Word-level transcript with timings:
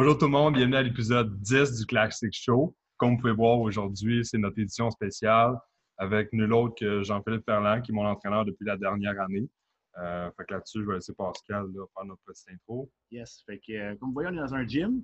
Bonjour 0.00 0.16
tout 0.16 0.26
le 0.26 0.30
monde, 0.30 0.54
bienvenue 0.54 0.76
à 0.76 0.82
l'épisode 0.84 1.40
10 1.40 1.80
du 1.80 1.84
Classic 1.84 2.32
Show. 2.32 2.72
Comme 2.98 3.16
vous 3.16 3.20
pouvez 3.20 3.32
voir 3.32 3.58
aujourd'hui, 3.58 4.24
c'est 4.24 4.38
notre 4.38 4.56
édition 4.60 4.92
spéciale 4.92 5.58
avec 5.96 6.32
nul 6.32 6.52
autre 6.52 6.76
que 6.78 7.02
Jean-Philippe 7.02 7.44
Ferland, 7.44 7.82
qui 7.82 7.90
est 7.90 7.94
mon 7.96 8.06
entraîneur 8.06 8.44
depuis 8.44 8.64
la 8.64 8.76
dernière 8.76 9.20
année. 9.20 9.50
Euh, 9.96 10.30
fait 10.36 10.44
que 10.44 10.54
là-dessus, 10.54 10.82
je 10.82 10.86
vais 10.86 10.94
laisser 10.94 11.14
Pascal 11.14 11.66
faire 11.72 12.04
notre 12.04 12.22
petite 12.24 12.48
intro. 12.48 12.88
Yes. 13.10 13.42
Fait 13.44 13.58
que, 13.58 13.72
euh, 13.72 13.96
comme 13.96 14.10
vous 14.10 14.12
voyez, 14.12 14.28
on 14.28 14.34
est 14.34 14.36
dans 14.36 14.54
un 14.54 14.64
gym. 14.64 15.02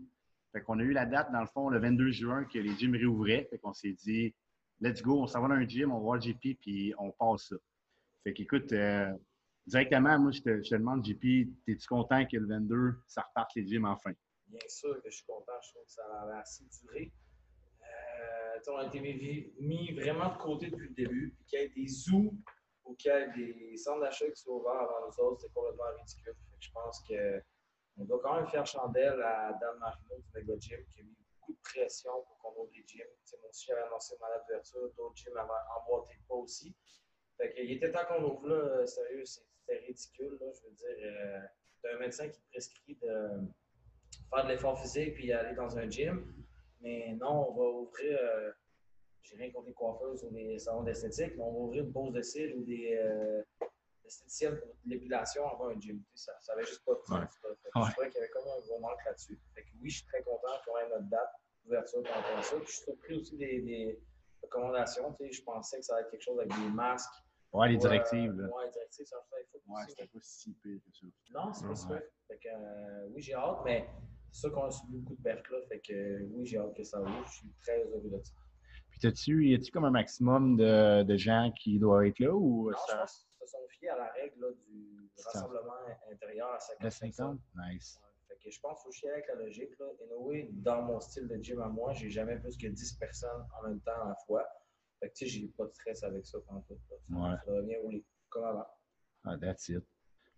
Fait 0.53 0.61
qu'on 0.61 0.79
a 0.79 0.83
eu 0.85 0.93
la 0.93 1.07
date, 1.07 1.33
dans 1.33 1.41
le 1.41 1.49
fond, 1.49 1.71
le 1.71 1.81
22 1.81 2.13
juin, 2.13 2.45
que 2.45 2.61
les 2.61 2.77
gyms 2.77 2.95
réouvraient. 2.95 3.49
Fait 3.51 3.59
qu'on 3.59 3.73
s'est 3.73 3.97
dit, 4.05 4.33
let's 4.81 5.03
go, 5.03 5.23
on 5.23 5.27
s'en 5.27 5.43
va 5.43 5.49
dans 5.49 5.55
un 5.55 5.67
gym, 5.67 5.91
on 5.91 5.97
va 5.97 6.03
voir 6.03 6.21
JP, 6.21 6.57
puis 6.61 6.95
on 6.99 7.11
passe 7.11 7.49
ça. 7.49 7.57
Fait 8.23 8.33
qu'écoute, 8.33 8.71
euh, 8.71 9.13
directement, 9.67 10.21
moi, 10.21 10.31
je 10.31 10.39
je 10.39 10.71
te 10.71 10.75
demande, 10.77 11.05
JP, 11.05 11.51
es-tu 11.67 11.87
content 11.89 12.25
que 12.27 12.37
le 12.37 12.47
22, 12.47 12.95
ça 13.09 13.23
reparte 13.23 13.51
les 13.57 13.67
gyms 13.67 13.87
enfin? 13.87 14.13
Bien 14.55 14.69
sûr 14.69 15.03
que 15.03 15.11
je 15.11 15.17
suis 15.17 15.27
content. 15.27 15.61
Je 15.63 15.71
trouve 15.71 15.85
que 15.85 15.91
ça 15.91 16.05
avait 16.23 16.39
assez 16.39 16.65
duré. 16.81 17.13
Euh, 17.83 18.61
on 18.69 18.77
a 18.77 18.87
été 18.87 19.01
mis, 19.01 19.93
vraiment 19.93 20.33
de 20.33 20.39
côté 20.39 20.71
depuis 20.71 20.89
le 20.89 20.95
début. 20.95 21.35
Puis 21.37 21.45
qu'il 21.47 21.59
y 21.59 21.63
ait 21.63 21.69
des 21.71 21.89
zoos 21.89 22.33
ou 22.85 22.95
qu'il 22.95 23.11
y 23.11 23.15
ait 23.15 23.33
des 23.33 23.77
centres 23.77 24.01
d'achat 24.01 24.31
qui 24.31 24.41
soient 24.41 24.55
ouverts 24.55 24.83
avant 24.83 25.07
nous 25.07 25.25
autres, 25.25 25.41
c'est 25.41 25.53
complètement 25.53 25.91
ridicule. 25.99 26.35
Que 26.35 26.57
je 26.61 26.71
pense 26.71 27.01
qu'on 27.01 28.05
doit 28.05 28.21
quand 28.23 28.37
même 28.37 28.49
faire 28.49 28.65
chandelle 28.65 29.21
à 29.23 29.53
Dan 29.61 29.77
Marino 29.81 30.19
du 30.19 30.31
Mega 30.35 30.55
Gym 30.61 30.85
qui 30.95 31.01
a 31.01 31.03
mis 31.03 31.17
beaucoup 31.33 31.53
de 31.53 31.61
pression 31.61 32.13
pour 32.13 32.39
qu'on 32.39 32.63
ouvre 32.63 32.71
les 32.73 32.85
gyms. 32.87 33.07
T'sais, 33.25 33.37
moi 33.41 33.51
aussi, 33.51 33.73
annoncé 33.73 34.15
ma 34.21 34.29
date 34.29 34.47
d'ouverture. 34.47 34.95
D'autres 34.97 35.17
gyms 35.17 35.37
avaient 35.37 35.51
emboîté 35.81 36.15
pas 36.29 36.37
aussi. 36.37 36.77
Fait 37.37 37.53
qu'il 37.53 37.73
était 37.73 37.91
temps 37.91 38.05
qu'on 38.07 38.23
ouvre 38.23 38.47
là. 38.47 38.87
Sérieux, 38.87 39.25
c'était 39.25 39.79
ridicule. 39.79 40.39
Là. 40.41 40.47
Je 40.53 40.69
veux 40.69 40.75
dire, 40.75 41.11
euh, 41.11 41.41
t'as 41.83 41.97
un 41.97 41.99
médecin 41.99 42.29
qui 42.29 42.41
prescrit 42.53 42.95
de 43.03 43.49
faire 44.31 44.45
de 44.45 44.49
l'effort 44.51 44.81
physique 44.81 45.15
puis 45.15 45.33
aller 45.33 45.55
dans 45.55 45.77
un 45.79 45.89
gym. 45.89 46.33
Mais 46.81 47.17
non, 47.21 47.49
on 47.49 47.55
va 47.55 47.65
ouvrir, 47.81 48.19
euh, 48.21 48.53
j'ai 49.23 49.37
rien 49.37 49.51
contre 49.51 49.69
les 49.69 49.75
coiffeuses 49.75 50.25
ou 50.25 50.31
les 50.35 50.59
salons 50.59 50.83
d'esthétique, 50.83 51.33
mais 51.37 51.43
on 51.43 51.53
va 51.53 51.59
ouvrir 51.61 51.85
une 51.85 51.93
pose 51.93 52.13
de 52.13 52.21
cils 52.21 52.55
ou 52.55 52.63
des 52.65 52.95
euh, 52.95 53.43
esthéticiennes 54.05 54.59
pour 54.59 54.77
l'épilation 54.85 55.49
avant 55.49 55.69
un 55.69 55.81
gym. 55.81 56.03
Ça 56.15 56.33
n'avait 56.49 56.67
juste 56.67 56.85
pas 56.85 56.95
de 56.95 57.03
sens. 57.07 57.21
Ouais. 57.21 57.53
Je 57.87 57.93
crois 57.93 58.07
qu'il 58.07 58.15
y 58.15 58.19
avait 58.19 58.31
comme 58.31 58.47
un 58.47 58.61
gros 58.67 58.79
manque 58.81 59.05
là-dessus. 59.07 59.41
oui, 59.81 59.91
je 59.91 59.97
suis 59.97 60.07
très 60.07 60.23
content 60.23 60.53
qu'on 60.67 60.79
ait 60.79 60.89
notre 60.89 61.09
date 61.09 61.31
d'ouverture 61.65 62.03
pour 62.03 62.45
ça. 62.45 62.57
Puis 62.57 62.67
je 62.67 62.73
suis 62.73 62.85
surpris 62.85 63.15
aussi 63.17 63.37
des, 63.37 63.61
des 63.61 64.03
recommandations. 64.43 65.17
Je 65.21 65.43
pensais 65.43 65.79
que 65.79 65.85
ça 65.85 65.95
allait 65.95 66.05
être 66.05 66.11
quelque 66.11 66.23
chose 66.23 66.39
avec 66.39 66.53
des 66.53 66.71
masques. 66.75 67.15
Ouais, 67.53 67.69
les 67.69 67.77
directives. 67.77 68.39
Euh, 68.39 68.49
ouais, 68.49 68.67
les 68.67 68.73
directives, 68.73 69.07
ça 69.07 69.17
fait 69.31 69.45
Ouais, 69.67 69.83
c'était 69.89 70.07
pas 70.07 70.19
si 70.21 70.53
pire 70.55 70.79
que 70.85 70.93
ça. 70.93 71.07
Non, 71.33 71.53
c'est 71.53 71.67
pas 71.67 71.75
super. 71.75 72.03
Fait 72.29 72.39
que, 72.39 72.49
euh, 72.49 73.09
oui, 73.11 73.23
j'ai 73.23 73.35
hâte, 73.35 73.61
mais 73.65 73.89
c'est 74.35 74.41
sûr 74.41 74.53
qu'on 74.53 74.65
a 74.65 74.71
subi 74.71 74.99
beaucoup 74.99 75.15
de 75.15 75.23
pertes 75.23 75.49
là. 75.49 75.59
Fait 75.69 75.79
que 75.79 76.25
oui, 76.33 76.45
j'ai 76.45 76.59
hâte 76.59 76.75
que 76.77 76.83
ça 76.83 77.01
ouvre. 77.01 77.25
Je 77.27 77.33
suis 77.33 77.53
très 77.63 77.85
heureux 77.85 78.03
de 78.05 78.21
ça. 78.21 78.35
Puis, 78.91 79.07
as-tu, 79.07 79.49
y 79.49 79.55
a-tu 79.55 79.71
comme 79.71 79.85
un 79.85 79.93
maximum 79.93 80.57
de, 80.57 81.05
de, 81.05 81.17
gens 81.17 81.53
qui 81.57 81.79
doivent 81.79 82.05
être 82.05 82.19
là 82.19 82.35
ou 82.35 82.71
non, 82.71 82.77
ça? 82.77 82.93
je 82.93 82.97
pense 82.99 83.27
qu'ils 83.39 83.47
se 83.47 83.53
sont 83.53 83.69
fiés 83.69 83.89
à 83.91 83.97
la 83.97 84.11
règle 84.13 84.41
là, 84.41 84.49
du 84.67 85.11
rassemblement 85.25 85.73
intérieur 86.13 86.53
à 86.53 86.59
50 86.59 86.91
50? 86.91 87.41
Nice. 87.57 88.01
Fait 88.29 88.35
que 88.43 88.51
je 88.51 88.61
pense 88.61 88.83
qu'il 88.83 88.87
faut 88.87 88.93
chier 88.93 89.11
avec 89.11 89.27
la 89.29 89.35
logique. 89.37 89.79
Là. 89.79 89.87
Et 90.01 90.15
oui, 90.19 90.49
dans 90.53 90.83
mon 90.83 90.99
style 90.99 91.29
de 91.29 91.37
gym 91.37 91.61
à 91.61 91.69
moi, 91.69 91.93
j'ai 91.93 92.11
jamais 92.11 92.37
plus 92.39 92.57
que 92.57 92.67
10 92.67 92.95
personnes 92.95 93.47
en 93.59 93.69
même 93.69 93.81
temps 93.81 94.03
à 94.03 94.09
la 94.09 94.17
fois. 94.27 94.45
Fait 94.99 95.11
que 95.11 95.15
tu 95.15 95.29
sais, 95.29 95.31
j'ai 95.31 95.49
pas 95.49 95.67
de 95.67 95.73
stress 95.73 96.03
avec 96.03 96.27
ça 96.27 96.39
pendant 96.47 96.61
tout. 96.63 96.79
Ça, 96.89 96.95
ouais. 97.11 97.37
ça 97.45 97.53
va 97.53 97.63
bien 97.63 97.79
rouler 97.81 98.05
comme 98.31 98.45
avant. 98.45 98.67
Ah, 99.25 99.37
that's 99.39 99.69
it. 99.69 99.85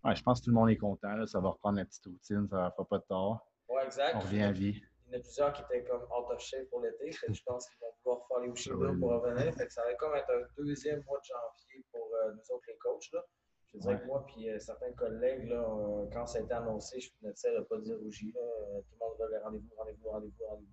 Ouais, 0.04 0.14
je 0.14 0.22
pense 0.22 0.40
que 0.40 0.44
tout 0.44 0.50
le 0.50 0.56
monde 0.56 0.70
est 0.70 0.76
content. 0.76 1.14
Là. 1.14 1.26
Ça 1.26 1.40
va 1.40 1.50
reprendre 1.50 1.78
la 1.78 1.84
petite 1.86 2.04
routine, 2.04 2.46
ça 2.48 2.64
ne 2.64 2.70
fera 2.70 2.84
pas 2.88 2.98
de 2.98 3.04
tort. 3.04 3.46
Oui, 3.68 3.82
exact. 3.84 4.14
On 4.16 4.20
revient 4.20 4.42
à 4.42 4.52
vie. 4.52 4.82
Il 5.08 5.12
y 5.12 5.16
en 5.16 5.18
a 5.18 5.22
plusieurs 5.22 5.52
qui 5.52 5.62
étaient 5.62 5.84
comme 5.84 6.02
out 6.02 6.30
of 6.30 6.40
shape 6.40 6.68
pour 6.70 6.80
l'été. 6.80 7.12
Je 7.12 7.42
pense 7.44 7.68
qu'ils 7.68 7.78
vont 7.80 7.92
pouvoir 8.02 8.26
faire 8.28 8.40
les 8.40 8.48
Ushiba 8.48 8.92
pour 8.98 9.10
revenir. 9.10 9.54
Fait 9.54 9.66
que 9.66 9.72
ça 9.72 9.84
va 9.84 9.94
comme 9.94 10.14
être 10.16 10.30
un 10.30 10.62
deuxième 10.64 11.02
mois 11.04 11.18
de 11.18 11.24
janvier 11.24 11.84
pour 11.92 12.10
euh, 12.14 12.32
nous 12.32 12.54
autres, 12.54 12.64
les 12.68 12.76
coachs. 12.78 13.12
Là. 13.12 13.24
Je 13.72 13.78
dirais 13.78 13.94
ouais. 13.94 14.00
que 14.00 14.06
moi 14.06 14.26
et 14.38 14.50
euh, 14.50 14.58
certains 14.58 14.92
collègues, 14.92 15.48
là, 15.48 15.60
euh, 15.60 16.06
quand 16.12 16.26
ça 16.26 16.38
a 16.38 16.42
été 16.42 16.52
annoncé, 16.54 17.00
je 17.00 17.10
ne 17.22 17.60
pas 17.62 17.78
dire 17.78 17.96
rougi. 17.98 18.32
Là. 18.32 18.40
Tout 18.88 18.94
le 18.94 18.98
monde 18.98 19.30
veut 19.30 19.42
rendez-vous, 19.44 19.74
rendez-vous, 19.76 20.08
rendez-vous, 20.08 20.44
rendez-vous. 20.44 20.72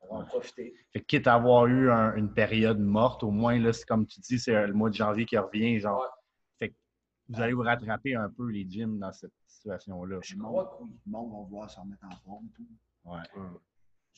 On 0.00 0.14
va 0.14 0.22
en 0.22 0.26
profiter. 0.26 0.74
Fait 0.92 1.00
que 1.00 1.06
quitte 1.06 1.26
à 1.26 1.34
avoir 1.34 1.66
eu 1.66 1.90
un, 1.90 2.14
une 2.14 2.32
période 2.32 2.78
morte, 2.78 3.22
au 3.22 3.30
moins, 3.30 3.58
là, 3.58 3.70
comme 3.86 4.06
tu 4.06 4.20
dis, 4.20 4.38
c'est 4.38 4.66
le 4.66 4.72
mois 4.72 4.90
de 4.90 4.94
janvier 4.94 5.26
qui 5.26 5.36
revient. 5.36 5.78
Genre, 5.78 6.00
ouais. 6.00 6.08
Fait 6.58 6.68
que 6.70 6.74
vous 7.28 7.40
allez 7.40 7.52
vous 7.52 7.62
rattraper 7.62 8.14
un 8.14 8.30
peu 8.30 8.48
les 8.48 8.68
gyms 8.68 8.98
dans 8.98 9.12
cette 9.12 9.32
situation-là. 9.58 10.18
Je 10.22 10.36
crois 10.36 10.64
que 10.66 10.82
oui. 10.82 10.90
Le 11.06 11.12
monde 11.12 11.30
va 11.32 11.38
vouloir 11.44 11.70
s'en 11.70 11.84
mettre 11.84 12.04
en 12.06 12.16
forme 12.24 12.46
et 12.46 12.52
tout. 12.56 12.66
Ouais. 13.04 13.50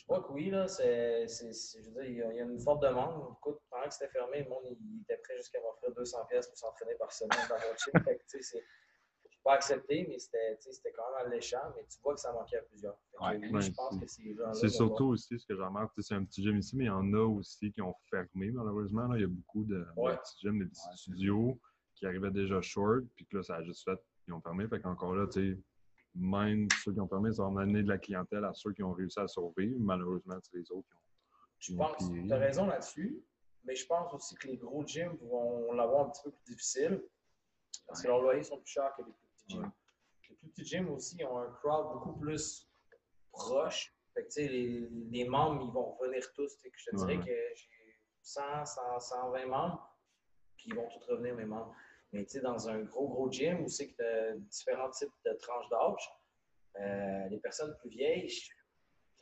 Je 0.01 0.05
crois 0.05 0.23
que 0.23 0.33
oui, 0.33 0.51
là, 0.51 0.67
c'est, 0.67 1.27
je 1.29 1.91
veux 1.91 2.03
dire, 2.03 2.05
il 2.05 2.37
y, 2.37 2.41
a, 2.41 2.45
une 2.45 2.59
forte 2.59 2.83
demande. 2.83 3.37
Écoute, 3.39 3.59
pendant 3.69 3.87
que 3.87 3.93
c'était 3.93 4.11
fermé, 4.11 4.43
le 4.45 4.49
monde 4.49 4.65
il 4.67 5.03
était 5.03 5.19
prêt 5.19 5.37
jusqu'à 5.37 5.61
m'offrir 5.61 5.93
200 5.95 6.25
pièces 6.27 6.49
pour 6.49 6.57
s'entraîner 6.57 6.95
par 6.95 7.13
semaine 7.13 7.39
dans 7.49 7.57
mon 7.57 7.77
gym. 7.77 8.05
fait 8.05 8.17
que, 8.17 8.23
tu 8.31 8.43
sais, 8.43 8.59
je 9.31 9.37
pas 9.45 9.55
accepté, 9.55 10.07
mais 10.09 10.19
c'était, 10.19 10.57
c'était 10.59 10.93
quand 10.93 11.05
même 11.17 11.27
alléchant, 11.27 11.73
mais 11.77 11.85
tu 11.85 12.01
vois 12.03 12.15
que 12.15 12.21
ça 12.21 12.33
manquait 12.33 12.59
à 12.59 12.63
plusieurs. 12.63 12.97
Ouais, 13.21 13.39
oui, 13.41 13.51
ouais, 13.51 13.61
je 13.61 13.73
pense 13.73 13.99
que 13.99 14.07
ces 14.07 14.35
gens 14.35 14.53
C'est 14.55 14.69
surtout 14.69 15.07
aussi 15.07 15.39
ce 15.39 15.47
que 15.47 15.57
j'en 15.57 15.69
remarque, 15.69 15.93
c'est 15.99 16.15
un 16.15 16.25
petit 16.25 16.43
gym 16.43 16.59
ici, 16.59 16.77
mais 16.77 16.85
il 16.85 16.89
y 16.89 16.91
en 16.91 17.13
a 17.13 17.23
aussi 17.23 17.73
qui 17.73 17.83
ont 17.83 17.95
fermé, 18.11 18.51
malheureusement. 18.51 19.07
Là. 19.09 19.17
Il 19.17 19.23
y 19.23 19.25
a 19.25 19.29
beaucoup 19.29 19.65
de, 19.65 19.85
ouais. 19.97 20.13
de 20.13 20.17
petits 20.19 20.41
gyms, 20.41 20.59
des 20.59 20.67
petits 20.67 20.81
studios 20.97 21.61
qui 21.95 22.07
arrivaient 22.07 22.31
déjà 22.31 22.61
short, 22.61 23.05
puis 23.17 23.27
que 23.27 23.37
là, 23.37 23.43
ça 23.43 23.57
a 23.57 23.63
juste 23.63 23.85
fait, 23.85 23.99
ils 24.31 24.35
ont 24.35 24.41
fermé. 24.41 24.67
Fait 24.69 24.81
qu'encore 24.81 25.15
là, 25.15 25.27
tu 25.27 25.55
sais, 25.55 25.63
même 26.15 26.69
ceux 26.83 26.93
qui 26.93 27.01
ont 27.01 27.07
permis, 27.07 27.35
ça 27.35 27.43
va 27.43 27.63
amener 27.63 27.83
de 27.83 27.89
la 27.89 27.99
clientèle 27.99 28.45
à 28.45 28.53
ceux 28.55 28.73
qui 28.73 28.83
ont 28.83 28.93
réussi 28.93 29.21
à 29.21 29.29
survivre. 29.29 29.79
Malheureusement, 29.79 30.37
c'est 30.43 30.57
les 30.57 30.71
autres 30.71 30.89
qui 30.89 30.95
ont. 30.97 31.01
Je 31.59 31.75
pense, 31.77 32.11
tu 32.11 32.33
as 32.33 32.39
raison 32.39 32.67
là-dessus, 32.67 33.23
mais 33.65 33.75
je 33.75 33.87
pense 33.87 34.13
aussi 34.15 34.35
que 34.37 34.49
les 34.49 34.57
gros 34.57 34.85
gyms 34.87 35.17
vont 35.21 35.73
l'avoir 35.73 36.07
un 36.07 36.11
petit 36.11 36.23
peu 36.25 36.31
plus 36.31 36.55
difficile 36.55 37.03
parce 37.87 38.03
que 38.03 38.09
leurs 38.09 38.23
loyers 38.23 38.43
sont 38.43 38.59
plus 38.59 38.71
chers 38.71 38.95
que 38.97 39.03
les 39.03 39.13
plus 39.13 39.29
petits 39.35 39.49
gyms. 39.49 39.63
Ouais. 39.63 39.69
Les 40.31 40.37
plus 40.37 40.49
petits 40.49 40.65
gyms 40.65 40.89
aussi 40.91 41.23
ont 41.25 41.39
un 41.39 41.51
crowd 41.51 41.93
beaucoup 41.93 42.19
plus 42.19 42.67
proche. 43.33 43.95
Fait 44.15 44.27
que, 44.27 44.41
les, 44.41 44.89
les 45.11 45.29
membres, 45.29 45.63
ils 45.67 45.73
vont 45.73 45.93
revenir 45.97 46.25
tous. 46.35 46.57
Je 46.65 46.91
te 46.91 46.97
dirais 46.97 47.19
ouais. 47.19 47.25
que 47.25 47.55
j'ai 47.55 47.99
100, 48.23 48.65
100, 48.65 49.01
120 49.01 49.47
membres, 49.47 49.97
puis 50.57 50.67
ils 50.69 50.75
vont 50.75 50.89
tous 50.89 51.11
revenir, 51.11 51.35
mes 51.35 51.45
membres. 51.45 51.75
Mais 52.13 52.25
tu 52.25 52.33
sais, 52.33 52.41
dans 52.41 52.69
un 52.69 52.81
gros, 52.81 53.09
gros 53.09 53.31
gym 53.31 53.63
où 53.63 53.69
c'est 53.69 53.89
que 53.89 53.97
tu 53.97 54.03
as 54.03 54.37
différents 54.37 54.91
types 54.91 55.13
de 55.25 55.33
tranches 55.35 55.69
d'âge, 55.69 56.11
euh, 56.81 57.29
les 57.29 57.39
personnes 57.39 57.77
plus 57.79 57.91
vieilles, 57.91 58.29
j'ai 58.29 58.53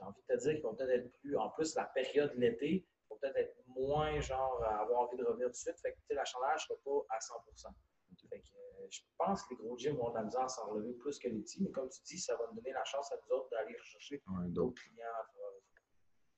envie 0.00 0.20
de 0.28 0.34
te 0.34 0.40
dire 0.40 0.54
qu'ils 0.54 0.62
vont 0.62 0.74
peut-être 0.74 1.04
être 1.04 1.12
plus. 1.20 1.36
En 1.36 1.50
plus, 1.50 1.74
la 1.74 1.84
période 1.84 2.34
de 2.34 2.40
l'été, 2.40 2.70
ils 2.70 3.08
vont 3.10 3.18
peut-être 3.20 3.36
être 3.36 3.56
moins, 3.66 4.20
genre, 4.20 4.62
avoir 4.64 5.00
envie 5.00 5.16
de 5.16 5.24
revenir 5.24 5.46
tout 5.46 5.52
de 5.52 5.56
suite. 5.56 5.78
Fait 5.80 5.92
que 5.92 5.96
tu 5.98 6.06
sais, 6.08 6.14
l'achandage 6.14 6.66
ne 6.70 6.76
sera 6.76 6.80
pas 6.84 7.16
à 7.16 7.20
100 7.20 7.34
fait 8.30 8.40
que, 8.40 8.46
euh, 8.56 8.86
je 8.90 9.00
pense 9.16 9.42
que 9.44 9.54
les 9.54 9.56
gros 9.56 9.76
gyms 9.76 9.96
vont 9.96 10.10
de 10.10 10.14
la 10.14 10.24
misère 10.24 10.42
à 10.42 10.48
s'en 10.48 10.66
relever 10.70 10.92
plus 10.94 11.18
que 11.18 11.28
les 11.28 11.40
petits, 11.40 11.62
mais 11.62 11.70
comme 11.70 11.88
tu 11.88 12.00
dis, 12.02 12.18
ça 12.18 12.34
va 12.36 12.44
nous 12.48 12.56
donner 12.56 12.72
la 12.72 12.84
chance 12.84 13.10
à 13.12 13.16
nous 13.16 13.36
autres 13.36 13.48
d'aller 13.50 13.76
rechercher 13.76 14.22
ouais, 14.26 14.48
d'autres 14.48 14.80
clients. 14.82 15.06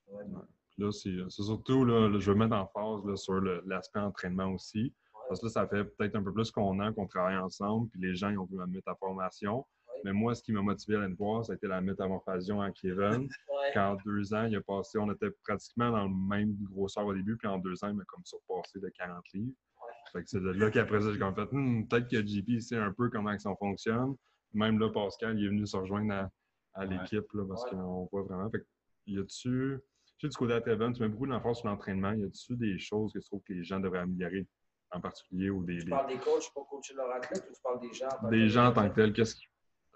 Ouais. 0.09 0.25
Ouais. 0.25 0.43
Là, 0.79 0.91
c'est 0.93 1.43
surtout, 1.43 1.85
là, 1.85 2.19
je 2.19 2.31
veux 2.31 2.37
mettre 2.37 2.57
en 2.57 2.67
phase 2.67 3.05
là, 3.05 3.17
sur 3.17 3.41
l'aspect 3.41 4.01
entraînement 4.01 4.53
aussi. 4.53 4.95
Parce 5.31 5.39
que 5.39 5.47
là, 5.47 5.53
ça 5.53 5.69
fait 5.69 5.85
peut-être 5.85 6.17
un 6.17 6.25
peu 6.25 6.33
plus 6.33 6.51
qu'on 6.51 6.81
a 6.81 6.93
qu'on 6.93 7.07
travaille 7.07 7.37
ensemble, 7.37 7.89
puis 7.91 8.01
les 8.01 8.17
gens 8.17 8.31
ils 8.31 8.39
ont 8.39 8.47
vu 8.47 8.57
ma 8.57 8.67
métaformation. 8.67 9.65
Oui. 9.87 10.01
Mais 10.05 10.13
moi, 10.13 10.35
ce 10.35 10.43
qui 10.43 10.51
m'a 10.51 10.61
motivé 10.61 10.97
à 10.97 11.03
aller 11.03 11.15
voir, 11.15 11.45
ça 11.45 11.53
a 11.53 11.55
été 11.55 11.69
la 11.69 11.81
métamorphosion 11.81 12.61
à 12.61 12.73
Kevin. 12.73 13.29
ouais. 13.49 13.71
Quand 13.73 13.93
en 13.93 13.97
deux 14.05 14.35
ans, 14.35 14.47
il 14.47 14.57
a 14.57 14.61
passé, 14.61 14.99
on 14.99 15.09
était 15.13 15.31
pratiquement 15.45 15.93
dans 15.93 16.03
le 16.03 16.29
même 16.29 16.57
grosseur 16.73 17.07
au 17.07 17.15
début, 17.15 17.37
puis 17.37 17.47
en 17.47 17.59
deux 17.59 17.77
ans, 17.85 17.91
il 17.91 17.95
m'a 17.95 18.03
comme 18.07 18.25
surpassé 18.25 18.81
de 18.81 18.89
40 18.89 19.23
livres. 19.35 19.53
Ouais. 19.77 19.93
Fait 20.13 20.23
que 20.25 20.31
c'est 20.31 20.41
de 20.41 20.51
là 20.51 20.69
qu'après 20.69 21.01
ça, 21.01 21.13
j'ai 21.13 21.19
comme 21.21 21.37
fait, 21.37 21.49
hm, 21.53 21.87
peut-être 21.87 22.09
que 22.09 22.27
JP 22.27 22.59
sait 22.59 22.79
un 22.79 22.93
peu 22.93 23.09
comment 23.09 23.39
ça 23.39 23.55
fonctionne. 23.57 24.17
Même 24.53 24.81
là, 24.81 24.91
Pascal, 24.91 25.39
il 25.39 25.45
est 25.45 25.49
venu 25.49 25.65
se 25.65 25.77
rejoindre 25.77 26.13
à, 26.13 26.31
à 26.75 26.87
l'équipe, 26.87 27.25
parce 27.49 27.65
qu'on 27.71 28.09
voit 28.11 28.23
vraiment. 28.23 28.51
Fait 28.51 28.59
que, 28.59 28.67
y 29.07 29.17
a-tu, 29.17 29.79
tu 30.19 30.27
sais, 30.27 30.29
du 30.29 30.37
côté 30.37 30.55
de 30.55 30.59
Kevin, 30.59 30.93
tu 30.93 31.03
mets 31.03 31.09
beaucoup 31.09 31.29
d'emphase 31.29 31.59
sur 31.59 31.69
l'entraînement. 31.69 32.11
Y 32.15 32.25
a-tu 32.25 32.57
des 32.57 32.81
choses 32.81 33.13
que 33.13 33.21
tu 33.21 33.27
trouves 33.27 33.43
que 33.47 33.53
les 33.53 33.63
gens 33.63 33.79
devraient 33.79 34.01
améliorer? 34.01 34.45
En 34.93 35.01
particulier 35.01 35.51
ou 35.51 35.65
des. 35.65 35.79
Tu 35.79 35.89
parles 35.89 36.09
des 36.09 36.19
coachs 36.19 36.53
pour 36.53 36.69
coacher 36.69 36.95
leur 36.95 37.11
athlète 37.11 37.47
ou 37.49 37.55
tu 37.55 37.61
parles 37.63 37.81
des 37.81 37.93
gens 37.93 38.09
en 38.09 38.21
tant 38.21 38.29
Des 38.29 38.49
gens 38.49 38.67
en 38.67 38.73
tant 38.73 38.89
que 38.89 38.95
tels, 38.95 39.13
qu'est-ce 39.13 39.37
que 39.37 39.41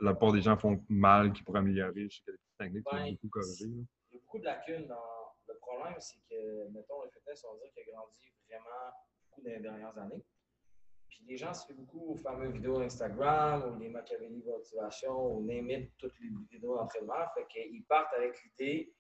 la 0.00 0.14
part 0.14 0.32
des 0.32 0.43
gens 0.43 0.56
font 0.56 0.85
mal 0.88 1.32
qui 1.32 1.43
pourraient 1.43 1.61
améliorer? 1.61 2.08
Je 2.08 2.19
sais 2.19 2.23
qu'il 2.23 2.32
y 2.61 2.64
a 2.64 2.69
des 2.69 2.82
techniques 2.82 3.20
qui 3.20 3.26
ont 3.26 3.29
beaucoup 3.31 3.41
corrigé. 3.41 3.64
Il 3.67 3.76
y 3.76 4.17
a 4.17 4.20
beaucoup 4.20 4.38
de 4.38 4.44
lacunes 4.44 4.87
dans. 4.87 5.25
Le 5.46 5.56
problème, 5.58 5.94
c'est 5.99 6.17
que, 6.31 6.69
mettons, 6.73 7.02
le 7.02 7.11
fitness, 7.11 7.44
on 7.44 7.52
va 7.52 7.61
dire 7.61 7.73
qu'il 7.75 7.82
a 7.82 7.93
grandi 7.93 8.32
vraiment 8.49 8.94
beaucoup 9.29 9.43
dans 9.43 9.50
les 9.50 9.61
dernières 9.61 9.99
années. 9.99 10.25
Puis 11.11 11.23
les 11.29 11.37
gens 11.37 11.52
se 11.52 11.67
font 11.67 11.75
beaucoup 11.75 12.12
aux 12.12 12.17
fameuses 12.17 12.52
vidéos 12.55 12.81
Instagram 12.81 13.62
ou 13.70 13.79
les 13.79 13.91
Machiavelli 13.91 14.43
motivation 14.43 15.37
ou 15.37 15.44
name 15.44 15.70
it, 15.70 15.93
toutes 15.99 16.14
les 16.19 16.31
vidéos 16.50 16.79
d'entraînement. 16.79 17.29
Fait 17.35 17.46
qu'ils 17.46 17.85
partent 17.85 18.14
avec 18.14 18.43
l'idée 18.43 18.94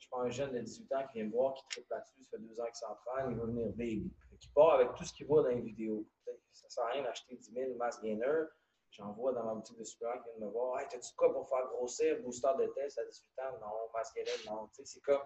je 0.00 0.08
prends 0.08 0.22
un 0.22 0.30
jeune 0.30 0.52
de 0.52 0.60
18 0.60 0.92
ans 0.92 1.06
qui 1.08 1.18
vient 1.18 1.26
me 1.26 1.32
voir, 1.32 1.54
qui 1.54 1.64
triple 1.68 1.88
là-dessus, 1.90 2.24
ça 2.24 2.38
fait 2.38 2.42
deux 2.42 2.60
ans 2.60 2.64
qu'il 2.64 2.74
s'entraîne, 2.74 3.30
il 3.30 3.36
veut 3.36 3.46
venir 3.46 3.68
baby. 3.72 4.10
Qui 4.40 4.48
part 4.48 4.74
avec 4.74 4.94
tout 4.94 5.04
ce 5.04 5.12
qu'il 5.12 5.26
voit 5.26 5.42
dans 5.42 5.50
les 5.50 5.60
vidéos. 5.60 6.06
Ça 6.52 6.68
sert 6.68 6.84
à 6.84 6.90
rien 6.90 7.02
d'acheter 7.02 7.36
10 7.36 7.52
000 7.52 7.74
mass 7.74 8.00
gainer. 8.00 8.44
J'envoie 8.90 9.32
dans 9.32 9.44
ma 9.44 9.54
boutique 9.54 9.78
de 9.78 9.84
suppléments 9.84 10.18
qui 10.18 10.30
viennent 10.30 10.48
me 10.48 10.52
voir 10.52 10.80
Hey, 10.80 10.88
t'as-tu 10.88 11.14
quoi 11.14 11.32
pour 11.32 11.48
faire 11.48 11.66
grossir, 11.68 12.20
booster 12.22 12.50
de 12.58 12.66
test 12.68 12.98
à 12.98 13.04
18 13.04 13.38
ans 13.38 13.58
Non, 13.60 13.90
masquerade, 13.94 14.40
non. 14.46 14.66
Tu 14.68 14.76
sais, 14.76 14.84
c'est 14.84 15.00
comme 15.00 15.22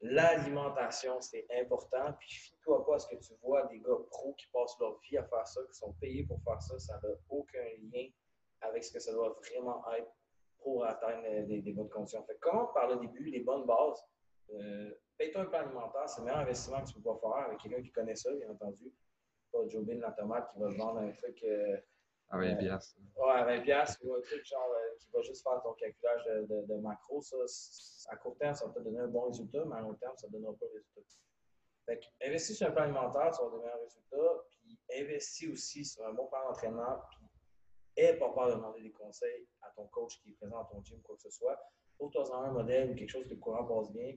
l'alimentation, 0.00 1.20
c'est 1.20 1.46
important. 1.52 2.12
Puis, 2.18 2.30
fie-toi 2.30 2.84
pas 2.84 2.96
à 2.96 2.98
ce 2.98 3.08
que 3.08 3.16
tu 3.16 3.34
vois 3.42 3.66
des 3.66 3.78
gars 3.78 3.98
pros 4.10 4.34
qui 4.34 4.46
passent 4.52 4.78
leur 4.80 4.98
vie 5.00 5.16
à 5.16 5.24
faire 5.24 5.46
ça, 5.46 5.60
qui 5.64 5.74
sont 5.74 5.92
payés 5.94 6.24
pour 6.24 6.42
faire 6.42 6.60
ça. 6.60 6.78
Ça 6.78 7.00
n'a 7.02 7.08
aucun 7.28 7.64
lien 7.92 8.08
avec 8.60 8.84
ce 8.84 8.92
que 8.92 8.98
ça 8.98 9.12
doit 9.12 9.38
vraiment 9.50 9.82
être 9.92 10.10
pour 10.58 10.84
atteindre 10.84 11.46
des, 11.46 11.72
bonnes 11.72 11.88
conditions. 11.88 12.24
Fait 12.24 12.38
comment 12.40 12.66
par 12.68 12.88
le 12.88 12.96
début, 12.96 13.24
les 13.24 13.40
bonnes 13.40 13.66
bases, 13.66 14.02
euh, 14.50 14.94
paye-toi 15.18 15.42
un 15.42 15.46
plan 15.46 15.60
alimentaire, 15.60 16.08
c'est 16.08 16.20
le 16.20 16.26
meilleur 16.26 16.40
investissement 16.40 16.80
que 16.82 16.88
tu 16.88 16.94
peux 16.94 17.02
pas 17.02 17.18
faire 17.20 17.46
avec 17.46 17.58
quelqu'un 17.58 17.82
qui 17.82 17.92
connaît 17.92 18.16
ça, 18.16 18.32
bien 18.34 18.50
entendu. 18.50 18.92
Pas 19.52 19.66
Joe 19.68 19.84
Bin 19.84 19.98
la 20.00 20.12
tomate 20.12 20.50
qui 20.52 20.58
va 20.58 20.68
te 20.72 20.76
vendre 20.76 20.98
un 21.00 21.12
truc. 21.12 21.42
Euh, 21.44 21.76
À 22.30 22.38
20 22.38 22.56
piastres. 22.56 22.96
Ouais, 23.16 23.32
à 23.32 23.44
20 23.44 23.60
piastres, 23.60 24.00
ou 24.04 24.14
un 24.14 24.20
truc 24.20 24.44
genre 24.44 24.70
euh, 24.72 24.96
qui 24.98 25.08
va 25.12 25.22
juste 25.22 25.42
faire 25.42 25.62
ton 25.62 25.72
calculage 25.74 26.24
de, 26.24 26.46
de, 26.46 26.66
de 26.66 26.74
macro, 26.80 27.22
ça, 27.22 27.36
à 28.08 28.16
court 28.16 28.36
terme, 28.38 28.54
ça 28.54 28.66
va 28.66 28.72
te 28.72 28.80
donner 28.80 29.00
un 29.00 29.08
bon 29.08 29.28
résultat, 29.28 29.64
mais 29.66 29.76
à 29.76 29.80
long 29.80 29.94
terme, 29.94 30.16
ça 30.16 30.26
ne 30.26 30.32
te 30.32 30.36
donnera 30.36 30.52
pas 30.54 30.66
de 30.66 30.72
résultat. 30.72 31.00
Fait 31.86 31.98
que, 31.98 32.26
investis 32.26 32.56
sur 32.56 32.66
un 32.66 32.70
plan 32.70 32.84
alimentaire, 32.84 33.30
tu 33.30 33.38
vas 33.40 33.46
avoir 33.46 33.50
des 33.52 33.58
meilleurs 33.58 33.80
résultats, 33.80 34.44
puis 34.48 34.78
investis 35.00 35.48
aussi 35.52 35.84
sur 35.84 36.04
un 36.06 36.12
bon 36.14 36.26
plan 36.26 36.40
d'entraînement, 36.48 36.96
puis 37.10 37.18
aie 37.96 38.16
pas 38.16 38.30
peur 38.30 38.48
de 38.48 38.54
demander 38.54 38.82
des 38.82 38.90
conseils 38.92 39.46
à 39.62 39.70
ton 39.76 39.86
coach 39.88 40.18
qui 40.20 40.30
est 40.30 40.34
présent 40.34 40.56
dans 40.56 40.64
ton 40.64 40.82
gym, 40.82 41.00
quoi 41.02 41.14
que 41.14 41.22
ce 41.22 41.30
soit. 41.30 41.58
Trouve-toi 41.96 42.24
un 42.34 42.50
modèle 42.52 42.90
ou 42.90 42.94
quelque 42.94 43.10
chose 43.10 43.24
que 43.24 43.34
le 43.34 43.36
courant 43.36 43.64
passe 43.64 43.92
bien. 43.92 44.16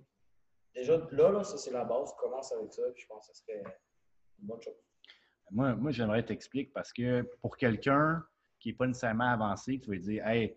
Déjà, 0.78 0.98
là, 1.12 1.32
là 1.32 1.44
ça, 1.44 1.58
c'est 1.58 1.72
la 1.72 1.84
base. 1.84 2.14
Commence 2.20 2.52
avec 2.52 2.72
ça, 2.72 2.84
puis 2.94 3.02
je 3.02 3.08
pense 3.08 3.28
que 3.28 3.36
ça 3.36 3.44
serait 3.44 3.64
une 4.40 4.48
bonne 4.48 4.62
chose. 4.62 4.76
Moi, 5.52 5.76
moi 5.76 5.92
j'aimerais 5.92 6.24
t'expliquer 6.24 6.72
parce 6.74 6.94
que 6.94 7.24
pour 7.42 7.58
quelqu'un 7.58 8.24
qui 8.60 8.70
n'est 8.70 8.76
pas 8.76 8.88
nécessairement 8.88 9.32
avancé, 9.32 9.80
tu 9.80 9.90
vas 9.90 9.98
dire, 9.98 10.28
hey, 10.28 10.56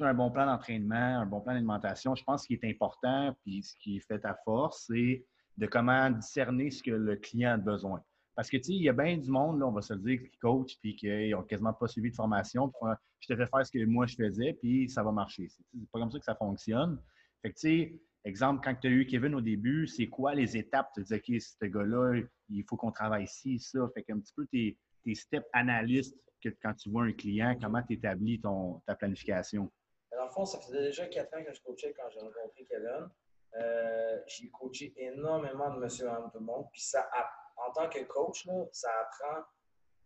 un 0.00 0.14
bon 0.14 0.30
plan 0.30 0.46
d'entraînement, 0.46 1.20
un 1.20 1.26
bon 1.26 1.40
plan 1.40 1.54
d'alimentation. 1.54 2.14
Je 2.14 2.24
pense 2.24 2.46
qu'il 2.46 2.58
est 2.62 2.68
important, 2.68 3.34
puis 3.42 3.62
ce 3.62 3.74
qui 3.78 4.00
fait 4.00 4.18
ta 4.18 4.34
force, 4.44 4.84
c'est 4.86 5.24
de 5.56 5.66
comment 5.66 6.10
discerner 6.10 6.70
ce 6.70 6.82
que 6.82 6.90
le 6.90 7.16
client 7.16 7.52
a 7.52 7.56
besoin. 7.56 8.02
Parce 8.36 8.50
que, 8.50 8.56
tu 8.56 8.64
sais, 8.64 8.72
il 8.72 8.82
y 8.82 8.88
a 8.88 8.92
bien 8.92 9.16
du 9.16 9.30
monde, 9.30 9.58
là, 9.58 9.66
on 9.66 9.72
va 9.72 9.82
se 9.82 9.92
le 9.94 10.00
dire, 10.00 10.20
qui 10.22 10.38
coach, 10.38 10.78
puis 10.80 10.94
qui 10.94 11.08
n'ont 11.30 11.42
quasiment 11.42 11.72
pas 11.72 11.88
suivi 11.88 12.10
de 12.10 12.14
formation. 12.14 12.68
Puis, 12.68 12.90
je 13.20 13.34
te 13.34 13.36
fais 13.36 13.46
faire 13.46 13.66
ce 13.66 13.72
que 13.72 13.84
moi 13.84 14.06
je 14.06 14.14
faisais, 14.14 14.52
puis 14.52 14.88
ça 14.88 15.02
va 15.02 15.10
marcher. 15.10 15.48
C'est 15.48 15.90
pas 15.90 15.98
comme 15.98 16.10
ça 16.10 16.18
que 16.18 16.24
ça 16.24 16.36
fonctionne. 16.36 17.02
Fait 17.42 17.50
que, 17.50 17.58
tu 17.58 17.60
sais, 17.60 18.00
exemple, 18.24 18.60
quand 18.64 18.74
tu 18.74 18.88
as 18.88 18.90
eu 18.90 19.06
Kevin 19.06 19.34
au 19.34 19.40
début, 19.40 19.86
c'est 19.86 20.08
quoi 20.08 20.34
les 20.34 20.56
étapes? 20.56 20.90
Tu 20.94 21.02
te 21.04 21.08
dis, 21.08 21.36
OK, 21.36 21.40
ce 21.40 21.66
gars-là, 21.66 22.20
il 22.48 22.64
faut 22.64 22.76
qu'on 22.76 22.92
travaille 22.92 23.26
ci, 23.26 23.58
ça. 23.58 23.80
Fait 23.94 24.02
qu'un 24.02 24.18
petit 24.20 24.34
peu 24.34 24.46
tes, 24.46 24.78
tes 25.04 25.14
steps 25.14 25.46
analystes 25.52 26.16
que 26.42 26.50
quand 26.62 26.74
tu 26.74 26.90
vois 26.90 27.04
un 27.04 27.12
client, 27.12 27.56
comment 27.60 27.82
tu 27.82 27.94
établis 27.94 28.40
ton, 28.40 28.80
ta 28.86 28.94
planification? 28.94 29.70
Dans 30.12 30.24
le 30.24 30.30
fond, 30.30 30.44
ça 30.44 30.58
faisait 30.58 30.82
déjà 30.82 31.06
quatre 31.06 31.34
ans 31.36 31.44
que 31.44 31.52
je 31.52 31.60
coachais 31.62 31.92
quand 31.94 32.08
j'ai 32.10 32.20
rencontré 32.20 32.64
Kevin. 32.68 33.08
Euh, 33.54 34.20
j'ai 34.26 34.50
coaché 34.50 34.92
énormément 34.96 35.74
de 35.74 35.80
monsieur 35.80 36.06
et 36.06 36.30
tout 36.32 36.38
le 36.38 36.44
monde. 36.44 36.66
Puis 36.72 36.82
ça, 36.82 37.08
en 37.56 37.72
tant 37.72 37.88
que 37.88 38.02
coach, 38.04 38.46
ça 38.72 38.88
apprend. 39.00 39.44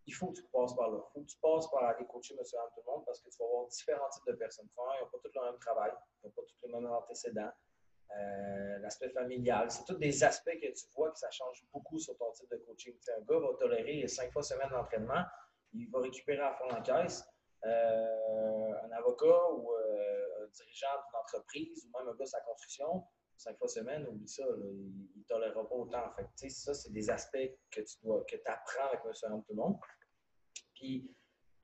Il 0.07 0.15
faut 0.15 0.29
que 0.29 0.37
tu 0.37 0.45
passes 0.53 0.75
par 0.75 0.91
là. 0.91 0.99
Il 0.99 1.13
faut 1.13 1.21
que 1.21 1.31
tu 1.31 1.39
passes 1.39 1.71
par 1.71 1.85
aller 1.85 2.05
coacher 2.07 2.35
monsieur 2.37 2.59
et 2.59 2.75
tout 2.75 2.83
le 2.85 2.93
monde 2.93 3.05
parce 3.07 3.21
que 3.21 3.31
tu 3.31 3.39
vas 3.39 3.45
avoir 3.45 3.67
différents 3.69 4.09
types 4.11 4.27
de 4.27 4.33
personnes. 4.33 4.69
Ils 4.77 5.03
n'ont 5.03 5.11
pas 5.11 5.19
tous 5.23 5.31
le 5.35 5.45
même 5.45 5.61
travail, 5.61 5.93
ils 5.93 6.27
n'ont 6.27 6.33
pas 6.33 6.43
tous 6.43 6.67
les 6.67 6.73
mêmes 6.73 6.87
antécédents. 6.87 7.53
Euh, 8.19 8.79
L'aspect 8.79 9.11
familial, 9.11 9.71
c'est 9.71 9.85
tous 9.85 9.95
des 9.95 10.25
aspects 10.25 10.59
que 10.61 10.67
tu 10.67 10.87
vois 10.95 11.11
que 11.13 11.19
ça 11.19 11.31
change 11.31 11.65
beaucoup 11.73 11.99
sur 11.99 12.17
ton 12.17 12.31
type 12.33 12.51
de 12.51 12.57
coaching. 12.57 12.95
Un 13.17 13.23
gars 13.23 13.39
va 13.39 13.55
tolérer 13.59 14.07
cinq 14.09 14.33
fois 14.33 14.43
semaine 14.43 14.69
d'entraînement, 14.71 15.25
il 15.73 15.89
va 15.91 16.01
récupérer 16.01 16.41
à 16.41 16.53
fond 16.55 16.67
la 16.69 16.81
caisse. 16.81 17.25
Euh, 17.65 18.73
un 18.85 18.91
avocat 18.91 19.51
ou 19.53 19.73
euh, 19.73 20.45
un 20.45 20.47
dirigeant 20.49 20.89
d'une 20.89 21.21
entreprise 21.21 21.87
ou 21.87 21.99
même 21.99 22.09
un 22.09 22.17
gars 22.17 22.25
de 22.25 22.29
sa 22.29 22.41
construction, 22.41 23.05
cinq 23.37 23.57
fois 23.57 23.69
semaine, 23.69 24.07
oublie 24.09 24.29
ça, 24.29 24.43
il 24.59 25.21
ne 25.21 25.25
tolérera 25.29 25.69
pas 25.69 25.75
autant. 25.77 26.13
Fait 26.17 26.25
que, 26.25 26.53
ça, 26.53 26.75
c'est 26.75 26.93
des 26.93 27.09
aspects 27.09 27.51
que 27.71 27.81
tu 27.81 27.97
dois, 28.03 28.25
que 28.25 28.37
apprends 28.47 28.89
avec 28.89 29.05
madame 29.05 29.43
tout 29.45 29.53
le 29.53 29.57
monde. 29.57 29.79
Puis, 30.75 31.09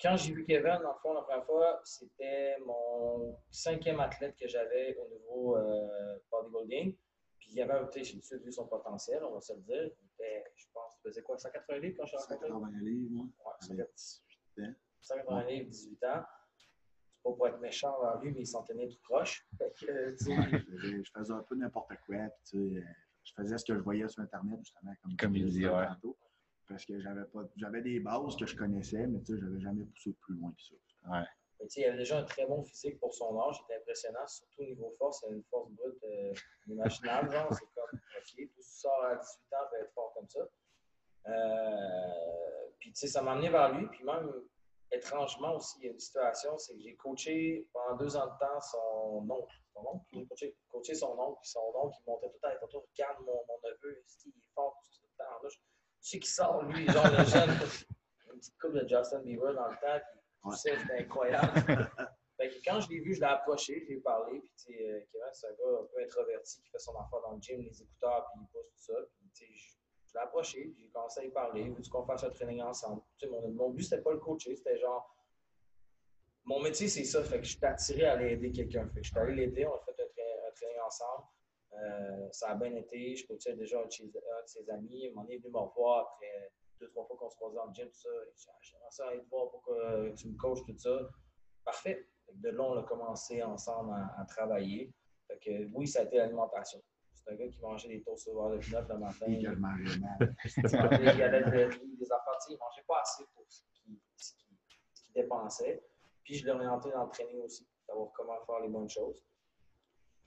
quand 0.00 0.16
j'ai 0.16 0.32
vu 0.32 0.44
Kevin, 0.44 0.78
dans 0.82 0.92
le 0.92 0.98
fond, 1.02 1.12
la 1.12 1.22
première 1.22 1.44
fois, 1.44 1.80
c'était 1.84 2.56
mon 2.64 3.36
cinquième 3.50 4.00
athlète 4.00 4.36
que 4.36 4.46
j'avais 4.46 4.96
au 4.96 5.08
niveau 5.08 5.56
euh, 5.56 6.18
bodybuilding. 6.30 6.96
Puis, 7.38 7.50
il 7.50 7.56
y 7.56 7.62
avait, 7.62 7.78
tu 7.90 7.98
sais, 7.98 8.04
j'ai 8.04 8.12
tout 8.14 8.18
de 8.20 8.24
suite 8.24 8.42
vu 8.44 8.52
son 8.52 8.66
potentiel, 8.66 9.22
on 9.24 9.32
va 9.34 9.40
se 9.40 9.52
le 9.54 9.60
dire. 9.60 9.82
Il 9.82 10.06
était, 10.14 10.44
je 10.56 10.66
pense, 10.72 10.94
il 10.98 11.08
faisait 11.08 11.22
quoi, 11.22 11.36
180 11.36 11.78
livres 11.78 11.96
quand 11.98 12.06
je 12.06 12.10
suis 12.10 12.18
rencontré? 12.18 12.48
180 12.48 12.80
livres, 12.80 13.10
moi. 13.10 13.24
Ouais, 13.24 13.80
Avec 13.80 13.88
180 13.96 14.24
18 14.56 14.68
ans. 14.68 14.74
180 15.00 15.44
livres, 15.44 15.70
18 15.70 16.04
ans. 16.04 16.24
C'est 16.56 17.22
pas 17.22 17.32
pour 17.32 17.48
être 17.48 17.60
méchant 17.60 17.96
envers 17.98 18.20
lui, 18.20 18.32
mais 18.32 18.40
il 18.40 18.46
s'en 18.46 18.62
tenait 18.62 18.88
tout 18.88 19.00
proche. 19.02 19.46
Fait 19.58 19.72
que, 19.80 20.10
tu 20.16 20.24
sais, 20.24 20.36
Ouais, 20.36 20.64
je, 20.76 21.10
faisais, 21.16 21.32
un 21.32 21.42
peu 21.42 21.56
n'importe 21.56 21.92
quoi. 22.06 22.16
Puis, 22.16 22.42
tu 22.44 22.74
sais, 22.74 22.84
je 23.24 23.32
faisais 23.34 23.58
ce 23.58 23.64
que 23.64 23.74
je 23.74 23.80
voyais 23.80 24.06
sur 24.08 24.22
Internet, 24.22 24.58
justement, 24.60 24.94
comme, 25.02 25.16
Comme 25.16 25.36
il 25.36 25.68
ouais. 25.68 25.86
tantôt. 25.86 26.16
Parce 26.68 26.84
que 26.84 27.00
j'avais 27.00 27.24
pas 27.24 27.40
j'avais 27.56 27.82
des 27.82 27.98
bases 28.00 28.36
que 28.36 28.46
je 28.46 28.54
connaissais, 28.54 29.06
mais 29.06 29.20
tu 29.20 29.34
sais, 29.34 29.40
j'avais 29.40 29.60
jamais 29.60 29.84
poussé 29.84 30.14
plus 30.20 30.34
loin 30.34 30.52
que 30.52 30.62
ça. 30.62 30.74
Mais 31.60 31.66
tu 31.66 31.72
sais, 31.74 31.80
il 31.80 31.84
avait 31.86 31.98
déjà 31.98 32.18
un 32.18 32.24
très 32.24 32.46
bon 32.46 32.62
physique 32.62 33.00
pour 33.00 33.12
son 33.12 33.38
âge. 33.40 33.56
Il 33.60 33.64
était 33.64 33.80
impressionnant, 33.80 34.26
surtout 34.26 34.62
au 34.62 34.66
niveau 34.66 34.94
force. 34.98 35.24
Il 35.26 35.32
a 35.32 35.36
une 35.36 35.42
force 35.44 35.70
brute 35.72 36.04
euh, 36.04 36.32
inimaginable. 36.66 37.32
genre, 37.32 37.52
c'est 37.52 37.66
comme, 37.74 37.98
OK, 37.98 38.52
tout 38.54 38.62
ce 38.62 38.68
qui 38.68 38.80
sort 38.80 39.04
à 39.04 39.16
18 39.16 39.54
ans 39.54 39.66
peut 39.70 39.76
être 39.82 39.92
fort 39.92 40.12
comme 40.14 40.28
ça. 40.28 40.40
Euh, 41.26 42.70
puis, 42.78 42.92
tu 42.92 43.00
sais, 43.00 43.08
ça 43.08 43.22
m'a 43.22 43.32
amené 43.32 43.50
vers 43.50 43.74
lui. 43.74 43.88
Puis 43.88 44.04
même, 44.04 44.30
étrangement 44.92 45.56
aussi, 45.56 45.78
il 45.80 45.86
y 45.86 45.88
a 45.88 45.92
une 45.92 45.98
situation, 45.98 46.56
c'est 46.58 46.74
que 46.74 46.80
j'ai 46.80 46.94
coaché 46.94 47.66
pendant 47.72 47.96
deux 47.96 48.16
ans 48.16 48.26
de 48.26 48.38
temps 48.38 48.60
son 48.60 49.26
oncle. 49.28 49.54
Son 49.74 49.80
oncle, 49.80 50.04
j'ai 50.12 50.26
coaché, 50.26 50.56
coaché 50.68 50.94
son 50.94 51.18
oncle. 51.18 51.40
Puis 51.42 51.50
son 51.50 51.72
oncle, 51.74 51.96
il 52.00 52.10
montait 52.10 52.28
tout 52.28 52.34
le 52.34 52.40
temps. 52.40 52.54
Il 52.54 52.66
était 52.66 52.76
regarde 52.76 53.26
mon, 53.26 53.44
mon 53.48 53.58
neveu, 53.64 54.04
il 54.26 54.30
est 54.30 54.54
fort 54.54 54.80
tout 54.92 55.02
le 55.02 55.24
temps. 55.24 55.42
Là, 55.42 55.48
je 55.48 55.58
sais 56.08 56.18
qu'il 56.18 56.30
sort, 56.30 56.62
lui, 56.64 56.86
genre 56.86 57.06
le 57.10 57.24
jeune. 57.24 57.50
Une 58.32 58.38
petite 58.38 58.58
coupe 58.60 58.72
de 58.74 58.86
Justin 58.88 59.20
Bieber 59.22 59.52
dans 59.54 59.68
le 59.68 59.76
temps. 59.76 60.04
Puis, 60.42 60.56
sais, 60.56 60.78
c'était 60.78 60.98
incroyable. 61.00 61.52
Fait 62.36 62.50
que 62.50 62.54
quand 62.64 62.80
je 62.80 62.88
l'ai 62.90 63.00
vu, 63.00 63.14
je 63.14 63.20
l'ai 63.20 63.26
approché, 63.26 63.80
je 63.80 63.86
lui 63.86 63.96
ai 63.96 64.00
parlé. 64.00 64.38
Puis, 64.38 64.52
tu 64.56 64.72
sais, 64.72 64.90
euh, 64.90 65.00
Kevin, 65.10 65.26
c'est 65.32 65.48
un 65.48 65.50
gars 65.50 65.80
un 65.80 65.86
peu 65.92 66.02
introverti 66.04 66.62
qui 66.62 66.70
fait 66.70 66.78
son 66.78 66.92
affaire 66.96 67.20
dans 67.22 67.32
le 67.34 67.40
gym, 67.40 67.60
les 67.62 67.82
écouteurs, 67.82 68.28
puis 68.30 68.40
il 68.42 68.46
pousse 68.52 68.68
tout 68.70 68.92
ça. 68.92 69.00
Puis, 69.16 69.28
tu 69.34 69.44
sais, 69.46 69.52
je, 69.52 69.76
je 70.06 70.14
l'ai 70.14 70.20
approché, 70.20 70.72
j'ai 70.78 70.88
commencé 70.90 71.18
à 71.20 71.22
lui 71.24 71.30
parler. 71.32 71.68
Veux-tu 71.68 71.90
qu'on 71.90 72.04
fasse 72.06 72.22
un 72.22 72.30
training 72.30 72.62
ensemble? 72.62 73.02
Tu 73.18 73.26
sais, 73.26 73.32
mon, 73.32 73.48
mon 73.50 73.70
but, 73.70 73.82
c'était 73.82 74.02
pas 74.02 74.12
le 74.12 74.18
coacher, 74.18 74.54
c'était 74.54 74.78
genre. 74.78 75.12
Mon 76.44 76.60
métier, 76.62 76.86
c'est 76.88 77.04
ça. 77.04 77.24
Fait 77.24 77.38
que 77.40 77.44
je 77.44 77.56
suis 77.56 77.66
attiré 77.66 78.04
à 78.06 78.12
aller 78.12 78.32
aider 78.34 78.52
quelqu'un. 78.52 78.88
Fait 78.88 79.00
que 79.00 79.04
je 79.06 79.10
suis 79.10 79.18
allé 79.18 79.34
l'aider, 79.34 79.66
on 79.66 79.74
a 79.74 79.80
fait 79.80 80.00
un, 80.00 80.04
tra- 80.06 80.48
un 80.48 80.52
training 80.54 80.80
ensemble. 80.86 81.24
Euh, 81.74 82.28
ça 82.32 82.50
a 82.50 82.54
bien 82.54 82.74
été. 82.74 83.14
Je 83.16 83.26
coachais 83.26 83.54
déjà 83.54 83.80
un 83.80 83.84
de, 83.84 83.90
ses 84.46 84.68
amis. 84.70 85.12
On 85.16 85.26
est 85.28 85.38
venu 85.38 85.50
me 85.50 85.58
revoir 85.58 86.12
après 86.14 86.52
deux, 86.80 86.88
trois 86.88 87.04
fois 87.06 87.16
qu'on 87.16 87.30
se 87.30 87.36
croisait 87.36 87.58
le 87.66 87.74
gym, 87.74 87.88
tout 87.88 88.00
ça. 88.00 88.08
Ah, 88.48 88.58
J'aimerais 88.62 88.90
ça 88.90 89.08
aller 89.08 89.22
te 89.22 89.28
voir 89.28 89.50
pour 89.50 89.62
que 89.62 90.14
tu 90.14 90.28
me 90.28 90.36
coaches, 90.36 90.64
tout 90.66 90.78
ça. 90.78 91.08
Parfait. 91.64 92.08
De 92.32 92.50
là, 92.50 92.62
on 92.62 92.78
a 92.78 92.82
commencé 92.84 93.42
ensemble 93.42 93.92
à, 93.92 94.20
à 94.20 94.24
travailler. 94.24 94.92
Fait 95.26 95.38
que 95.38 95.72
oui, 95.74 95.86
ça 95.86 96.00
a 96.00 96.02
été 96.04 96.16
l'alimentation. 96.16 96.82
C'est 97.12 97.32
un 97.32 97.36
gars 97.36 97.48
qui 97.48 97.60
mangeait 97.60 97.88
des 97.88 98.02
toasts 98.02 98.28
au 98.28 98.50
de 98.50 98.58
pinot 98.58 98.80
le 98.88 98.98
matin. 98.98 99.26
Mal. 99.56 99.84
Il 99.84 100.62
mangeait 100.62 101.78
des 101.98 102.12
affaires. 102.12 102.38
Il 102.48 102.58
mangeait 102.58 102.84
pas 102.86 103.00
assez 103.02 103.24
pour 103.34 103.46
qu'il 103.46 103.98
ce 104.16 104.32
qu'il 104.34 105.12
dépensait. 105.12 105.82
Puis 106.24 106.34
je 106.34 106.44
l'ai 106.44 106.52
orienté 106.52 106.90
dans 106.90 107.04
le 107.04 107.10
training 107.10 107.40
aussi, 107.42 107.66
savoir 107.86 108.10
comment 108.14 108.38
faire 108.44 108.60
les 108.60 108.68
bonnes 108.68 108.88
choses. 108.88 109.22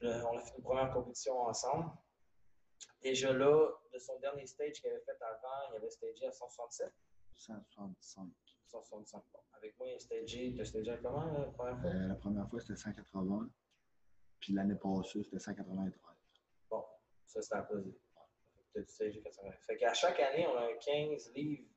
On 0.03 0.37
a 0.37 0.41
fait 0.41 0.57
une 0.57 0.63
première 0.63 0.91
compétition 0.91 1.39
ensemble. 1.39 1.91
Déjà 3.03 3.33
là, 3.33 3.69
de 3.93 3.99
son 3.99 4.19
dernier 4.19 4.45
stage 4.45 4.73
qu'il 4.73 4.89
avait 4.89 5.01
fait 5.01 5.21
avant, 5.21 5.71
il 5.71 5.77
avait 5.77 5.89
stagé 5.89 6.25
à 6.25 6.31
167. 6.31 6.91
165. 7.35 8.29
165. 8.67 9.23
Bon. 9.33 9.39
Avec 9.53 9.77
moi, 9.77 9.87
il 9.87 9.95
a 9.95 9.99
stagé. 9.99 10.53
Tu 10.53 10.61
as 10.61 10.65
stagé 10.65 10.91
à 10.91 10.97
comment 10.97 11.25
la 11.25 11.45
première 11.45 11.79
fois? 11.79 11.89
Euh, 11.89 12.07
la 12.07 12.15
première 12.15 12.49
fois, 12.49 12.59
c'était 12.59 12.75
180. 12.75 13.49
Puis 14.39 14.53
l'année 14.53 14.75
passée, 14.75 15.23
c'était 15.23 15.39
193. 15.39 15.93
Bon, 16.69 16.83
ça, 17.25 17.41
c'était 17.41 17.55
à 17.55 18.85
stagé 18.85 19.21
80. 19.21 19.51
Fait 19.61 19.77
qu'à 19.77 19.93
chaque 19.93 20.19
année, 20.19 20.47
on 20.47 20.55
a 20.55 20.65
un 20.65 20.77
15 20.77 21.33
livres 21.33 21.67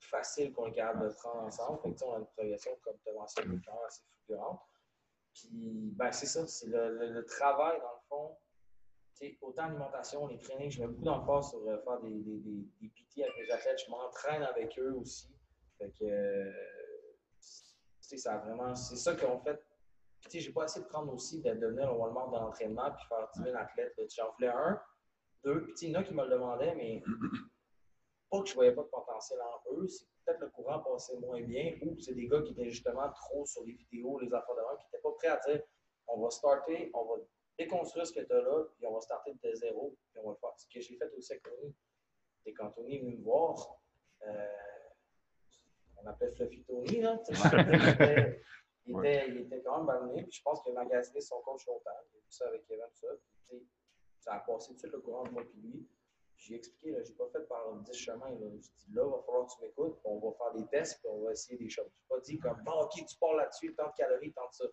faciles 0.00 0.52
qu'on 0.52 0.66
est 0.66 0.72
capable 0.72 1.08
de 1.08 1.14
prendre 1.14 1.42
ensemble. 1.42 1.80
Fait 1.82 1.94
que, 1.94 2.04
on 2.04 2.14
a 2.14 2.18
une 2.18 2.26
progression, 2.26 2.76
comme 2.82 2.98
tu 3.02 3.10
as 3.10 3.12
mentionné, 3.12 3.60
assez 3.86 4.02
fulgurante. 4.26 4.60
Puis, 5.34 5.92
ben, 5.96 6.10
c'est 6.12 6.26
ça, 6.26 6.46
c'est 6.46 6.66
le, 6.68 6.96
le- 6.98 7.12
le 7.12 7.24
travail, 7.24 7.78
dans 7.80 7.92
le 7.92 8.00
fond. 8.08 8.36
Tu 9.18 9.26
sais, 9.28 9.38
autant 9.42 9.66
l'alimentation, 9.66 10.26
les 10.26 10.38
trainings, 10.38 10.70
je 10.70 10.80
mets 10.80 10.88
beaucoup 10.88 11.02
d'emphase 11.04 11.50
sur 11.50 11.58
euh, 11.68 11.78
faire 11.82 12.00
des, 12.00 12.18
des, 12.20 12.38
des, 12.80 12.88
PT 12.88 13.22
avec 13.22 13.36
les 13.36 13.50
athlètes. 13.50 13.82
Je 13.86 13.90
m'entraîne 13.90 14.42
avec 14.42 14.78
eux 14.78 14.94
aussi. 14.94 15.28
Fait 15.78 15.90
que, 15.98 16.04
euh, 16.04 16.52
ça 18.00 18.38
vraiment, 18.38 18.74
c'est 18.74 18.96
ça 18.96 19.14
qu'on 19.14 19.38
fait. 19.40 19.62
Puis, 20.28 20.40
j'ai 20.40 20.52
pas 20.52 20.64
essayé 20.64 20.84
de 20.84 20.90
prendre 20.90 21.12
aussi 21.14 21.40
de 21.40 21.52
devenir 21.54 21.88
un 21.90 21.92
Walmart 21.92 22.30
de 22.30 22.36
l'entraînement 22.36 22.90
puis 22.92 23.06
faire 23.08 23.28
10 23.36 23.42
000 23.44 23.56
athlètes. 23.56 23.94
J'en 24.16 24.32
voulais 24.32 24.48
un, 24.48 24.80
deux. 25.44 25.62
Puis, 25.64 25.74
il 25.82 25.90
y 25.90 25.96
en 25.96 26.00
a 26.00 26.04
qui 26.04 26.12
me 26.14 26.24
le 26.24 26.30
demandaient, 26.30 26.74
mais 26.74 27.02
pas 28.30 28.40
que 28.42 28.48
je 28.48 28.54
voyais 28.54 28.72
pas 28.72 28.82
de 28.82 28.88
potentiel 28.88 29.38
en 29.40 29.74
eux. 29.76 29.86
Peut-être 30.30 30.40
le 30.40 30.50
courant 30.50 30.80
passait 30.80 31.16
moins 31.18 31.42
bien 31.42 31.74
ou 31.82 31.98
c'est 32.00 32.14
des 32.14 32.28
gars 32.28 32.42
qui 32.42 32.52
étaient 32.52 32.68
justement 32.68 33.10
trop 33.12 33.44
sur 33.46 33.64
les 33.64 33.72
vidéos, 33.72 34.18
les 34.18 34.32
affaires 34.32 34.54
de 34.54 34.78
qui 34.78 34.86
n'étaient 34.86 35.02
pas 35.02 35.12
prêts 35.12 35.28
à 35.28 35.40
dire 35.46 35.62
on 36.08 36.20
va 36.20 36.30
starter, 36.30 36.90
on 36.94 37.04
va 37.04 37.22
déconstruire 37.58 38.06
ce 38.06 38.12
que 38.12 38.20
tu 38.20 38.32
as 38.32 38.42
là, 38.42 38.64
puis 38.76 38.86
on 38.86 38.94
va 38.94 39.00
starter 39.00 39.32
de 39.32 39.54
zéro, 39.54 39.96
puis 40.10 40.20
on 40.20 40.28
va 40.28 40.32
le 40.32 40.38
faire. 40.38 40.50
Ce 40.56 40.66
que 40.66 40.80
j'ai 40.80 40.96
fait 40.96 41.10
aussi 41.16 41.32
avec 41.32 41.44
Tony, 41.44 41.74
c'est 42.42 42.52
quand 42.52 42.70
Tony 42.70 42.96
est 42.96 43.00
venu 43.00 43.16
me 43.16 43.22
voir, 43.22 43.80
euh, 44.26 44.46
on 45.98 46.06
appelait 46.06 46.32
Fluffy 46.32 46.64
Tony, 46.64 47.00
là. 47.00 47.20
il, 48.86 48.98
était, 48.98 49.28
il, 49.28 49.36
était, 49.42 49.62
quand 49.62 49.78
même 49.78 49.86
ballonné, 49.86 50.22
puis 50.24 50.32
je 50.32 50.42
pense 50.42 50.60
qu'il 50.62 50.76
a 50.76 50.82
magasiné 50.82 51.20
son 51.20 51.40
coach 51.42 51.64
longtemps. 51.66 51.90
Il 52.12 52.18
a 52.18 52.20
vu 52.20 52.30
ça 52.30 52.48
avec 52.48 52.66
Kevin, 52.66 52.84
tout 52.94 53.06
ça. 53.06 53.56
ça 54.18 54.34
a 54.34 54.40
passé 54.40 54.68
tout 54.68 54.74
de 54.74 54.78
suite 54.78 54.92
le 54.92 55.00
courant 55.00 55.24
de 55.24 55.30
moi 55.30 55.42
et 55.42 55.60
lui. 55.60 55.86
J'ai 56.40 56.54
expliqué, 56.54 56.96
je 57.04 57.10
n'ai 57.10 57.16
pas 57.16 57.28
fait 57.28 57.46
par 57.46 57.74
10 57.74 57.92
chemins. 57.92 58.30
Là. 58.30 58.46
Je 58.50 58.86
dis 58.86 58.94
là, 58.94 59.04
il 59.04 59.10
va 59.10 59.22
falloir 59.26 59.46
que 59.46 59.52
tu 59.54 59.60
m'écoutes, 59.60 59.98
on 60.04 60.18
va 60.18 60.32
faire 60.32 60.52
des 60.54 60.66
tests, 60.68 60.98
puis 61.00 61.08
on 61.12 61.22
va 61.22 61.32
essayer 61.32 61.58
des 61.58 61.68
choses. 61.68 61.90
Je 61.92 62.00
n'ai 62.00 62.08
pas 62.08 62.20
dit 62.20 62.38
comme 62.38 62.62
bon, 62.64 62.80
ok, 62.80 63.04
tu 63.06 63.16
pars 63.18 63.34
là-dessus, 63.34 63.74
tant 63.74 63.88
de 63.88 63.94
calories, 63.94 64.32
tant 64.32 64.48
de 64.48 64.54
ça. 64.54 64.64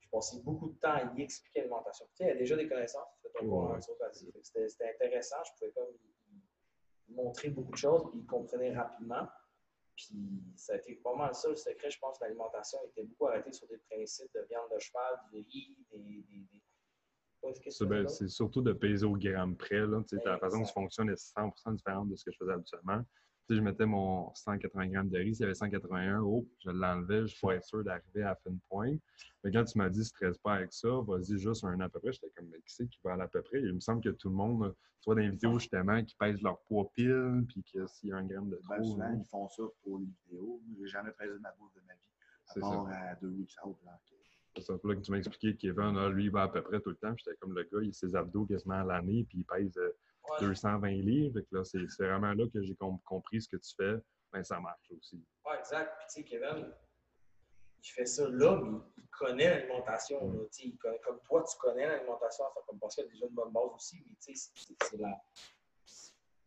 J'ai 0.00 0.08
passé 0.10 0.40
beaucoup 0.42 0.70
de 0.70 0.78
temps 0.78 0.92
à 0.92 1.12
y 1.16 1.22
expliquer 1.22 1.60
l'alimentation. 1.60 2.06
Tu 2.06 2.18
sais, 2.18 2.24
il 2.24 2.28
y 2.28 2.30
a 2.30 2.36
déjà 2.36 2.54
des 2.54 2.68
connaissances, 2.68 3.08
tu 3.16 3.22
fais 3.22 3.32
ton 3.36 3.48
cours 3.48 3.70
en 3.70 3.80
C'était 3.80 4.90
intéressant, 4.90 5.42
je 5.44 5.50
pouvais 5.58 5.72
comme 5.72 5.96
montrer 7.08 7.50
beaucoup 7.50 7.72
de 7.72 7.76
choses, 7.76 8.08
puis 8.10 8.20
il 8.20 8.26
comprenait 8.26 8.72
rapidement. 8.72 9.26
Puis 9.96 10.14
ça 10.56 10.74
a 10.74 10.76
été 10.76 10.94
pas 10.96 11.14
mal 11.16 11.34
ça 11.34 11.48
le 11.48 11.56
secret. 11.56 11.90
Je 11.90 11.98
pense 11.98 12.20
l'alimentation 12.20 12.78
était 12.86 13.02
beaucoup 13.02 13.26
arrêtée 13.26 13.52
sur 13.52 13.66
des 13.66 13.78
principes 13.90 14.32
de 14.34 14.40
viande 14.48 14.70
de 14.72 14.78
cheval, 14.78 15.20
du 15.32 15.40
riz, 15.40 15.76
des. 15.90 15.98
des, 15.98 16.46
des... 16.50 16.62
Ben, 17.86 18.08
c'est 18.08 18.28
surtout 18.28 18.62
de 18.62 18.72
peser 18.72 19.04
au 19.04 19.16
gramme 19.16 19.56
près. 19.56 19.86
Là. 19.86 20.02
La 20.24 20.38
façon 20.38 20.58
dont 20.58 20.64
ça 20.64 20.72
fonctionne 20.72 21.10
est 21.10 21.36
100% 21.36 21.76
différente 21.76 22.08
de 22.08 22.16
ce 22.16 22.24
que 22.24 22.32
je 22.32 22.38
faisais 22.38 22.52
habituellement 22.52 23.02
je 23.54 23.60
mettais 23.60 23.86
mon 23.86 24.32
180 24.34 24.86
grammes 24.88 25.08
de 25.08 25.18
riz, 25.18 25.34
s'il 25.34 25.42
y 25.42 25.44
avait 25.44 25.54
181, 25.54 26.20
oh, 26.20 26.46
je 26.64 26.70
l'enlevais, 26.70 27.26
je 27.26 27.38
pour 27.38 27.52
être 27.52 27.64
sûr 27.64 27.84
d'arriver 27.84 28.22
à 28.22 28.34
fin 28.36 28.56
point. 28.68 28.96
Mais 29.44 29.50
quand 29.50 29.64
tu 29.64 29.78
m'as 29.78 29.88
dit, 29.88 30.04
stresse 30.04 30.38
pas 30.38 30.54
avec 30.54 30.72
ça, 30.72 30.88
vas-y 31.06 31.38
juste 31.38 31.64
un 31.64 31.78
à 31.80 31.88
peu 31.88 32.00
près, 32.00 32.12
j'étais 32.12 32.30
comme, 32.36 32.48
mais 32.48 32.58
qui 32.58 32.74
c'est 32.74 32.86
qui 32.88 32.98
va 33.04 33.14
à 33.14 33.28
peu 33.28 33.42
près? 33.42 33.60
Il 33.60 33.74
me 33.74 33.80
semble 33.80 34.02
que 34.02 34.10
tout 34.10 34.28
le 34.28 34.36
monde, 34.36 34.74
soit 35.00 35.14
dans 35.14 35.20
les 35.20 35.30
vidéos 35.30 35.58
justement, 35.58 36.02
qui 36.04 36.14
pèsent 36.16 36.40
leur 36.42 36.60
poids 36.62 36.90
pile, 36.94 37.44
puis 37.48 37.64
que 37.72 37.86
s'il 37.86 38.10
y 38.10 38.12
a 38.12 38.16
un 38.16 38.26
gramme 38.26 38.50
de 38.50 38.60
ben, 38.68 38.76
trop. 38.76 38.84
souvent, 38.84 39.12
ils 39.18 39.24
font 39.24 39.48
ça 39.48 39.62
pour 39.82 39.98
les 39.98 40.06
vidéos. 40.24 40.60
J'ai 40.78 40.88
jamais 40.88 41.10
pesé 41.12 41.32
de 41.32 41.38
ma 41.38 41.52
bouffe 41.52 41.74
de 41.74 41.80
ma 41.86 41.94
vie, 41.94 42.10
à 42.48 42.60
part 42.60 42.86
à 42.88 43.14
deux 43.16 43.30
weeks 43.30 43.56
out. 43.64 43.76
Là, 43.84 43.98
c'est 44.56 44.62
ça. 44.62 44.74
Là, 44.84 44.94
que 44.94 45.00
tu 45.00 45.10
m'as 45.10 45.18
expliqué 45.18 45.56
Kevin, 45.56 45.94
là, 45.94 46.08
lui, 46.08 46.24
il 46.24 46.30
va 46.30 46.42
à 46.42 46.48
peu 46.48 46.62
près 46.62 46.80
tout 46.80 46.90
le 46.90 46.96
temps. 46.96 47.14
J'étais 47.16 47.36
comme 47.36 47.54
le 47.54 47.62
gars, 47.62 47.78
il 47.82 47.90
a 47.90 47.92
ses 47.92 48.14
abdos 48.14 48.46
quasiment 48.46 48.80
à 48.80 48.84
l'année, 48.84 49.24
puis 49.28 49.38
il 49.38 49.44
pèse. 49.44 49.76
Euh, 49.78 49.90
220 50.40 50.88
livres. 51.02 51.40
là, 51.50 51.64
c'est, 51.64 51.78
vraiment 51.98 52.32
là 52.32 52.46
que 52.52 52.62
j'ai 52.62 52.76
compris 53.04 53.42
ce 53.42 53.48
que 53.48 53.56
tu 53.56 53.74
fais. 53.74 53.96
Ben, 54.32 54.42
ça 54.42 54.58
marche 54.60 54.90
aussi. 54.96 55.22
Oui, 55.44 55.52
exact. 55.58 55.94
Puis, 55.98 56.06
tu 56.08 56.14
sais, 56.14 56.24
Kevin, 56.24 56.72
il 57.82 57.88
fait 57.88 58.06
ça 58.06 58.28
là, 58.28 58.60
mais 58.62 58.78
il 58.96 59.08
connaît 59.10 59.50
l'alimentation. 59.50 60.26
Mm. 60.26 60.46
Il 60.60 60.78
connaît, 60.78 61.00
comme 61.00 61.20
toi, 61.24 61.44
tu 61.44 61.58
connais 61.58 61.86
l'alimentation, 61.86 62.44
enfin, 62.44 62.60
comme 62.66 62.78
Pascal 62.78 63.06
a 63.06 63.08
déjà 63.08 63.26
une 63.26 63.34
bonne 63.34 63.52
base 63.52 63.70
aussi. 63.74 64.02
Mais, 64.06 64.14
tu 64.24 64.34
sais, 64.34 64.50
c'est, 64.82 64.96
la... 64.96 65.22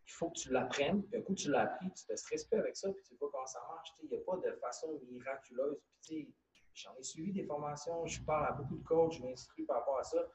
Il 0.07 0.11
faut 0.11 0.29
que 0.29 0.39
tu 0.39 0.51
l'apprennes. 0.51 1.03
Puis, 1.03 1.17
un 1.17 1.21
coup, 1.21 1.35
tu 1.35 1.53
appris, 1.53 1.91
tu 1.91 2.05
te 2.05 2.15
stresses 2.15 2.45
plus 2.45 2.57
avec 2.57 2.75
ça, 2.75 2.91
puis 2.91 3.03
tu 3.03 3.15
vois 3.17 3.29
comment 3.31 3.45
ça 3.45 3.59
marche. 3.69 3.89
Il 4.01 4.09
n'y 4.09 4.15
a 4.15 4.19
pas 4.21 4.37
de 4.37 4.51
façon 4.55 4.99
miraculeuse. 5.11 5.77
Puis, 6.01 6.33
j'en 6.75 6.95
ai 6.95 7.03
suivi 7.03 7.31
des 7.31 7.43
formations, 7.43 8.05
je 8.05 8.21
parle 8.21 8.47
à 8.47 8.51
beaucoup 8.51 8.77
de 8.77 8.83
coachs, 8.83 9.13
je 9.13 9.23
m'instruis 9.23 9.63
par 9.63 9.79
rapport 9.79 9.99
à 9.99 10.03
ça. 10.03 10.29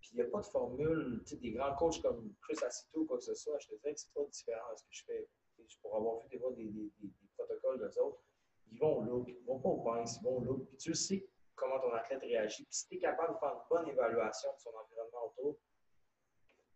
Puis 0.00 0.10
il 0.12 0.16
n'y 0.16 0.22
a 0.22 0.26
pas 0.26 0.40
de 0.40 0.46
formule, 0.46 1.22
tu 1.24 1.30
sais, 1.30 1.36
des 1.36 1.52
grands 1.52 1.74
coachs 1.76 2.02
comme 2.02 2.34
Chris 2.42 2.58
Acito 2.66 3.00
ou 3.00 3.06
quoi 3.06 3.16
que 3.16 3.24
ce 3.24 3.34
soit, 3.34 3.58
je 3.58 3.68
te 3.68 3.74
dirais 3.76 3.94
que 3.94 4.00
c'est 4.00 4.12
pas 4.12 4.24
différent 4.24 4.72
de 4.72 4.78
ce 4.78 4.82
que 4.82 4.92
je 4.92 5.04
fais. 5.04 5.28
Pour 5.80 5.96
avoir 5.96 6.18
vu 6.20 6.28
des, 6.28 6.38
des, 6.38 6.64
des, 6.68 6.92
des, 7.00 7.28
protocoles 7.38 7.78
d'eux 7.78 7.98
autres, 8.00 8.20
ils 8.70 8.78
vont 8.78 8.98
au 8.98 9.02
look, 9.02 9.28
ils 9.28 9.44
vont 9.46 9.58
pas 9.60 9.68
au 9.70 9.82
pince, 9.82 10.18
ils 10.20 10.24
vont 10.24 10.38
au 10.38 10.40
look. 10.40 10.66
Puis 10.66 10.76
tu 10.76 10.94
sais 10.94 11.26
comment 11.54 11.78
ton 11.80 11.92
athlète 11.92 12.20
réagit. 12.20 12.64
Puis 12.64 12.74
si 12.74 12.88
tu 12.88 12.96
es 12.96 12.98
capable 12.98 13.34
de 13.34 13.38
faire 13.38 13.52
une 13.52 13.62
bonne 13.70 13.88
évaluation 13.88 14.50
de 14.52 14.60
son 14.60 14.70
environnement 14.70 15.26
autour, 15.26 15.56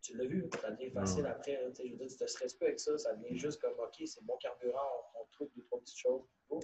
tu 0.01 0.17
l'as 0.17 0.25
vu, 0.25 0.49
ça 0.59 0.71
devient 0.71 0.91
facile 0.91 1.25
après. 1.27 1.59
je 1.77 1.91
veux 1.91 1.97
dire, 1.97 2.07
tu 2.07 2.17
te 2.17 2.25
stresses 2.25 2.53
pas 2.53 2.65
avec 2.65 2.79
ça, 2.79 2.97
ça 2.97 3.13
devient 3.15 3.37
juste 3.37 3.61
comme 3.61 3.77
OK, 3.79 4.01
c'est 4.05 4.23
bon 4.23 4.37
carburant, 4.37 4.87
on, 5.19 5.25
trouve 5.31 5.49
deux, 5.55 5.63
trois 5.63 5.79
petites 5.79 5.99
choses. 5.99 6.23
Ça 6.49 6.57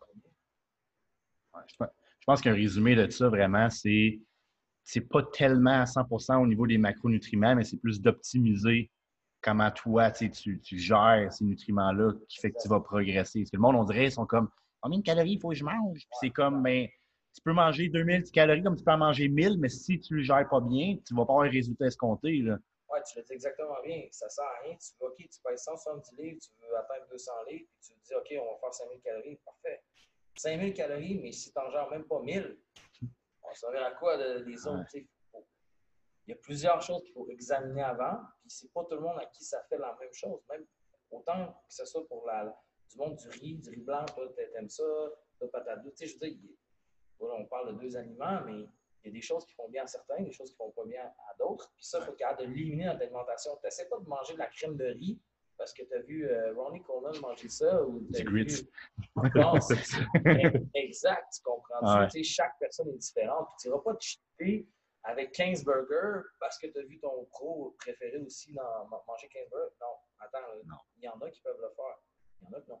va 0.00 0.12
bien. 0.14 0.30
Ouais, 1.54 1.86
je 2.20 2.24
pense 2.26 2.40
qu'un 2.40 2.54
résumé 2.54 2.94
de 2.94 3.10
ça, 3.10 3.28
vraiment, 3.28 3.68
c'est 3.70 4.20
c'est 4.82 5.00
pas 5.00 5.22
tellement 5.22 5.82
à 5.82 5.84
100% 5.84 6.42
au 6.42 6.46
niveau 6.46 6.66
des 6.66 6.78
macronutriments, 6.78 7.54
mais 7.54 7.64
c'est 7.64 7.76
plus 7.76 8.00
d'optimiser 8.00 8.90
comment 9.42 9.70
toi, 9.70 10.10
tu, 10.10 10.30
tu 10.30 10.78
gères 10.78 11.32
ces 11.32 11.44
nutriments-là 11.44 12.12
qui 12.28 12.40
fait 12.40 12.50
que 12.50 12.58
tu 12.60 12.68
vas 12.68 12.80
progresser. 12.80 13.40
Parce 13.40 13.50
que 13.50 13.56
le 13.56 13.62
monde, 13.62 13.76
on 13.76 13.84
dirait, 13.84 14.06
ils 14.06 14.12
sont 14.12 14.26
comme 14.26 14.48
combien 14.80 14.98
de 14.98 15.04
calories 15.04 15.32
il 15.32 15.40
faut 15.40 15.50
que 15.50 15.54
je 15.54 15.64
mange? 15.64 15.98
Puis 15.98 16.18
c'est 16.20 16.30
comme, 16.30 16.62
ben, 16.62 16.88
tu 17.34 17.40
peux 17.42 17.52
manger 17.52 17.88
2000 17.88 18.24
calories 18.32 18.62
comme 18.62 18.76
tu 18.76 18.84
peux 18.84 18.92
en 18.92 18.98
manger 18.98 19.28
1000, 19.28 19.58
mais 19.58 19.68
si 19.68 20.00
tu 20.00 20.16
le 20.16 20.22
gères 20.22 20.48
pas 20.48 20.60
bien, 20.60 20.96
tu 21.06 21.14
vas 21.14 21.24
pas 21.24 21.32
avoir 21.32 21.46
un 21.46 21.50
résultat 21.50 21.86
escompté. 21.86 22.38
Là. 22.38 22.58
Oui, 22.92 22.98
tu 23.10 23.18
le 23.18 23.24
dis 23.24 23.32
exactement 23.32 23.80
bien. 23.84 24.02
Ça 24.10 24.28
sert 24.28 24.44
à 24.44 24.64
rien. 24.64 24.76
Tu 24.76 24.92
veux, 25.00 25.08
OK, 25.08 25.16
tu 25.18 25.40
pèses 25.44 25.62
170 25.62 26.16
livres, 26.18 26.38
tu 26.42 26.50
veux 26.60 26.76
atteindre 26.76 27.06
200 27.10 27.32
livres, 27.48 27.66
puis 27.70 27.80
tu 27.80 27.94
te 27.94 28.06
dis, 28.06 28.14
OK, 28.14 28.42
on 28.42 28.52
va 28.52 28.58
faire 28.60 28.74
5000 28.74 29.00
calories. 29.00 29.38
Parfait. 29.44 29.82
5000 30.40 30.72
calories, 30.72 31.18
mais 31.20 31.32
si 31.32 31.52
tu 31.52 31.58
n'en 31.58 31.70
gères 31.70 31.90
même 31.90 32.04
pas 32.04 32.20
1000, 32.20 32.58
on 33.42 33.54
servir 33.54 33.84
à 33.84 33.92
quoi 33.92 34.16
des 34.16 34.66
autres? 34.66 34.84
Il 34.94 36.30
y 36.30 36.32
a 36.32 36.36
plusieurs 36.36 36.80
choses 36.80 37.02
qu'il 37.02 37.12
faut 37.12 37.28
examiner 37.28 37.82
avant, 37.82 38.20
puis 38.40 38.50
c'est 38.50 38.72
pas 38.72 38.84
tout 38.84 38.94
le 38.94 39.00
monde 39.00 39.18
à 39.18 39.26
qui 39.26 39.44
ça 39.44 39.62
fait 39.68 39.76
la 39.76 39.96
même 40.00 40.12
chose. 40.12 40.40
Même 40.48 40.64
autant 41.10 41.52
que 41.68 41.74
ce 41.74 41.84
soit 41.84 42.06
pour 42.06 42.24
la, 42.26 42.56
du 42.90 42.96
monde 42.96 43.16
du 43.16 43.28
riz, 43.28 43.56
du 43.56 43.70
riz 43.70 43.82
blanc, 43.82 44.04
toi, 44.06 44.32
t'aimes 44.34 44.68
ça, 44.68 44.84
toi, 45.38 45.50
patate 45.50 45.82
douce. 45.82 45.94
Je 46.00 46.12
veux 46.14 46.30
dire, 46.30 46.38
voilà, 47.18 47.34
on 47.34 47.46
parle 47.46 47.74
de 47.74 47.80
deux 47.80 47.96
aliments, 47.96 48.40
mais 48.46 48.66
il 49.02 49.06
y 49.06 49.08
a 49.08 49.12
des 49.12 49.20
choses 49.20 49.44
qui 49.44 49.54
font 49.54 49.68
bien 49.68 49.84
à 49.84 49.86
certains, 49.86 50.22
des 50.22 50.32
choses 50.32 50.50
qui 50.50 50.56
font 50.56 50.70
pas 50.70 50.84
bien 50.84 51.04
à 51.04 51.34
d'autres. 51.38 51.70
Puis 51.74 51.84
ça, 51.84 51.98
il 51.98 52.04
faut 52.04 52.12
capable 52.12 52.42
de 52.42 52.54
l'éliminer 52.54 52.86
dans 52.86 52.98
l'alimentation. 52.98 53.56
Tu 53.56 53.66
n'essaies 53.66 53.88
pas 53.88 53.98
de 53.98 54.08
manger 54.08 54.34
de 54.34 54.38
la 54.38 54.46
crème 54.46 54.76
de 54.76 54.84
riz 54.84 55.20
parce 55.60 55.74
que 55.74 55.82
tu 55.82 55.94
as 55.94 56.00
vu 56.00 56.26
euh, 56.26 56.54
Ronnie 56.54 56.82
Coleman 56.82 57.12
manger 57.20 57.50
ça. 57.50 57.84
Ou 57.84 58.00
du 58.00 58.24
grits. 58.24 58.66
exact, 60.74 61.34
tu 61.34 61.42
comprends. 61.42 62.08
chaque 62.24 62.58
personne 62.58 62.88
est 62.88 62.96
différente. 62.96 63.48
tu 63.60 63.68
ne 63.68 63.74
vas 63.74 63.80
pas 63.80 63.94
te 63.94 64.02
chuter 64.02 64.66
avec 65.02 65.32
15 65.32 65.62
burgers 65.64 66.22
parce 66.40 66.58
que 66.58 66.66
tu 66.66 66.78
as 66.78 66.82
vu 66.84 66.98
ton 66.98 67.26
pro 67.26 67.76
préféré 67.78 68.16
aussi 68.16 68.54
dans, 68.54 68.88
manger 69.06 69.28
15 69.28 69.50
burgers. 69.50 69.74
Non, 69.82 69.96
attends, 70.20 70.78
il 70.96 71.04
y 71.04 71.08
en 71.08 71.20
a 71.20 71.30
qui 71.30 71.42
peuvent 71.42 71.60
le 71.60 71.68
faire. 71.76 71.98
Il 72.40 72.48
y 72.48 72.54
en 72.54 72.58
a 72.58 72.60
qui 72.62 72.70
non. 72.70 72.80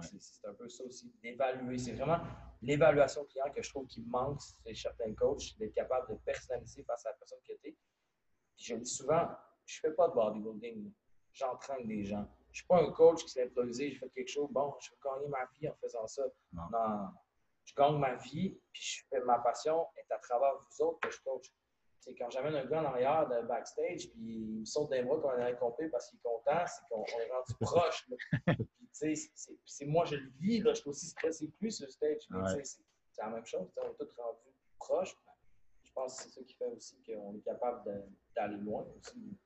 C'est 0.00 0.46
un 0.46 0.54
peu 0.54 0.68
ça 0.68 0.84
aussi, 0.84 1.12
d'évaluer. 1.20 1.78
C'est 1.78 1.94
vraiment 1.94 2.20
l'évaluation 2.62 3.24
client 3.24 3.50
que 3.52 3.60
je 3.62 3.70
trouve 3.70 3.88
qui 3.88 4.02
manque 4.02 4.40
chez 4.64 4.74
certains 4.76 5.12
coachs, 5.14 5.58
d'être 5.58 5.74
capable 5.74 6.12
de 6.12 6.18
personnaliser 6.20 6.84
face 6.84 7.06
à 7.06 7.10
la 7.10 7.16
personne 7.16 7.40
que 7.46 7.54
tu 7.60 7.68
es. 7.70 7.76
je 8.56 8.74
le 8.74 8.80
dis 8.82 8.90
souvent, 8.90 9.28
je 9.64 9.78
ne 9.78 9.90
fais 9.90 9.96
pas 9.96 10.08
de 10.08 10.14
bodybuilding 10.14 10.92
j'entraîne 11.34 11.86
des 11.86 12.04
gens. 12.04 12.26
Je 12.46 12.50
ne 12.50 12.54
suis 12.54 12.66
pas 12.66 12.82
un 12.82 12.90
coach 12.92 13.22
qui 13.24 13.30
s'est 13.30 13.44
improvisé, 13.44 13.90
j'ai 13.90 13.98
fait 13.98 14.08
quelque 14.10 14.30
chose, 14.30 14.48
bon, 14.50 14.74
je 14.80 14.90
vais 14.90 14.96
gagner 15.04 15.28
ma 15.28 15.44
vie 15.58 15.68
en 15.68 15.74
faisant 15.74 16.06
ça. 16.06 16.22
Non. 16.52 16.62
Je 17.64 17.74
gagne 17.74 17.98
ma 17.98 18.14
vie, 18.14 18.58
puis 18.72 18.82
je 18.82 19.04
fais 19.08 19.20
ma 19.20 19.38
passion 19.38 19.86
est 19.96 20.12
à 20.12 20.18
travers 20.18 20.52
vous 20.58 20.84
autres 20.84 21.00
que 21.00 21.10
je 21.10 21.20
coach. 21.22 21.50
C'est 21.98 22.14
quand 22.14 22.28
j'amène 22.30 22.54
un 22.54 22.66
gars 22.66 22.82
en 22.82 22.84
arrière 22.84 23.26
de 23.26 23.46
backstage, 23.46 24.10
puis 24.10 24.20
il 24.20 24.60
me 24.60 24.64
saute 24.66 24.90
des 24.90 25.02
bras 25.02 25.16
on 25.24 25.46
est 25.46 25.56
complet 25.56 25.88
parce 25.88 26.10
qu'il 26.10 26.18
est 26.18 26.22
content, 26.22 26.66
c'est 26.66 26.82
qu'on 26.90 27.04
est 27.04 27.30
rendu 27.30 27.54
proche. 27.60 28.06
c'est 28.92 29.86
moi, 29.86 30.04
je 30.04 30.16
le 30.16 30.30
vis, 30.38 30.60
là, 30.60 30.74
je 30.74 30.80
suis 30.80 30.90
aussi 30.90 31.06
stressé 31.06 31.48
plus 31.58 31.70
sur 31.70 31.86
le 31.86 31.92
stage. 31.92 32.28
C'est 33.10 33.22
la 33.22 33.30
même 33.30 33.46
chose, 33.46 33.66
on 33.76 33.90
est 33.90 33.94
tous 33.94 34.20
rendus 34.20 34.38
proches. 34.78 35.16
Je 35.82 35.92
pense 35.92 36.16
que 36.16 36.24
c'est 36.24 36.28
ça 36.28 36.42
qui 36.42 36.54
fait 36.54 36.66
aussi 36.66 37.02
qu'on 37.02 37.34
est 37.34 37.44
capable 37.44 38.04
d'aller 38.36 38.58
loin 38.58 38.84
aussi 38.98 39.38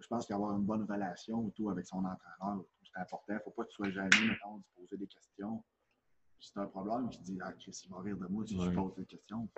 je 0.00 0.06
pense 0.08 0.26
qu'avoir 0.26 0.56
une 0.56 0.64
bonne 0.64 0.84
relation 0.84 1.46
autour 1.46 1.70
avec 1.70 1.86
son 1.86 1.98
entraîneur, 1.98 2.64
c'est 2.82 3.00
important. 3.00 3.32
Il 3.32 3.34
ne 3.34 3.40
faut 3.40 3.50
pas 3.50 3.64
que 3.64 3.68
tu 3.68 3.76
sois 3.76 3.90
gêné, 3.90 4.28
mettons, 4.28 4.56
de 4.58 4.64
poser 4.76 4.96
des 4.96 5.06
questions. 5.06 5.62
Si 6.40 6.52
tu 6.52 6.58
as 6.58 6.62
un 6.62 6.66
problème, 6.66 7.08
tu 7.10 7.18
te 7.18 7.24
dis, 7.24 7.38
ah, 7.42 7.52
Chris, 7.52 7.78
il 7.84 7.90
va 7.90 8.00
rire 8.00 8.16
de 8.16 8.26
moi 8.26 8.44
si 8.46 8.58
je 8.58 8.70
pose 8.70 8.94
des 8.94 9.04
questions. 9.04 9.48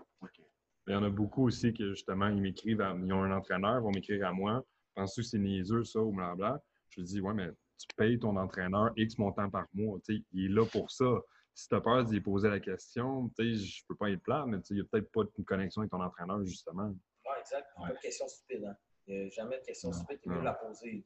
Il 0.88 0.92
y 0.92 0.96
en 0.96 1.04
a 1.04 1.10
beaucoup 1.10 1.46
aussi 1.46 1.72
qui, 1.72 1.84
justement, 1.88 2.26
ils 2.26 2.42
m'écrivent, 2.42 2.84
ils 3.04 3.12
ont 3.12 3.22
un 3.22 3.36
entraîneur, 3.36 3.78
ils 3.78 3.82
vont 3.82 3.92
m'écrire 3.92 4.26
à 4.26 4.32
moi. 4.32 4.64
Penses-tu 4.94 5.20
que 5.20 5.26
c'est 5.26 5.38
niaiseux, 5.38 5.84
ça, 5.84 6.00
ou 6.00 6.12
blablabla? 6.12 6.60
Je 6.88 7.02
dis, 7.02 7.20
ouais, 7.20 7.32
mais 7.32 7.50
tu 7.78 7.86
payes 7.96 8.18
ton 8.18 8.36
entraîneur 8.36 8.92
X 8.96 9.16
montant 9.16 9.48
par 9.48 9.66
mois. 9.72 10.00
il 10.08 10.44
est 10.44 10.48
là 10.48 10.66
pour 10.66 10.90
ça. 10.90 11.06
Si 11.54 11.68
tu 11.68 11.74
as 11.74 11.80
peur 11.80 12.04
d'y 12.04 12.20
poser 12.20 12.48
la 12.48 12.60
question, 12.60 13.30
je 13.38 13.44
ne 13.44 13.86
peux 13.86 13.94
pas 13.94 14.10
être 14.10 14.22
plat, 14.22 14.44
mais 14.46 14.58
il 14.70 14.74
n'y 14.74 14.80
a 14.80 14.84
peut-être 14.84 15.10
pas 15.12 15.22
de 15.22 15.44
connexion 15.44 15.82
avec 15.82 15.92
ton 15.92 16.02
entraîneur, 16.02 16.44
justement. 16.44 16.88
Oui, 16.88 17.36
exact. 17.40 17.68
Pas 17.76 17.92
de 17.92 17.98
question 17.98 18.26
stupide. 18.26 18.64
Hein? 18.64 18.76
Il 19.12 19.18
n'y 19.24 19.26
a 19.26 19.30
jamais 19.30 19.58
de 19.58 19.64
question 19.64 19.92
stupide, 19.92 20.20
tu 20.22 20.30
veux 20.30 20.40
la 20.42 20.54
poser. 20.54 21.04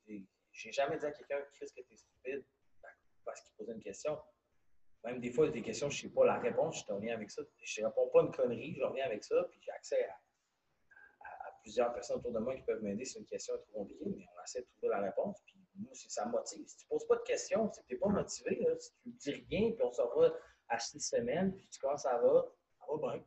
J'ai 0.52 0.70
jamais 0.72 0.96
dit 0.96 1.04
à 1.04 1.10
quelqu'un, 1.10 1.40
qu'est-ce 1.58 1.74
que 1.74 1.80
tu 1.80 1.94
es 1.94 1.96
stupide 1.96 2.44
ben, 2.80 2.88
parce 3.24 3.40
qu'il 3.40 3.52
posait 3.56 3.72
une 3.72 3.82
question. 3.82 4.16
Même 5.04 5.20
des 5.20 5.32
fois, 5.32 5.46
il 5.46 5.48
y 5.48 5.50
a 5.50 5.54
des 5.54 5.62
questions, 5.62 5.90
je 5.90 6.04
ne 6.04 6.08
sais 6.08 6.14
pas 6.14 6.24
la 6.24 6.38
réponse, 6.38 6.80
je 6.80 6.84
te 6.84 6.92
reviens 6.92 7.14
avec 7.14 7.30
ça. 7.30 7.42
Je 7.60 7.80
ne 7.80 7.86
réponds 7.86 8.08
pas 8.08 8.22
une 8.22 8.30
connerie, 8.30 8.74
je 8.76 8.84
reviens 8.84 9.06
avec 9.06 9.24
ça, 9.24 9.44
puis 9.50 9.60
j'ai 9.60 9.72
accès 9.72 10.04
à, 10.04 10.16
plusieurs 11.62 11.92
personnes 11.92 12.18
autour 12.18 12.30
de 12.30 12.38
moi 12.38 12.54
qui 12.54 12.62
peuvent 12.62 12.80
m'aider 12.80 13.04
si 13.04 13.18
une 13.18 13.26
question 13.26 13.56
est 13.56 13.58
trop 13.58 13.80
compliquée, 13.80 14.04
mais 14.06 14.24
on 14.38 14.44
essaie 14.44 14.60
de 14.60 14.66
trouver 14.66 14.88
la 14.88 15.00
réponse. 15.00 15.42
Puis 15.44 15.56
c'est- 15.94 16.10
ça 16.10 16.24
me 16.26 16.30
motive. 16.30 16.64
Si 16.64 16.76
tu 16.76 16.84
ne 16.84 16.88
poses 16.90 17.08
pas 17.08 17.16
de 17.16 17.22
questions, 17.22 17.68
que 17.68 17.74
tu 17.74 17.80
n'es 17.90 17.98
pas 17.98 18.06
motivé. 18.08 18.60
là. 18.62 18.78
Si 18.78 18.92
tu 19.02 19.08
ne 19.08 19.14
dis 19.14 19.46
rien, 19.50 19.72
puis 19.72 19.82
on 19.82 19.90
s'en 19.90 20.08
va 20.14 20.32
à 20.68 20.78
six 20.78 21.00
semaines, 21.00 21.56
puis 21.56 21.66
tu 21.68 21.80
commences, 21.80 22.02
ça 22.02 22.18
va, 22.18 22.46
ça 22.78 22.84
va 22.88 23.12
bien. 23.14 23.24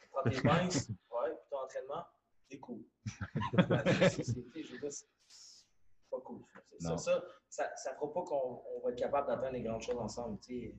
Tu 0.00 0.08
prends 0.08 0.22
tes 0.22 0.30
pinces, 0.72 0.88
ouais, 0.88 1.30
puis 1.30 1.46
ton 1.50 1.58
entraînement, 1.58 2.04
c'est 2.50 2.58
cool. 2.60 2.84
Je 3.04 4.72
veux 4.72 4.78
dire, 4.78 4.92
c'est 4.92 5.06
pas 6.10 6.20
cool. 6.24 6.42
C'est. 6.78 6.98
Ça, 6.98 7.22
ça 7.76 7.90
ne 7.92 7.96
fera 7.96 8.12
pas 8.12 8.22
qu'on 8.24 8.62
on 8.74 8.80
va 8.84 8.90
être 8.90 8.98
capable 8.98 9.28
d'atteindre 9.28 9.52
les 9.52 9.62
grandes 9.62 9.82
choses 9.82 9.96
ensemble. 9.98 10.38
tu 10.40 10.54
sais. 10.60 10.74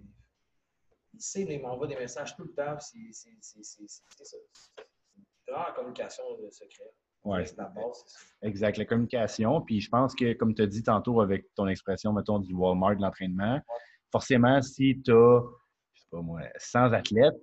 Il 1.14 1.22
sait, 1.22 1.42
il 1.44 1.62
m'envoie 1.62 1.88
des 1.88 1.96
messages 1.96 2.36
tout 2.36 2.44
le 2.44 2.54
temps, 2.54 2.78
c'est 2.80 2.98
c'est- 3.12 3.38
c'est- 3.42 3.88
ça. 3.88 4.38
Vraiment 5.48 5.64
la 5.68 5.72
communication 5.74 6.24
de 6.38 6.50
secret. 6.52 6.92
Ouais. 7.24 7.46
C'est 7.46 7.58
la 7.58 7.66
base. 7.70 8.04
Exact, 8.42 8.78
la 8.78 8.86
communication. 8.86 9.62
Puis 9.62 9.80
je 9.82 9.90
pense 9.90 10.14
que, 10.14 10.34
comme 10.34 10.54
tu 10.54 10.62
as 10.62 10.68
dit 10.68 10.84
tantôt 10.84 11.22
avec 11.22 11.54
ton 11.56 11.68
expression, 11.68 12.12
mettons, 12.14 12.40
du 12.40 12.54
Walmart 12.54 12.98
de 12.98 13.02
l'entraînement, 13.02 13.60
forcément, 14.12 14.62
si 14.62 15.02
tu 15.04 15.12
as, 15.12 15.42
je 15.94 16.02
sais 16.02 16.08
pas 16.12 16.22
moi, 16.22 16.42
100 16.58 16.92
athlètes, 16.94 17.36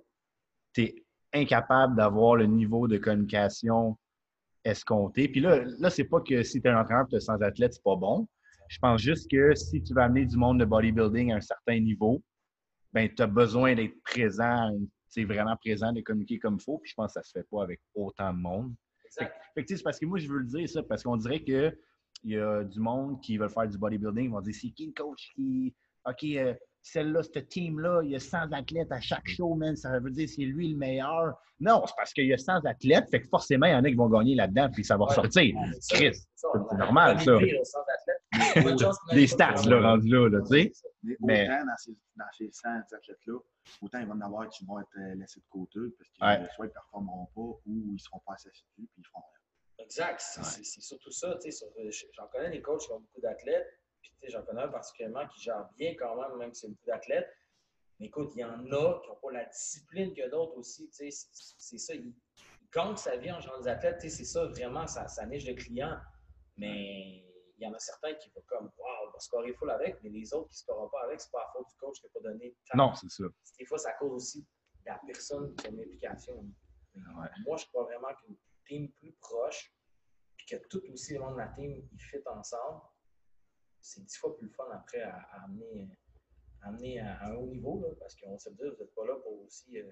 tu 0.73 0.83
es 0.83 1.05
incapable 1.33 1.95
d'avoir 1.95 2.35
le 2.35 2.45
niveau 2.45 2.87
de 2.87 2.97
communication 2.97 3.97
escompté. 4.63 5.27
Puis 5.27 5.41
là, 5.41 5.63
là 5.79 5.89
c'est 5.89 6.03
pas 6.05 6.21
que 6.21 6.43
si 6.43 6.61
tu 6.61 6.67
es 6.67 6.71
un 6.71 6.79
entraîneur 6.79 7.07
et 7.11 7.19
100 7.19 7.41
athlètes, 7.41 7.73
c'est 7.73 7.83
pas 7.83 7.95
bon. 7.95 8.27
Je 8.69 8.79
pense 8.79 9.01
juste 9.01 9.29
que 9.29 9.53
si 9.55 9.81
tu 9.83 9.93
veux 9.93 10.01
amener 10.01 10.25
du 10.25 10.37
monde 10.37 10.59
de 10.59 10.65
bodybuilding 10.65 11.31
à 11.31 11.35
un 11.37 11.41
certain 11.41 11.79
niveau, 11.79 12.23
ben, 12.93 13.09
tu 13.13 13.21
as 13.21 13.27
besoin 13.27 13.75
d'être 13.75 14.01
présent, 14.03 14.71
c'est 15.07 15.25
vraiment 15.25 15.55
présent, 15.57 15.91
de 15.91 16.01
communiquer 16.01 16.39
comme 16.39 16.57
il 16.59 16.63
faut. 16.63 16.79
Puis 16.79 16.91
je 16.91 16.95
pense 16.95 17.07
que 17.07 17.13
ça 17.13 17.19
ne 17.19 17.25
se 17.25 17.31
fait 17.31 17.47
pas 17.49 17.63
avec 17.63 17.81
autant 17.93 18.33
de 18.33 18.39
monde. 18.39 18.73
Fait, 19.01 19.25
Exact. 19.25 19.41
fait 19.53 19.65
que, 19.65 19.75
c'est 19.75 19.83
parce 19.83 19.99
que 19.99 20.05
moi, 20.05 20.17
je 20.19 20.27
veux 20.27 20.39
le 20.39 20.47
dire 20.47 20.69
ça, 20.69 20.81
parce 20.83 21.03
qu'on 21.03 21.17
dirait 21.17 21.43
qu'il 21.43 21.75
y 22.23 22.37
a 22.37 22.63
du 22.63 22.79
monde 22.79 23.21
qui 23.21 23.37
veut 23.37 23.49
faire 23.49 23.67
du 23.67 23.77
bodybuilding, 23.77 24.25
ils 24.25 24.31
vont 24.31 24.41
dire 24.41 24.55
c'est 24.55 24.71
qui 24.71 24.87
le 24.87 24.93
coach 24.93 25.31
qui. 25.35 25.75
OK, 26.05 26.23
euh, 26.23 26.53
celle-là, 26.83 27.23
cette 27.23 27.47
team-là, 27.49 28.01
il 28.03 28.11
y 28.11 28.15
a 28.15 28.19
100 28.19 28.51
athlètes 28.51 28.91
à 28.91 28.99
chaque 29.01 29.27
show, 29.27 29.55
man. 29.55 29.75
Ça 29.75 29.97
veut 29.99 30.11
dire 30.11 30.25
que 30.27 30.33
c'est 30.33 30.41
lui 30.43 30.67
le 30.73 30.77
meilleur. 30.77 31.39
Non, 31.59 31.83
c'est 31.87 31.93
parce 31.95 32.13
qu'il 32.13 32.27
y 32.27 32.33
a 32.33 32.37
100 32.37 32.65
athlètes, 32.65 33.09
fait 33.09 33.21
que 33.21 33.27
forcément, 33.29 33.65
il 33.67 33.71
y 33.71 33.75
en 33.75 33.83
a 33.83 33.89
qui 33.89 33.95
vont 33.95 34.09
gagner 34.09 34.35
là-dedans, 34.35 34.69
puis 34.71 34.83
ça 34.83 34.97
va 34.97 35.05
Ouais. 35.05 35.09
ressortir. 35.09 35.55
Chris, 35.89 36.11
c'est 36.35 36.77
normal, 36.77 37.19
ça. 37.21 37.31
Des 39.13 39.27
stats, 39.27 39.61
là, 39.67 39.79
rendus 39.81 40.09
là, 40.09 40.27
là, 40.29 40.41
tu 40.41 40.47
sais. 40.47 40.71
Mais 41.21 41.45
autant 41.47 41.65
dans 41.65 41.77
ces, 41.77 41.91
dans 42.15 42.25
ces 42.37 42.49
100 42.51 42.69
athlètes-là, 42.91 43.37
autant 43.81 43.99
il 43.99 44.05
va 44.07 44.13
y 44.13 44.17
en 44.17 44.21
avoir 44.21 44.49
qui 44.49 44.65
vont 44.65 44.79
être 44.79 44.87
euh, 44.97 45.15
laissés 45.15 45.39
de 45.39 45.45
côté 45.49 45.79
parce 45.97 46.09
que 46.09 46.25
Ouais. 46.41 46.45
euh, 46.45 46.53
soit 46.55 46.65
ils 46.65 46.69
ne 46.69 46.73
performeront 46.73 47.25
pas 47.35 47.41
ou 47.41 47.61
ils 47.67 47.93
ne 47.93 47.97
seront 47.97 48.19
pas 48.25 48.33
assez 48.33 48.49
assidus 48.49 48.71
puis 48.75 48.87
ils 48.97 49.05
feront 49.07 49.21
rien. 49.21 49.85
Exact. 49.85 50.19
C'est 50.21 50.63
surtout 50.81 51.11
ça. 51.11 51.35
tu 51.35 51.51
sais, 51.51 51.51
sur- 51.51 51.67
euh, 51.79 51.89
J'en 52.13 52.27
connais 52.31 52.51
des 52.51 52.61
coachs 52.61 52.81
qui 52.81 52.91
ont 52.91 52.99
beaucoup 52.99 53.21
d'athlètes. 53.21 53.67
Puis 54.03 54.11
tu 54.11 54.19
sais, 54.19 54.31
j'en 54.31 54.43
connais 54.43 54.63
un 54.63 54.67
particulièrement 54.67 55.25
qui 55.27 55.41
gère 55.41 55.69
bien 55.77 55.95
quand 55.95 56.15
même, 56.15 56.37
même 56.37 56.53
si 56.53 56.61
c'est 56.61 56.67
beaucoup 56.67 56.85
d'athlètes. 56.85 57.29
Mais 57.99 58.07
écoute, 58.07 58.31
il 58.35 58.41
y 58.41 58.43
en 58.43 58.65
a 58.71 59.01
qui 59.01 59.09
n'ont 59.09 59.15
pas 59.21 59.31
la 59.31 59.45
discipline 59.45 60.13
que 60.13 60.29
d'autres 60.29 60.57
aussi. 60.57 60.89
tu 60.89 61.09
sais, 61.09 61.27
C'est 61.31 61.77
ça. 61.77 61.95
Ils, 61.95 62.13
gagnent 62.73 62.97
sa 62.97 63.15
vie 63.17 63.31
en 63.31 63.39
géant 63.39 63.59
des 63.61 63.67
athlètes. 63.67 63.99
tu 64.01 64.09
sais, 64.09 64.17
C'est 64.17 64.25
ça 64.25 64.45
vraiment, 64.45 64.87
ça, 64.87 65.07
ça 65.07 65.25
niche 65.25 65.45
de 65.45 65.53
clients. 65.53 65.97
Mais 66.57 67.23
il 67.57 67.63
y 67.63 67.67
en 67.67 67.73
a 67.73 67.79
certains 67.79 68.13
qui 68.15 68.29
vont 68.31 68.43
comme 68.47 68.71
Waouh, 68.77 69.07
on 69.07 69.11
va 69.11 69.19
scorer 69.19 69.53
full 69.53 69.69
avec, 69.69 70.01
mais 70.03 70.09
les 70.09 70.33
autres 70.33 70.49
qui 70.49 70.55
ne 70.55 70.57
scoreront 70.57 70.89
pas 70.89 71.03
avec, 71.05 71.21
c'est 71.21 71.31
pas 71.31 71.39
la 71.39 71.51
faute 71.53 71.67
du 71.69 71.75
coach 71.77 71.99
qui 71.99 72.07
n'a 72.07 72.11
pas 72.13 72.29
donné 72.29 72.49
de 72.49 72.55
temps. 72.69 72.77
Non, 72.77 72.93
c'est 72.95 73.09
ça. 73.09 73.23
Des 73.57 73.65
fois, 73.65 73.77
ça 73.77 73.93
cause 73.93 74.11
aussi 74.11 74.41
de 74.41 74.45
la 74.85 74.99
personne 75.05 75.55
qui 75.55 75.67
a 75.67 75.69
une 75.69 75.79
implication. 75.79 76.45
Ouais. 76.95 77.29
Moi, 77.45 77.57
je 77.57 77.65
crois 77.67 77.83
vraiment 77.83 78.13
qu'une 78.15 78.35
team 78.67 78.91
plus 78.91 79.13
proche, 79.13 79.73
puis 80.35 80.45
que 80.47 80.67
tout 80.67 80.81
aussi 80.91 81.13
le 81.13 81.19
monde 81.19 81.33
de 81.33 81.39
la 81.39 81.47
team, 81.49 81.71
ils 81.91 82.01
fit 82.01 82.17
ensemble, 82.25 82.81
c'est 83.83 84.03
dix 84.03 84.17
fois 84.17 84.35
plus 84.37 84.47
le 84.47 84.53
fun 84.53 84.65
après 84.71 85.01
à, 85.01 85.15
à 85.17 85.43
amener, 85.43 85.89
à 86.61 86.69
amener 86.69 86.99
à, 86.99 87.17
à 87.19 87.31
un 87.31 87.35
haut 87.35 87.47
niveau, 87.47 87.81
là, 87.81 87.89
parce 87.99 88.15
qu'on 88.15 88.37
se 88.39 88.49
dit, 88.49 88.55
vous 88.61 88.65
n'êtes 88.83 88.95
pas 88.95 89.05
là 89.05 89.15
pour 89.21 89.41
aussi 89.45 89.77
euh, 89.79 89.91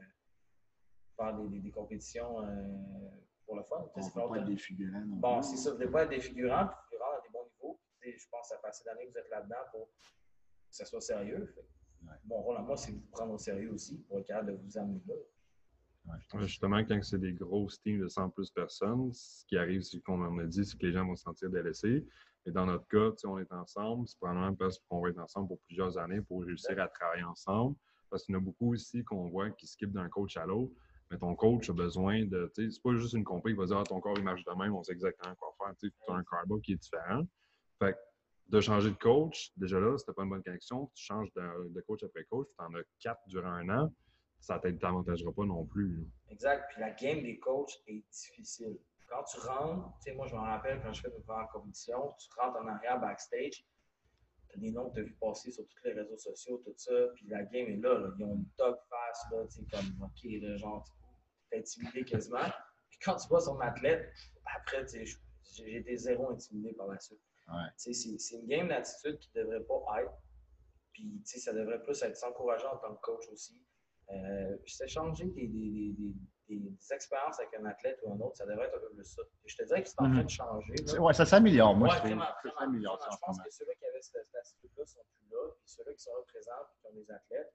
faire 1.18 1.38
des, 1.38 1.48
des- 1.50 1.60
des 1.60 1.72
compétitions 1.72 2.44
euh, 2.46 2.68
pour 3.46 3.58
le 3.58 3.64
fun. 3.64 3.86
On 3.96 4.00
ne 4.00 4.30
pas 4.30 4.38
être 4.40 4.46
des 4.46 4.58
figurants 4.58 5.06
non 5.06 5.16
Bon, 5.18 5.42
c'est 5.42 5.58
ça, 5.58 5.72
vous 5.72 5.78
ne 5.78 5.82
voulez 5.84 5.92
pas 5.92 6.04
être 6.04 6.10
des 6.10 6.22
figurants, 6.22 6.68
puis 6.90 6.98
vous 6.98 7.04
à 7.04 7.22
des 7.22 7.30
bons 7.32 7.46
niveaux. 7.54 7.80
Je 8.02 8.28
pense 8.32 8.50
que 8.50 8.56
ça 8.56 8.62
fait 8.62 8.68
assez 8.68 8.84
d'années 8.86 9.06
que 9.08 9.12
vous 9.12 9.18
êtes 9.20 9.30
là-dedans 9.30 9.56
pour 9.72 9.88
que 9.88 10.76
ça 10.76 10.86
soit 10.86 11.02
sérieux. 11.02 11.46
Fait 11.56 11.62
que 11.62 11.68
Ouais. 12.04 12.16
Mon 12.26 12.42
rôle 12.42 12.58
à 12.58 12.62
moi, 12.64 12.76
c'est 12.76 12.94
de 12.94 12.98
vous 12.98 13.08
prendre 13.12 13.34
au 13.34 13.38
sérieux 13.38 13.72
aussi 13.74 14.00
pour 14.08 14.18
être 14.18 14.26
capable 14.26 14.54
de 14.54 14.58
vous 14.58 14.76
amener 14.76 15.00
là. 15.08 15.14
Ouais, 16.06 16.18
Justement, 16.42 16.80
quand 16.84 17.00
c'est 17.04 17.20
des 17.20 17.34
grosses 17.34 17.80
teams 17.80 18.00
de 18.00 18.08
100 18.08 18.32
plus 18.32 18.50
personnes, 18.50 19.14
ce 19.14 19.46
qui 19.46 19.56
arrive, 19.56 19.84
c'est 19.84 20.00
qu'on 20.02 20.20
en 20.26 20.36
a 20.40 20.46
dit, 20.46 20.66
c'est 20.66 20.80
que 20.80 20.88
les 20.88 20.94
gens 20.94 21.06
vont 21.06 21.16
se 21.16 21.22
sentir 21.22 21.52
délaissés. 21.52 22.04
Et 22.46 22.52
dans 22.52 22.66
notre 22.66 22.88
cas, 22.88 23.16
on 23.26 23.38
est 23.38 23.52
ensemble. 23.52 24.08
C'est 24.08 24.18
probablement 24.18 24.56
parce 24.56 24.80
qu'on 24.80 25.02
va 25.02 25.10
être 25.10 25.20
ensemble 25.20 25.50
pour 25.50 25.60
plusieurs 25.62 25.98
années 25.98 26.22
pour 26.22 26.44
réussir 26.44 26.80
à 26.80 26.88
travailler 26.88 27.24
ensemble. 27.24 27.76
Parce 28.10 28.24
qu'il 28.24 28.34
y 28.34 28.38
en 28.38 28.42
a 28.42 28.44
beaucoup 28.44 28.74
aussi 28.74 29.04
qu'on 29.04 29.30
voit 29.30 29.52
qui 29.52 29.68
skippent 29.68 29.94
d'un 29.94 30.10
coach 30.10 30.38
à 30.38 30.46
l'autre. 30.46 30.74
Mais 31.10 31.18
ton 31.18 31.36
coach 31.36 31.70
a 31.70 31.74
besoin 31.74 32.26
de. 32.26 32.50
C'est 32.56 32.70
pas 32.82 32.96
juste 32.96 33.14
une 33.14 33.24
compagnie 33.24 33.56
qui 33.56 33.60
va 33.60 33.66
dire 33.66 33.78
Ah, 33.78 33.84
ton 33.84 34.00
corps 34.00 34.18
il 34.18 34.24
marche 34.24 34.44
de 34.44 34.52
même, 34.54 34.74
on 34.74 34.84
sait 34.84 34.94
exactement 34.94 35.36
quoi 35.36 35.54
faire. 35.58 35.76
Tu 35.78 35.92
as 36.08 36.14
un 36.14 36.24
carbo 36.24 36.60
qui 36.60 36.74
est 36.74 36.78
différent. 36.78 37.24
Fait 37.80 37.94
que 37.94 37.98
de 38.48 38.60
changer 38.60 38.92
de 38.92 38.98
coach, 38.98 39.52
déjà 39.56 39.80
là, 39.80 39.98
c'était 39.98 40.14
pas 40.14 40.24
une 40.24 40.30
bonne 40.30 40.44
connexion. 40.44 40.90
Tu 40.94 41.04
changes 41.04 41.32
de, 41.34 41.82
coach 41.82 42.04
après 42.04 42.24
coach, 42.26 42.48
tu 42.58 42.64
en 42.64 42.74
as 42.76 42.84
quatre 43.00 43.22
durant 43.28 43.52
un 43.52 43.70
an, 43.70 43.94
ça 44.40 44.60
ne 44.64 44.72
t'avantagera 44.72 45.32
pas 45.32 45.46
non 45.46 45.66
plus. 45.66 46.06
Exact. 46.30 46.66
Puis 46.70 46.82
la 46.82 46.92
game 46.92 47.24
des 47.24 47.40
coachs 47.40 47.82
est 47.88 48.04
difficile. 48.12 48.78
Quand 49.12 49.24
tu 49.26 49.40
rentres, 49.42 49.94
tu 49.98 50.04
sais, 50.04 50.14
moi, 50.16 50.26
je 50.28 50.34
me 50.36 50.40
rappelle 50.40 50.82
quand 50.82 50.94
je 50.94 51.02
fais 51.02 51.10
mes 51.10 51.20
premières 51.20 51.50
compétitions, 51.50 52.14
tu 52.18 52.30
rentres 52.40 52.58
en 52.60 52.68
arrière 52.68 52.98
backstage, 53.00 53.52
tu 54.48 54.56
as 54.56 54.60
des 54.60 54.72
noms 54.72 54.90
que 54.90 54.96
tu 54.96 55.00
as 55.02 55.04
vu 55.04 55.14
passer 55.20 55.52
sur 55.52 55.68
tous 55.68 55.84
les 55.84 55.92
réseaux 55.94 56.18
sociaux, 56.18 56.62
tout 56.64 56.74
ça, 56.78 56.94
puis 57.16 57.28
la 57.28 57.44
game 57.44 57.68
est 57.68 57.76
là. 57.78 58.00
là. 58.00 58.10
Ils 58.18 58.24
ont 58.24 58.36
une 58.36 58.46
dog 58.58 58.78
face, 58.90 59.26
là, 59.32 59.44
tu 59.48 59.58
sais, 59.60 59.66
comme, 59.70 60.02
OK, 60.04 60.24
là, 60.42 60.56
genre, 60.56 60.86
tu 61.52 61.58
es 61.58 61.60
intimidé 61.60 62.06
quasiment. 62.06 62.50
Puis 62.90 63.00
quand 63.04 63.18
tu 63.18 63.28
vois 63.28 63.42
son 63.42 63.60
athlète, 63.60 64.10
après, 64.56 64.86
tu 64.86 65.06
sais, 65.06 65.20
j'ai 65.58 65.76
été 65.78 65.98
zéro 65.98 66.30
intimidé 66.32 66.72
par 66.74 66.88
la 66.88 66.98
suite. 67.00 67.20
Ouais. 67.50 67.68
Tu 67.78 67.94
sais, 67.94 67.94
C'est 67.94 68.18
c'est 68.18 68.36
une 68.38 68.48
game 68.48 68.70
d'attitude 68.70 69.20
qui 69.20 69.30
ne 69.36 69.42
devrait 69.44 69.64
pas 69.66 70.02
être. 70.04 70.14
Puis, 70.94 71.22
tu 71.26 71.26
sais, 71.26 71.40
ça 71.40 71.52
devrait 71.54 71.84
plus 71.84 72.02
être 72.02 72.16
s'encourageant 72.16 72.74
en 72.76 72.78
tant 72.78 72.96
que 72.96 73.02
coach 73.02 73.28
aussi. 73.30 73.62
Euh, 74.10 74.58
puis 74.64 74.74
des, 75.34 75.48
des, 75.48 75.48
des, 75.48 75.92
des- 75.94 76.16
des 76.60 76.94
expériences 76.94 77.40
avec 77.40 77.54
un 77.56 77.66
athlète 77.66 78.00
ou 78.04 78.14
un 78.14 78.20
autre, 78.20 78.38
ça 78.38 78.46
devrait 78.46 78.68
être 78.68 78.76
un 78.78 78.80
peu 78.80 78.90
plus 78.94 79.04
ça. 79.06 79.22
Et 79.44 79.50
je 79.50 79.58
te 79.58 79.64
dirais 79.64 79.84
que 79.84 79.90
c'est 79.90 80.00
en 80.02 80.08
Mhm. 80.08 80.14
train 80.14 80.24
de 80.24 80.30
changer. 80.30 81.00
Ouais, 81.00 81.14
ça 81.14 81.26
s'améliore, 81.26 81.76
moi, 81.76 81.88
Ouais, 81.88 81.94
je 81.94 81.98
trouve. 82.00 82.10
vraiment, 82.12 82.26
Ça 82.26 82.36
vraiment, 82.44 82.60
s'améliore, 82.60 82.98
vraiment. 82.98 83.12
ça, 83.12 83.18
en 83.30 83.34
Je 83.34 83.38
pense 83.40 83.42
que 83.46 83.50
ceux-là 83.52 83.76
qui 83.76 83.86
avaient 83.86 84.02
cette, 84.02 84.36
attitude-là 84.36 84.86
sont 84.86 85.02
plus 85.16 85.30
là. 85.30 85.50
Puis 85.60 85.70
ceux-là 85.70 85.94
qui 85.94 86.00
sont 86.04 86.12
et 86.12 86.32
qui 86.32 86.88
ont 86.88 86.94
des 86.94 87.12
athlètes, 87.12 87.54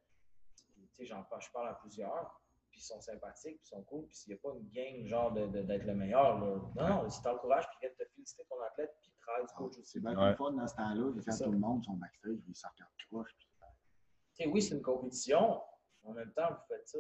tu 0.77 0.89
sais, 0.93 1.05
j'en 1.07 1.23
parle, 1.25 1.43
je 1.43 1.51
parle 1.53 1.69
à 1.69 1.75
plusieurs, 1.75 2.41
puis 2.71 2.81
ils 2.81 2.85
sont 2.85 3.01
sympathiques, 3.01 3.57
puis 3.59 3.65
ils 3.65 3.69
sont 3.69 3.83
cool. 3.85 4.07
Puis 4.07 4.17
s'il 4.17 4.33
n'y 4.33 4.39
a 4.39 4.43
pas 4.43 4.55
une 4.57 4.69
gang 4.71 5.07
genre 5.07 5.33
de- 5.33 5.47
de- 5.47 5.63
d'être 5.63 5.85
le 5.85 5.95
meilleur, 5.95 6.39
là, 6.39 6.57
non, 6.77 6.89
non, 7.03 7.11
si 7.11 7.21
t'encourages, 7.23 7.69
puis 7.69 7.79
viennent 7.83 7.97
te 7.97 8.05
féliciter 8.15 8.45
ton 8.49 8.61
athlète, 8.63 8.95
puis 9.01 9.11
ils 9.15 9.21
travaillent 9.21 9.47
du 9.47 9.55
coach 9.55 9.73
aussi. 9.79 9.85
C'est 9.93 10.01
bien 10.01 10.17
Ouais. 10.19 10.35
plus 10.35 10.45
fun 10.45 10.53
dans 10.53 10.67
ce 10.67 10.75
temps-là, 10.77 11.13
C'est 11.21 11.33
ça. 11.33 11.45
tout 11.45 11.53
le 11.53 11.59
monde 11.59 11.85
sont 11.85 11.95
backstage, 11.95 12.39
ils 12.49 12.55
se 12.55 12.67
regardent 12.67 12.91
croche. 13.11 13.35
puis- 13.37 13.47
Tu 14.39 14.45
sais, 14.45 14.51
oui, 14.51 14.61
c'est 14.63 14.75
une 14.75 14.83
compétition. 14.83 15.63
En 16.05 16.13
même 16.13 16.31
temps, 16.35 16.49
vous 16.51 16.67
faites 16.69 16.87
ça. 16.89 16.99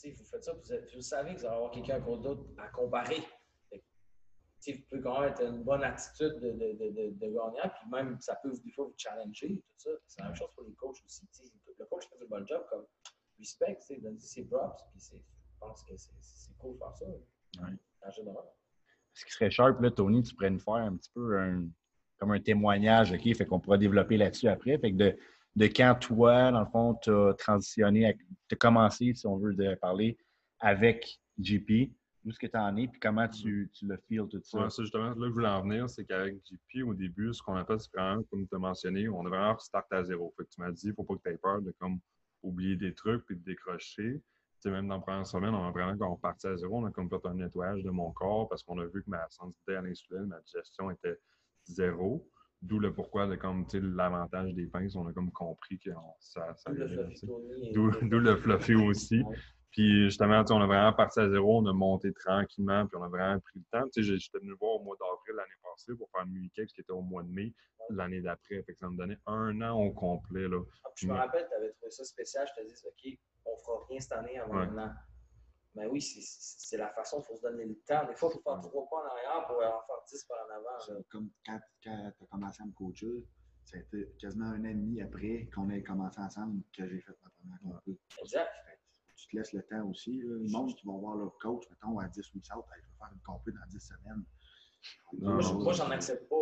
Tu 0.00 0.10
sais, 0.10 0.16
vous 0.16 0.24
faites 0.24 0.44
ça, 0.44 0.52
vous, 0.52 0.72
êtes- 0.72 0.94
vous 0.94 1.00
savez 1.00 1.34
que 1.34 1.40
vous 1.40 1.46
allez 1.46 1.54
avoir 1.56 1.70
quelqu'un 1.72 1.98
d'autre 1.98 2.44
à 2.58 2.68
comparer. 2.68 3.20
Vous 3.70 4.72
pouvez 4.88 5.00
quand 5.00 5.20
même 5.20 5.30
être 5.30 5.42
une 5.42 5.62
bonne 5.62 5.82
attitude 5.82 6.34
de, 6.40 6.52
de, 6.52 6.72
de, 6.72 7.10
de, 7.10 7.26
gagnant, 7.26 7.70
puis 7.80 7.90
même 7.90 8.20
ça 8.20 8.36
peut 8.42 8.52
des 8.64 8.70
fois 8.72 8.86
vous 8.86 8.94
challenger, 8.96 9.56
tout 9.56 9.78
ça. 9.78 9.90
C'est 10.06 10.20
la 10.20 10.26
même 10.28 10.36
chose 10.36 10.50
pour 10.54 10.64
les 10.64 10.74
coachs 10.74 11.02
aussi. 11.04 11.26
Le 11.78 11.84
coach 11.86 12.06
fait 12.08 12.18
du 12.18 12.26
bon 12.26 12.46
job 12.46 12.64
comme 12.68 12.84
respect, 13.38 13.78
donne 14.00 14.18
ses 14.18 14.44
props, 14.44 14.82
puis 14.90 15.00
je 15.00 15.58
pense 15.58 15.82
que 15.84 15.96
c'est 15.96 16.12
c'est 16.20 16.56
cool 16.58 16.74
de 16.74 16.78
faire 16.78 16.94
ça. 16.94 17.06
Ouais. 17.06 17.76
En 18.06 18.10
général. 18.10 18.44
Ce 19.14 19.24
qui 19.24 19.32
serait 19.32 19.50
sharp, 19.50 19.80
là, 19.80 19.90
Tony, 19.90 20.22
tu 20.22 20.34
pourrais 20.34 20.50
nous 20.50 20.60
faire 20.60 20.74
un 20.74 20.96
petit 20.96 21.10
peu 21.14 21.38
un, 21.38 21.68
comme 22.18 22.32
un 22.32 22.40
témoignage, 22.40 23.12
OK? 23.12 23.34
Fait 23.34 23.46
qu'on 23.46 23.60
pourra 23.60 23.78
développer 23.78 24.16
là-dessus 24.16 24.48
après. 24.48 24.76
Fait 24.78 24.92
que 24.92 24.96
de, 24.96 25.18
de 25.58 25.66
quand 25.66 25.96
toi, 26.00 26.52
dans 26.52 26.60
le 26.60 26.66
fond, 26.66 26.94
tu 27.02 27.10
as 27.10 27.34
transitionné, 27.34 28.16
tu 28.48 28.54
as 28.54 28.56
commencé, 28.56 29.12
si 29.12 29.26
on 29.26 29.38
veut 29.38 29.54
de 29.54 29.74
parler, 29.74 30.16
avec 30.60 31.20
JP, 31.40 31.90
où 32.24 32.30
est-ce 32.30 32.38
que 32.38 32.46
tu 32.46 32.56
en 32.56 32.76
es, 32.76 32.86
puis 32.86 33.00
comment 33.00 33.26
tu, 33.28 33.68
tu 33.74 33.86
le 33.86 33.96
feels, 34.08 34.28
tout 34.28 34.40
ça? 34.42 34.58
Ouais, 34.60 34.70
ça, 34.70 34.82
justement, 34.82 35.08
là 35.08 35.14
que 35.14 35.26
je 35.26 35.32
voulais 35.32 35.48
en 35.48 35.62
venir, 35.62 35.90
c'est 35.90 36.04
qu'avec 36.04 36.36
JP, 36.44 36.84
au 36.84 36.94
début, 36.94 37.34
ce 37.34 37.42
qu'on 37.42 37.56
appelle, 37.56 37.80
c'est 37.80 37.90
vraiment, 37.92 38.22
comme 38.30 38.46
tu 38.46 38.54
as 38.54 38.58
mentionné, 38.58 39.08
on 39.08 39.26
a 39.26 39.28
vraiment 39.28 39.58
start 39.58 39.92
à 39.92 40.04
zéro. 40.04 40.32
Fait 40.36 40.44
que 40.44 40.50
tu 40.50 40.60
m'as 40.60 40.70
dit, 40.70 40.86
il 40.86 40.90
ne 40.90 40.94
faut 40.94 41.02
pas 41.02 41.14
que 41.16 41.22
tu 41.24 41.30
aies 41.30 41.38
peur 41.38 41.60
de 41.60 41.72
comme 41.80 41.98
oublier 42.42 42.76
des 42.76 42.94
trucs 42.94 43.26
puis 43.26 43.36
de 43.36 43.42
décrocher. 43.42 44.14
Tu 44.14 44.22
sais, 44.60 44.70
même 44.70 44.86
dans 44.86 44.96
la 44.96 45.00
première 45.00 45.26
semaine, 45.26 45.54
on 45.54 45.66
a 45.66 45.70
vraiment, 45.72 45.96
quand 45.96 46.12
on 46.12 46.16
partait 46.16 46.48
à 46.48 46.56
zéro, 46.56 46.78
on 46.78 46.86
a 46.86 46.90
comme 46.92 47.08
fait 47.08 47.26
un 47.26 47.34
nettoyage 47.34 47.82
de 47.82 47.90
mon 47.90 48.12
corps 48.12 48.48
parce 48.48 48.62
qu'on 48.62 48.78
a 48.78 48.86
vu 48.86 49.02
que 49.02 49.10
ma 49.10 49.28
sensibilité 49.28 49.76
à 49.76 49.82
l'insuline, 49.82 50.26
ma 50.26 50.40
digestion 50.40 50.90
était 50.92 51.18
zéro. 51.64 52.28
D'où 52.60 52.80
le 52.80 52.92
pourquoi 52.92 53.26
de 53.26 53.36
comme, 53.36 53.66
l'avantage 53.72 54.52
des 54.54 54.66
pinces, 54.66 54.96
on 54.96 55.06
a 55.06 55.12
comme 55.12 55.30
compris 55.30 55.78
que 55.78 55.90
ça, 56.18 56.54
ça 56.56 56.72
D'où 56.72 57.86
le 57.86 58.08
d'où 58.08 58.18
le 58.18 58.36
fluffy 58.36 58.74
aussi. 58.74 59.22
Puis 59.70 60.04
justement, 60.04 60.42
on 60.50 60.60
a 60.60 60.66
vraiment 60.66 60.92
parti 60.92 61.20
à 61.20 61.28
zéro, 61.28 61.58
on 61.58 61.66
a 61.66 61.72
monté 61.72 62.12
tranquillement, 62.12 62.86
puis 62.86 62.96
on 62.96 63.04
a 63.04 63.08
vraiment 63.08 63.38
pris 63.40 63.60
le 63.60 63.78
temps. 63.78 63.86
J'étais 63.94 64.38
venu 64.38 64.54
voir 64.58 64.76
au 64.76 64.82
mois 64.82 64.96
d'avril 64.98 65.36
l'année 65.36 65.60
passée 65.62 65.92
pour 65.96 66.10
faire 66.10 66.24
le 66.24 66.66
ce 66.66 66.74
qui 66.74 66.80
était 66.80 66.92
au 66.92 67.02
mois 67.02 67.22
de 67.22 67.28
mai 67.28 67.54
l'année 67.90 68.20
d'après. 68.20 68.62
Fait 68.62 68.72
que 68.72 68.78
ça 68.78 68.88
me 68.88 68.96
donnait 68.96 69.18
un 69.26 69.60
an 69.62 69.78
au 69.78 69.92
complet. 69.92 70.48
Là. 70.48 70.60
Ah, 70.84 70.88
je 70.96 71.06
me 71.06 71.14
rappelle, 71.14 71.46
tu 71.48 71.54
avais 71.54 71.70
trouvé 71.72 71.90
ça 71.90 72.04
spécial. 72.04 72.46
Je 72.56 72.62
te 72.62 72.66
dis, 72.66 72.74
OK, 72.84 73.18
on 73.44 73.56
fera 73.58 73.86
rien 73.88 74.00
cette 74.00 74.12
année 74.12 74.38
avant 74.38 74.56
un 74.56 74.78
an. 74.78 74.90
Mais 75.78 75.86
oui, 75.86 76.00
c'est 76.00 76.76
la 76.76 76.88
façon, 76.90 77.20
il 77.20 77.24
faut 77.24 77.36
se 77.36 77.42
donner 77.42 77.64
le 77.64 77.76
temps. 77.86 78.06
Des 78.06 78.14
fois, 78.14 78.30
il 78.30 78.36
faut 78.36 78.42
faire 78.42 78.60
trois 78.60 78.88
pas 78.88 78.96
en 78.96 79.06
arrière 79.06 79.46
pour 79.46 79.56
en 79.56 79.60
faire 79.60 80.04
dix 80.08 80.24
par 80.24 80.38
en 80.38 80.50
avant. 80.50 81.02
Comme 81.08 81.30
quand, 81.46 81.60
quand 81.82 82.12
tu 82.18 82.24
as 82.24 82.26
commencé 82.26 82.62
à 82.62 82.66
me 82.66 82.72
coacher, 82.72 83.24
c'était 83.64 84.12
quasiment 84.18 84.46
un 84.46 84.60
an 84.64 84.68
et 84.68 84.74
demi 84.74 85.00
après 85.00 85.48
qu'on 85.54 85.70
ait 85.70 85.82
commencé 85.82 86.20
ensemble 86.20 86.62
que 86.76 86.88
j'ai 86.88 87.00
fait 87.00 87.12
ma 87.22 87.30
première 87.30 87.60
compétition. 87.60 88.22
Exact 88.24 88.50
tu 89.18 89.26
te 89.28 89.36
laisses 89.36 89.52
le 89.52 89.62
temps 89.62 89.88
aussi. 89.88 90.18
Là. 90.22 90.34
Le 90.34 90.48
monde 90.50 90.74
qui 90.74 90.86
va 90.86 90.92
voir 90.92 91.16
leur 91.16 91.36
coach, 91.38 91.68
mettons, 91.70 91.98
à 91.98 92.08
10 92.08 92.34
weeks 92.34 92.46
out, 92.56 92.64
je 92.70 92.82
vais 92.82 92.94
faire 92.98 93.10
une 93.12 93.20
compé 93.20 93.52
dans 93.52 93.66
10 93.68 93.80
semaines. 93.80 94.24
moi, 95.12 95.72
j'en 95.72 95.90
accepte 95.90 96.28
pas. 96.28 96.36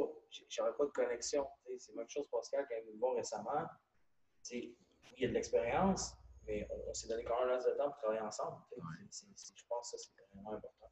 J'aurais 0.49 0.77
pas 0.77 0.85
de 0.85 0.91
connexion. 0.91 1.47
C'est 1.79 1.93
la 1.93 2.03
même 2.03 2.11
chose, 2.11 2.29
Pascal, 2.31 2.67
quand 2.69 2.75
il 2.77 2.79
est 2.79 2.83
venu 2.83 2.95
me 2.95 2.99
voir 2.99 3.17
récemment. 3.17 3.67
il 4.53 4.75
y 5.19 5.25
a 5.25 5.29
de 5.29 5.33
l'expérience, 5.33 6.15
mais 6.47 6.67
on, 6.71 6.95
s'est 6.95 7.09
donné 7.09 7.25
quand 7.25 7.39
même 7.45 7.55
un 7.55 7.59
de 7.59 7.77
temps 7.77 7.91
pour 7.91 7.97
travailler 7.99 8.21
ensemble. 8.21 8.57
je 8.71 9.65
pense 9.69 9.93
que 9.93 9.99
ça, 9.99 10.11
c'est 10.17 10.35
vraiment 10.35 10.53
important. 10.53 10.91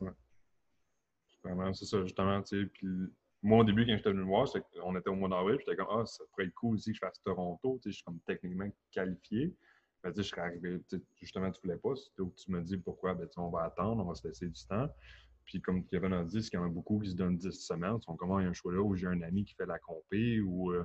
Ouais. 0.00 0.10
Vraiment, 1.42 1.72
c'est 1.72 1.86
ça, 1.86 2.02
justement. 2.02 2.42
Puis, 2.42 2.88
moi, 3.42 3.60
au 3.60 3.64
début, 3.64 3.86
quand 3.86 3.96
j'étais 3.96 4.10
venu 4.10 4.22
me 4.22 4.26
voir, 4.26 4.48
on 4.82 4.96
était 4.96 5.08
au 5.08 5.14
mois 5.14 5.28
d'avril, 5.28 5.58
j'étais 5.60 5.76
comme, 5.76 5.88
ah, 5.90 6.04
ça 6.04 6.24
pourrait 6.30 6.46
être 6.46 6.54
cool 6.54 6.74
aussi 6.74 6.90
que 6.90 6.96
je 6.96 7.00
fasse 7.00 7.22
Toronto. 7.22 7.80
Je 7.84 7.90
suis 7.90 8.04
comme 8.04 8.20
techniquement 8.26 8.68
qualifié. 8.90 9.54
Ben, 10.02 10.12
je 10.14 10.22
serais 10.22 10.42
arrivé, 10.42 10.80
justement, 11.20 11.50
tu 11.50 11.58
ne 11.58 11.62
voulais 11.62 11.78
pas. 11.78 11.94
où 12.20 12.32
tu 12.36 12.50
me 12.50 12.62
dis 12.62 12.76
pourquoi, 12.76 13.14
ben, 13.14 13.28
on 13.36 13.50
va 13.50 13.64
attendre, 13.64 14.04
on 14.04 14.08
va 14.08 14.14
se 14.14 14.26
laisser 14.26 14.48
du 14.48 14.66
temps. 14.66 14.88
Puis 15.46 15.62
comme 15.62 15.84
Kevin 15.86 16.12
a 16.12 16.24
dit, 16.24 16.42
c'est 16.42 16.50
qu'il 16.50 16.58
y 16.58 16.62
en 16.62 16.66
a 16.66 16.68
beaucoup 16.68 16.98
qui 16.98 17.10
se 17.10 17.16
donnent 17.16 17.38
10 17.38 17.52
semaines. 17.52 17.96
Ils 18.00 18.02
sont 18.02 18.16
comment 18.16 18.40
il 18.40 18.42
y 18.42 18.46
a 18.46 18.50
un 18.50 18.52
choix 18.52 18.72
là 18.72 18.80
où 18.82 18.94
j'ai 18.96 19.06
un 19.06 19.22
ami 19.22 19.44
qui 19.44 19.54
fait 19.54 19.66
la 19.66 19.78
compé 19.78 20.40
ou 20.40 20.72
euh, 20.72 20.84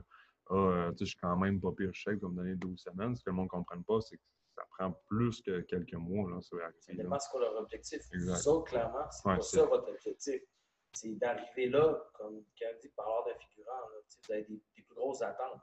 ah, 0.51 0.91
je 0.99 1.05
suis 1.05 1.17
quand 1.17 1.37
même 1.37 1.61
pas 1.61 1.71
pire 1.71 1.93
chèque 1.93 2.19
pour 2.19 2.29
me 2.29 2.37
donner 2.37 2.55
12 2.55 2.79
semaines. 2.79 3.15
Ce 3.15 3.23
que 3.23 3.29
le 3.29 3.35
monde 3.35 3.45
ne 3.45 3.49
comprenne 3.49 3.83
pas, 3.83 4.01
c'est 4.01 4.17
que 4.17 4.23
ça 4.55 4.63
prend 4.71 4.91
plus 5.07 5.41
que 5.41 5.61
quelques 5.61 5.93
mois. 5.93 6.29
Là, 6.29 6.41
ça 6.41 6.57
dépend 6.93 7.19
ce 7.19 7.31
qu'est 7.31 7.39
leur 7.39 7.55
objectif. 7.55 8.01
Ça, 8.35 8.51
clairement, 8.65 9.09
c'est 9.11 9.23
pas 9.23 9.41
ça 9.41 9.65
votre 9.65 9.89
objectif. 9.89 10.41
C'est 10.93 11.17
d'arriver 11.17 11.69
là, 11.69 12.03
comme 12.15 12.43
Kevin 12.55 12.77
dit, 12.81 12.89
par 12.89 13.07
l'ordre 13.07 13.29
d'un 13.31 13.37
figurant. 13.37 13.79
vous 13.93 14.33
avez 14.33 14.43
des, 14.43 14.61
plus 14.73 14.83
grosses 14.93 15.21
attentes. 15.21 15.61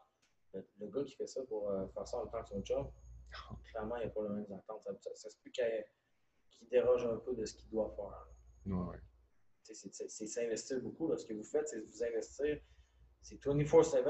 Le, 0.54 0.86
gars 0.86 1.04
qui 1.04 1.14
fait 1.14 1.26
ça 1.26 1.42
pour 1.44 1.70
euh, 1.70 1.86
faire 1.88 2.08
ça 2.08 2.16
en 2.16 2.26
tant 2.28 2.42
que 2.42 2.48
son 2.48 2.64
job, 2.64 2.90
clairement, 3.70 3.96
il 3.96 4.04
n'y 4.04 4.06
a 4.06 4.10
pas 4.10 4.22
les 4.22 4.28
mêmes 4.30 4.52
attentes. 4.52 4.82
Ça, 5.00 5.14
ça, 5.14 5.28
se 5.28 5.36
peut 5.44 5.50
qu'il 5.50 6.68
déroge 6.70 7.04
un 7.04 7.16
peu 7.16 7.34
de 7.34 7.44
ce 7.44 7.54
qu'il 7.56 7.68
doit 7.68 7.90
faire. 7.94 8.26
Ouais. 8.74 8.98
C'est 9.62 10.26
s'investir 10.26 10.80
beaucoup. 10.80 11.08
Là. 11.08 11.18
Ce 11.18 11.26
que 11.26 11.34
vous 11.34 11.44
faites, 11.44 11.68
c'est 11.68 11.80
vous 11.80 12.02
investir. 12.02 12.58
C'est 13.20 13.36
24-7 13.36 14.08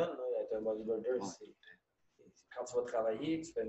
être 0.48 0.58
un 0.58 0.62
bodybuilder. 0.62 1.18
Quand 2.56 2.64
tu 2.64 2.76
vas 2.76 2.82
travailler, 2.82 3.40
tu 3.40 3.52
fais 3.52 3.62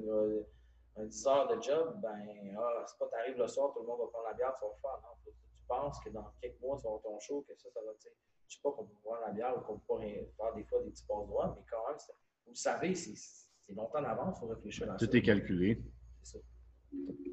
un 0.97 1.05
10 1.05 1.27
heures 1.27 1.55
de 1.55 1.61
job, 1.61 1.99
ben, 2.01 2.55
ah, 2.57 2.83
c'est 2.87 2.97
pas 2.97 3.07
t'arrives 3.07 3.37
le 3.37 3.47
soir, 3.47 3.71
tout 3.73 3.81
le 3.81 3.87
monde 3.87 3.99
va 3.99 4.07
prendre 4.07 4.27
la 4.27 4.33
bière, 4.33 4.53
tu 4.59 4.65
vas 4.65 4.75
faire. 4.81 5.01
Non, 5.01 5.31
tu 5.55 5.63
penses 5.67 5.99
que 6.03 6.09
dans 6.09 6.33
quelques 6.41 6.59
mois, 6.61 6.77
tu 6.77 6.83
vas 6.83 6.89
avoir 6.89 7.03
ton 7.03 7.19
show, 7.19 7.45
que 7.47 7.55
ça, 7.55 7.69
ça 7.71 7.79
va, 7.81 7.93
tu 7.93 8.07
sais, 8.07 8.15
je 8.47 8.55
sais 8.55 8.61
pas 8.63 8.71
qu'on 8.71 8.85
peut 8.85 8.95
boire 9.03 9.21
la 9.21 9.31
bière 9.31 9.55
ou 9.57 9.61
qu'on 9.61 9.79
peut 9.79 10.01
faire 10.01 10.53
des 10.55 10.63
fois 10.63 10.81
des 10.83 10.89
petits 10.89 11.05
passes 11.05 11.27
droits, 11.27 11.55
mais 11.55 11.63
quand 11.69 11.87
même, 11.87 11.97
vous 12.47 12.55
savez, 12.55 12.95
c'est 12.95 13.15
c'est 13.69 13.75
longtemps 13.75 14.01
d'avance, 14.01 14.37
il 14.37 14.39
faut 14.39 14.47
réfléchir 14.47 14.91
à 14.91 14.95
Tout 14.95 15.15
est 15.15 15.21
calculé. 15.21 15.79
C'est 16.23 16.37
ça. 16.37 16.43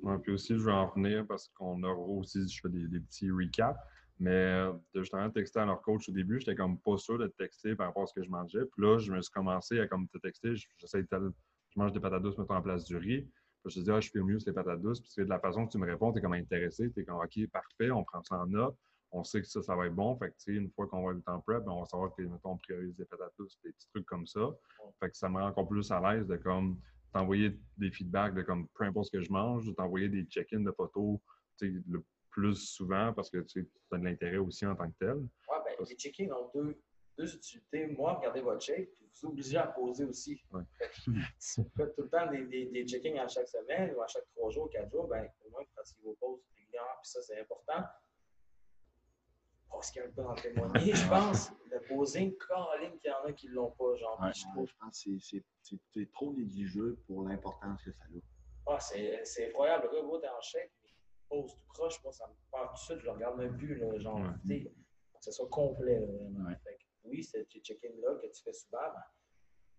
Ouais, 0.02 0.18
puis 0.18 0.32
aussi, 0.32 0.54
je 0.54 0.62
vais 0.62 0.72
en 0.72 0.88
venir 0.90 1.26
parce 1.26 1.48
qu'on 1.48 1.82
a 1.82 1.88
aussi, 1.88 2.46
je 2.46 2.60
fais 2.60 2.68
des, 2.68 3.00
petits 3.00 3.30
recaps. 3.30 3.78
Mais 4.18 4.30
euh, 4.30 4.72
justement 4.94 5.28
texter 5.30 5.60
à 5.60 5.66
leur 5.66 5.82
coach 5.82 6.08
au 6.08 6.12
début, 6.12 6.40
j'étais 6.40 6.54
comme 6.54 6.78
pas 6.78 6.96
sûr 6.96 7.18
de 7.18 7.26
texter 7.26 7.74
par 7.74 7.88
rapport 7.88 8.04
à 8.04 8.06
ce 8.06 8.14
que 8.14 8.22
je 8.22 8.30
mangeais. 8.30 8.64
Puis 8.64 8.82
là, 8.82 8.98
je 8.98 9.12
me 9.12 9.20
suis 9.20 9.32
commencé 9.32 9.78
à 9.78 9.86
comme 9.86 10.08
te 10.08 10.18
texter. 10.18 10.54
J'essaie 10.78 11.02
de 11.02 11.32
je 11.76 11.78
mange 11.78 11.92
des 11.92 12.00
patates 12.00 12.22
douces, 12.22 12.38
mettons 12.38 12.54
en 12.54 12.62
place 12.62 12.84
du 12.84 12.96
riz. 12.96 13.28
Puis 13.62 13.74
je 13.74 13.80
te 13.80 13.84
dis, 13.84 13.90
ah, 13.90 14.00
je 14.00 14.10
fais 14.10 14.20
mieux 14.20 14.38
sur 14.38 14.50
les 14.50 14.54
patates 14.54 14.80
douces. 14.80 15.00
Puis 15.00 15.24
de 15.24 15.28
la 15.28 15.38
façon 15.38 15.66
que 15.66 15.72
tu 15.72 15.78
me 15.78 15.86
réponds, 15.86 16.12
tu 16.12 16.18
es 16.18 16.22
comme 16.22 16.32
intéressé. 16.32 16.90
Tu 16.90 17.00
es 17.00 17.04
comme, 17.04 17.16
OK, 17.16 17.46
parfait, 17.52 17.90
on 17.90 18.04
prend 18.04 18.22
ça 18.22 18.40
en 18.40 18.46
note. 18.46 18.76
On 19.12 19.22
sait 19.22 19.42
que 19.42 19.46
ça, 19.46 19.62
ça 19.62 19.76
va 19.76 19.86
être 19.86 19.94
bon. 19.94 20.16
Fait 20.16 20.30
que, 20.30 20.50
une 20.50 20.70
fois 20.70 20.86
qu'on 20.86 21.06
va 21.06 21.12
être 21.12 21.28
en 21.28 21.40
prep, 21.40 21.64
ben, 21.64 21.72
on 21.72 21.80
va 21.80 21.86
savoir 21.86 22.14
que, 22.14 22.22
mettons, 22.22 22.52
on 22.52 22.56
priorise 22.56 22.96
des 22.96 23.04
patates 23.04 23.32
douces, 23.38 23.58
des 23.62 23.72
petits 23.72 23.88
trucs 23.88 24.06
comme 24.06 24.26
ça. 24.26 24.50
Fait 25.00 25.10
que 25.10 25.16
ça 25.16 25.28
me 25.28 25.38
rend 25.38 25.48
encore 25.48 25.68
plus 25.68 25.90
à 25.90 26.00
l'aise 26.00 26.26
de 26.26 26.36
comme 26.36 26.80
t'envoyer 27.12 27.58
des 27.76 27.90
feedbacks 27.90 28.34
de 28.34 28.42
comme 28.42 28.66
peu 28.74 28.84
importe 28.84 29.06
ce 29.06 29.18
que 29.18 29.22
je 29.22 29.30
mange, 29.30 29.66
de 29.66 29.72
t'envoyer 29.72 30.08
des 30.08 30.24
check-ins 30.24 30.60
de 30.60 30.72
photos 30.72 31.18
le 31.60 32.04
plus 32.36 32.56
souvent 32.56 33.14
parce 33.14 33.30
que 33.30 33.38
tu 33.38 33.66
as 33.92 33.96
de 33.96 34.04
l'intérêt 34.04 34.36
aussi 34.36 34.66
en 34.66 34.76
tant 34.76 34.90
que 34.90 34.96
tel. 35.00 35.16
Oui, 35.16 35.56
ben, 35.64 35.86
les 35.88 35.96
check-ins 35.96 36.30
ont 36.34 36.50
deux, 36.54 36.78
deux, 37.16 37.34
utilités. 37.34 37.86
Moi, 37.86 38.12
regardez 38.12 38.42
votre 38.42 38.60
check, 38.60 38.94
puis 38.94 39.06
vous 39.10 39.28
obligez 39.30 39.56
à 39.56 39.68
poser 39.68 40.04
aussi. 40.04 40.38
Ouais. 40.52 40.62
Fait, 40.78 41.62
faites 41.74 41.96
tout 41.96 42.02
le 42.02 42.10
temps 42.10 42.30
des, 42.30 42.44
des, 42.44 42.66
des 42.66 42.86
check-ins 42.86 43.24
à 43.24 43.26
chaque 43.26 43.48
semaine 43.48 43.94
ou 43.96 44.02
à 44.02 44.06
chaque 44.06 44.26
trois 44.34 44.50
jours, 44.50 44.68
quatre 44.68 44.90
jours, 44.90 45.08
ben, 45.08 45.26
au 45.46 45.50
moins 45.50 45.62
pratiquez 45.74 46.02
vos 46.02 46.14
pauses 46.20 46.42
régulièrement, 46.54 46.90
puis 47.02 47.10
ça, 47.10 47.22
c'est 47.22 47.40
important. 47.40 47.82
Pascal 49.70 50.12
peut 50.12 50.24
en 50.24 50.34
témoigner, 50.34 50.94
je 50.94 51.08
pense. 51.08 51.52
Le 51.70 51.80
posing, 51.88 52.36
Caroline, 52.36 52.98
qu'il 52.98 53.10
y 53.10 53.14
en 53.14 53.24
a 53.24 53.32
qui 53.32 53.48
ne 53.48 53.54
l'ont 53.54 53.70
pas, 53.70 53.96
genre. 53.96 54.22
je, 54.34 54.42
trouve. 54.42 54.68
je 54.68 54.74
pense 54.78 55.04
que 55.04 55.18
c'est 55.18 56.12
trop 56.12 56.34
négligeux 56.34 56.98
pour 57.06 57.26
l'importance 57.26 57.82
que 57.82 57.92
ça 57.92 58.04
a. 58.04 58.74
Ah, 58.74 58.80
c'est 58.80 59.48
incroyable. 59.48 59.88
Le 59.90 60.02
gars, 60.02 60.20
t'es 60.20 60.28
en 60.28 60.40
chèque, 60.40 60.72
pose 61.28 61.54
tout 61.54 61.66
croche. 61.68 62.02
Moi, 62.02 62.12
ça 62.12 62.26
me 62.26 62.34
parle 62.50 62.68
tout 62.68 62.74
de 62.74 62.78
suite. 62.78 62.98
Je 63.00 63.04
le 63.04 63.12
regarde 63.12 63.38
même 63.38 63.56
plus, 63.56 63.76
là, 63.76 63.98
genre, 63.98 64.20
ouais. 64.20 64.64
que 64.64 64.70
ce 65.20 65.32
soit 65.32 65.48
complet, 65.48 65.98
vraiment. 65.98 66.50
Fait 66.62 66.78
oui, 67.04 67.22
c'est 67.22 67.44
check-in-là 67.44 68.16
que 68.16 68.26
tu 68.26 68.42
fais 68.42 68.52
souvent. 68.52 68.78
Ben, 68.92 69.02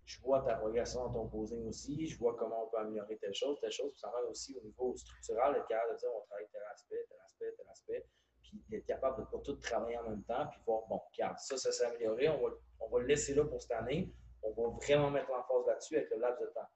je 0.05 0.21
vois 0.21 0.41
ta 0.41 0.55
progression 0.55 1.03
dans 1.03 1.13
ton 1.13 1.27
posing 1.27 1.67
aussi. 1.67 2.07
Je 2.07 2.17
vois 2.17 2.35
comment 2.37 2.65
on 2.65 2.69
peut 2.69 2.77
améliorer 2.77 3.17
telle 3.17 3.33
chose, 3.33 3.59
telle 3.59 3.71
chose. 3.71 3.91
Puis 3.91 3.99
ça 3.99 4.09
va 4.09 4.23
aussi 4.29 4.57
au 4.57 4.63
niveau 4.63 4.95
structural, 4.95 5.55
être 5.57 5.67
capable 5.67 5.93
de 5.93 5.99
dire 5.99 6.09
on 6.15 6.25
travaille 6.27 6.47
tel 6.53 6.61
aspect, 6.71 7.05
tel 7.09 7.17
aspect, 7.25 7.53
tel 7.57 7.67
aspect 7.69 8.07
puis 8.47 8.77
être 8.77 8.85
capable 8.85 9.17
de 9.17 9.21
ne 9.21 9.27
pas 9.27 9.39
tout 9.39 9.55
travailler 9.55 9.97
en 9.97 10.09
même 10.09 10.23
temps, 10.23 10.47
puis 10.47 10.59
voir, 10.65 10.83
bon, 10.87 11.01
regarde, 11.11 11.37
ça, 11.39 11.57
ça 11.57 11.71
s'est 11.71 11.85
amélioré, 11.85 12.29
on 12.29 12.41
va, 12.41 12.55
on 12.79 12.89
va 12.89 12.99
le 12.99 13.07
laisser 13.07 13.33
là 13.33 13.45
pour 13.45 13.61
cette 13.61 13.71
année, 13.71 14.13
on 14.41 14.51
va 14.51 14.75
vraiment 14.77 15.11
mettre 15.11 15.29
l'emphase 15.29 15.67
là-dessus 15.67 15.97
avec 15.97 16.09
le 16.11 16.17
laps 16.19 16.39
de 16.41 16.47
temps. 16.53 16.67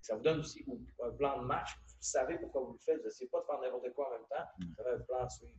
Ça 0.00 0.14
vous 0.16 0.22
donne 0.22 0.40
aussi 0.40 0.64
un 1.02 1.10
plan 1.10 1.40
de 1.40 1.46
match, 1.46 1.70
vous 1.98 2.06
savez 2.06 2.38
pourquoi 2.38 2.62
vous 2.62 2.72
le 2.72 2.78
faites, 2.78 2.98
vous 2.98 3.04
n'essayez 3.04 3.28
pas 3.28 3.40
de 3.40 3.46
faire 3.46 3.60
n'importe 3.60 3.92
quoi 3.92 4.08
en 4.08 4.12
même 4.12 4.26
temps, 4.28 4.44
mm. 4.58 4.64
vous 4.64 4.80
avez 4.86 4.96
un 4.96 5.04
plan 5.04 5.18
à 5.18 5.28
suivre. 5.28 5.52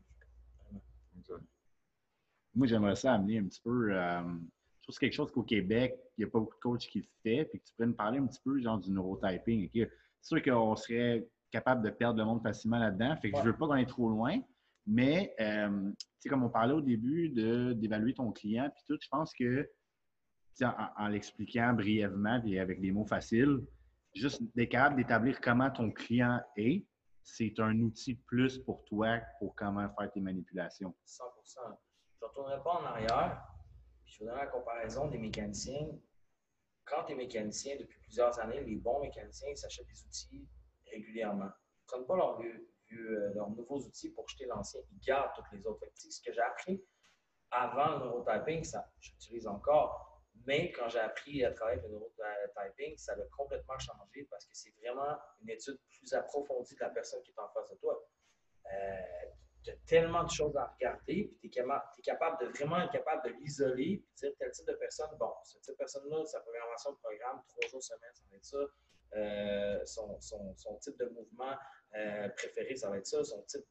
Moi, 2.55 2.67
j'aimerais 2.67 2.95
ça 2.95 3.13
amener 3.13 3.39
un 3.39 3.45
petit 3.45 3.61
peu. 3.61 3.93
Euh, 3.93 4.21
je 4.21 4.25
trouve 4.25 4.87
que 4.87 4.93
c'est 4.93 4.99
quelque 4.99 5.13
chose 5.13 5.31
qu'au 5.31 5.43
Québec, 5.43 5.99
il 6.17 6.21
n'y 6.23 6.29
a 6.29 6.31
pas 6.31 6.39
beaucoup 6.39 6.55
de 6.55 6.61
coachs 6.61 6.87
qui 6.87 6.99
le 6.99 7.05
font, 7.05 7.49
puis 7.49 7.59
que 7.59 7.65
tu 7.65 7.73
pourrais 7.75 7.87
nous 7.87 7.95
parler 7.95 8.19
un 8.19 8.25
petit 8.25 8.41
peu 8.43 8.59
genre 8.59 8.79
du 8.79 8.91
neurotyping. 8.91 9.69
C'est 9.73 9.89
sûr 10.21 10.41
qu'on 10.41 10.75
serait 10.75 11.27
capable 11.51 11.83
de 11.83 11.89
perdre 11.89 12.19
le 12.19 12.25
monde 12.25 12.41
facilement 12.41 12.79
là-dedans, 12.79 13.15
fait 13.21 13.31
que 13.31 13.37
je 13.37 13.43
ne 13.43 13.47
veux 13.47 13.57
pas 13.57 13.67
qu'on 13.67 13.73
aille 13.73 13.85
trop 13.85 14.09
loin. 14.09 14.39
Mais, 14.87 15.35
euh, 15.39 15.91
comme 16.27 16.43
on 16.43 16.49
parlait 16.49 16.73
au 16.73 16.81
début 16.81 17.29
d'évaluer 17.75 18.13
ton 18.13 18.31
client, 18.31 18.69
puis 18.73 18.83
tout, 18.87 18.97
je 18.99 19.07
pense 19.09 19.33
que, 19.33 19.69
en, 20.63 21.07
l'expliquant 21.07 21.73
brièvement 21.73 22.41
et 22.45 22.59
avec 22.59 22.81
des 22.81 22.91
mots 22.91 23.05
faciles, 23.05 23.59
juste 24.13 24.41
d'être 24.55 24.69
capable 24.69 24.95
d'établir 24.97 25.39
comment 25.41 25.69
ton 25.69 25.91
client 25.91 26.39
est, 26.57 26.85
c'est 27.23 27.59
un 27.59 27.79
outil 27.81 28.15
plus 28.15 28.57
pour 28.59 28.83
toi 28.85 29.19
pour 29.39 29.55
comment 29.55 29.87
faire 29.97 30.11
tes 30.11 30.19
manipulations. 30.19 30.95
100% 31.05 31.19
Je 32.19 32.25
ne 32.25 32.27
retournerai 32.27 32.63
pas 32.63 32.71
en 32.71 32.85
arrière. 32.85 33.43
je 34.05 34.19
vous 34.19 34.25
donne 34.25 34.37
la 34.37 34.47
comparaison 34.47 35.07
des 35.07 35.17
mécaniciens. 35.17 35.87
Quand 36.85 37.03
tu 37.05 37.13
es 37.13 37.15
mécanicien 37.15 37.75
depuis 37.79 37.99
plusieurs 38.01 38.37
années, 38.39 38.63
les 38.63 38.75
bons 38.77 39.01
mécaniciens 39.01 39.55
s'achètent 39.55 39.87
des 39.87 40.03
outils 40.05 40.47
régulièrement. 40.91 41.49
Ils 41.93 41.99
ne 41.99 42.05
prennent 42.05 42.07
pas 42.07 42.39
euh, 42.91 43.33
leurs 43.35 43.49
nouveaux 43.51 43.79
outils 43.79 44.09
pour 44.09 44.27
jeter 44.27 44.45
l'ancien. 44.45 44.81
Ils 44.91 44.99
gardent 44.99 45.31
toutes 45.35 45.51
les 45.51 45.65
autres. 45.67 45.85
Ce 45.93 46.21
que 46.21 46.33
j'ai 46.33 46.41
appris 46.41 46.83
avant 47.51 47.97
le 47.97 48.05
neurotyping, 48.05 48.63
ça, 48.63 48.91
j'utilise 48.99 49.47
encore. 49.47 50.08
Mais 50.45 50.71
quand 50.71 50.89
j'ai 50.89 50.99
appris 50.99 51.43
à 51.43 51.51
travailler 51.51 51.79
avec 51.79 51.91
le 51.91 51.97
neurotyping, 51.97 52.97
ça 52.97 53.13
a 53.13 53.35
complètement 53.35 53.77
changé 53.77 54.27
parce 54.29 54.45
que 54.45 54.53
c'est 54.53 54.73
vraiment 54.81 55.17
une 55.41 55.49
étude 55.49 55.79
plus 55.89 56.13
approfondie 56.13 56.75
de 56.75 56.79
la 56.79 56.89
personne 56.89 57.21
qui 57.23 57.31
est 57.31 57.39
en 57.39 57.49
face 57.49 57.69
de 57.69 57.75
toi. 57.75 58.01
Euh, 58.71 59.29
tu 59.63 59.71
as 59.71 59.75
tellement 59.85 60.23
de 60.23 60.29
choses 60.29 60.55
à 60.55 60.67
regarder, 60.67 61.33
puis 61.39 61.49
tu 61.49 61.59
es, 61.59 62.01
capable 62.03 62.45
de 62.45 62.51
vraiment 62.51 62.79
être 62.81 62.91
capable 62.91 63.23
de 63.29 63.35
l'isoler, 63.39 63.97
puis 63.97 64.13
dire 64.15 64.31
tel 64.37 64.51
type 64.51 64.65
de 64.67 64.73
personne, 64.73 65.09
bon, 65.19 65.31
ce 65.43 65.57
type 65.59 65.73
de 65.73 65.77
personne-là, 65.77 66.25
sa 66.25 66.39
programmation 66.39 66.91
de 66.91 66.97
programme, 66.97 67.41
trois 67.47 67.69
jours 67.69 67.83
semaine, 67.83 68.11
ça 68.13 68.23
va 68.29 68.37
être 68.37 68.45
ça. 68.45 68.57
Euh, 69.15 69.85
son, 69.85 70.21
son, 70.21 70.55
son, 70.55 70.77
type 70.77 70.95
de 70.99 71.05
mouvement, 71.05 71.55
euh, 71.95 72.29
préféré, 72.29 72.75
ça 72.75 72.91
va 72.91 72.97
être 72.99 73.07
ça, 73.07 73.23
son 73.23 73.41
type 73.43 73.65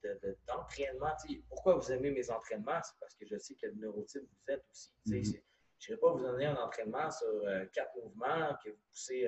d'entraînement. 0.49 1.15
De, 1.29 1.41
pourquoi 1.49 1.77
vous 1.77 1.93
aimez 1.93 2.11
mes 2.11 2.29
entraînements? 2.31 2.83
C'est 2.83 2.99
parce 2.99 3.15
que 3.15 3.25
je 3.25 3.39
sais 3.39 3.55
quel 3.55 3.77
neurotype 3.77 4.23
vous 4.23 4.53
êtes 4.53 4.65
aussi. 4.69 4.91
Mm-hmm. 5.07 5.43
Je 5.79 5.93
ne 5.93 5.97
vais 5.97 6.01
pas 6.01 6.13
vous 6.13 6.21
donner 6.21 6.47
un 6.47 6.57
entraînement 6.57 7.11
sur 7.11 7.29
euh, 7.29 7.65
quatre 7.73 7.95
mouvements, 7.97 8.57
que 8.65 8.71
vous 8.71 8.83
poussez 8.91 9.27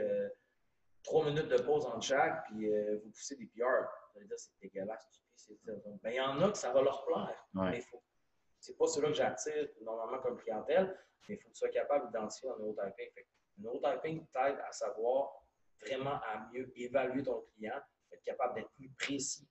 trois 1.03 1.25
minutes 1.25 1.49
de 1.49 1.59
pause 1.63 1.87
en 1.87 2.01
chaque, 2.01 2.45
puis 2.47 2.73
euh, 2.73 2.99
vous 3.03 3.11
poussez 3.11 3.37
des 3.37 3.47
PR. 3.47 3.87
Vous 4.13 4.19
allez 4.19 4.27
dire, 4.27 4.39
c'est 4.39 4.59
dégueulasse. 4.61 5.23
Mais 6.03 6.15
il 6.15 6.17
y 6.17 6.21
en 6.21 6.41
a 6.43 6.51
que 6.51 6.59
ça 6.59 6.73
va 6.73 6.83
leur 6.83 7.05
plaire. 7.05 7.49
Ouais. 7.55 7.71
Mais 7.71 7.81
faut... 7.81 8.03
c'est 8.59 8.77
pas 8.77 8.87
ceux-là 8.87 9.09
que 9.09 9.15
j'attire 9.15 9.69
normalement 9.81 10.19
comme 10.21 10.37
clientèle, 10.37 10.97
mais 11.29 11.35
il 11.35 11.39
faut 11.41 11.49
que 11.49 11.55
tu 11.55 11.59
sois 11.59 11.71
capable 11.71 12.07
d'identifier 12.07 12.51
un 12.51 12.59
neurotyping. 12.59 13.11
Fait 13.15 13.27
neurotyping 13.59 14.27
t'aide 14.29 14.59
à 14.67 14.73
savoir 14.73 15.45
vraiment 15.81 16.21
à 16.23 16.49
mieux 16.53 16.71
évaluer 16.77 17.23
ton 17.23 17.41
client, 17.55 17.81
être 18.13 18.23
capable 18.23 18.55
d'être 18.55 18.71
plus 18.73 18.91
précis. 18.99 19.49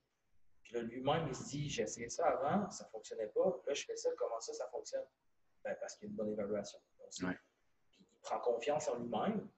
Puis 0.62 0.74
là, 0.74 0.82
lui-même, 0.82 1.26
il 1.26 1.34
se 1.34 1.48
dit, 1.48 1.68
j'ai 1.68 1.82
essayé 1.82 2.08
ça 2.08 2.26
avant, 2.26 2.70
ça 2.70 2.84
ne 2.84 2.90
fonctionnait 2.90 3.28
pas. 3.28 3.60
Là, 3.66 3.74
je 3.74 3.84
fais 3.84 3.96
ça, 3.96 4.10
comment 4.16 4.38
ça, 4.38 4.52
ça 4.52 4.68
fonctionne? 4.68 5.04
Ben, 5.64 5.76
parce 5.80 5.96
qu'il 5.96 6.06
y 6.06 6.08
a 6.08 6.10
une 6.10 6.16
bonne 6.16 6.30
évaluation. 6.30 6.80
Ouais. 7.22 7.36
Puis 7.90 8.06
il 8.10 8.18
prend 8.22 8.38
confiance 8.40 8.88
en 8.88 8.98
lui-même, 8.98 9.48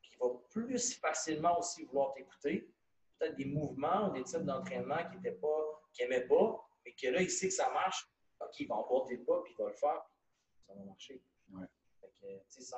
puis 0.00 0.10
il 0.14 0.18
va 0.18 0.34
plus 0.50 0.94
facilement 1.00 1.58
aussi 1.58 1.84
vouloir 1.84 2.12
t'écouter. 2.14 2.72
Peut-être 3.18 3.36
des 3.36 3.46
mouvements 3.46 4.10
ou 4.10 4.12
des 4.12 4.22
types 4.24 4.44
d'entraînement 4.44 4.98
qu'il 5.10 5.20
n'aimait 5.20 5.36
pas, 5.36 5.82
aimait 6.00 6.26
pas, 6.26 6.68
mais 6.84 6.92
que 6.94 7.08
là, 7.08 7.20
il 7.22 7.30
sait 7.30 7.48
que 7.48 7.54
ça 7.54 7.70
marche. 7.70 8.08
OK, 8.40 8.60
il 8.60 8.68
va 8.68 8.76
emporter 8.76 9.16
le 9.16 9.24
pas, 9.24 9.42
puis 9.42 9.52
il 9.58 9.62
va 9.62 9.68
le 9.70 9.74
faire, 9.76 10.04
puis 10.52 10.62
ça 10.66 10.74
va 10.74 10.84
marcher. 10.84 11.22
Ouais. 11.52 11.66
Fait 12.00 12.08
que, 12.20 12.38
tu 12.48 12.62
sais, 12.62 12.76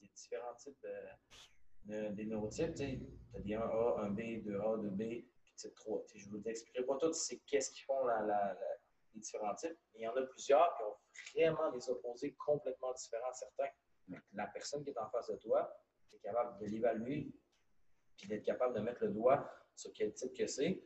il 0.00 0.06
y 0.06 0.08
a 0.08 0.10
différents 0.14 0.54
types 0.54 0.78
de, 0.82 1.92
de- 2.08 2.08
des 2.14 2.24
neurotypes. 2.24 2.74
Tu 2.74 2.82
as 3.34 3.40
des 3.40 3.54
1A, 3.54 4.10
1B, 4.10 4.42
2A, 4.44 4.80
2B, 4.82 5.26
puis 5.44 5.54
type 5.56 5.74
3. 5.74 6.02
Tu 6.06 6.12
sais, 6.12 6.18
je 6.24 6.30
ne 6.30 6.38
vous 6.38 6.48
expliquerai 6.48 6.84
pas 6.86 6.96
tout 6.96 7.12
c'est 7.12 7.38
qu'est-ce 7.40 7.70
qu'ils 7.72 7.84
font 7.84 8.04
la- 8.06 8.22
la- 8.22 8.54
la- 8.54 8.76
les 9.14 9.20
différents 9.20 9.54
types, 9.54 9.76
mais 9.92 10.00
il 10.00 10.04
y 10.04 10.08
en 10.08 10.16
a 10.16 10.22
plusieurs 10.22 10.74
ont 10.86 10.89
vraiment 11.34 11.70
des 11.72 11.88
opposés 11.90 12.34
complètement 12.34 12.92
différents, 12.92 13.32
certains. 13.32 13.68
La 14.32 14.46
personne 14.48 14.82
qui 14.84 14.90
est 14.90 14.98
en 14.98 15.08
face 15.10 15.28
de 15.28 15.36
toi, 15.36 15.72
tu 16.08 16.16
es 16.16 16.18
capable 16.18 16.58
de 16.58 16.66
l'évaluer, 16.66 17.32
puis 18.16 18.28
d'être 18.28 18.44
capable 18.44 18.74
de 18.74 18.80
mettre 18.80 19.04
le 19.04 19.10
doigt 19.10 19.48
sur 19.76 19.92
quel 19.92 20.12
type 20.14 20.34
que 20.36 20.46
c'est. 20.46 20.82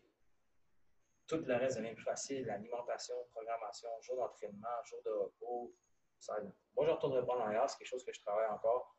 Tout 1.27 1.37
le 1.47 1.55
reste 1.57 1.79
devient 1.79 1.94
plus 1.94 2.05
facile. 2.05 2.44
L'alimentation, 2.47 3.14
programmation, 3.31 3.88
jour 4.03 4.16
d'entraînement, 4.16 4.83
jour 4.85 5.01
de 5.05 5.11
repos. 5.11 5.75
Ça. 6.18 6.38
Moi, 6.77 6.85
je 6.85 6.90
ne 6.90 6.94
retournerai 6.94 7.25
pas 7.27 7.35
en 7.35 7.40
arrière. 7.40 7.68
C'est 7.68 7.79
quelque 7.79 7.88
chose 7.88 8.05
que 8.05 8.12
je 8.12 8.20
travaille 8.20 8.49
encore 8.49 8.94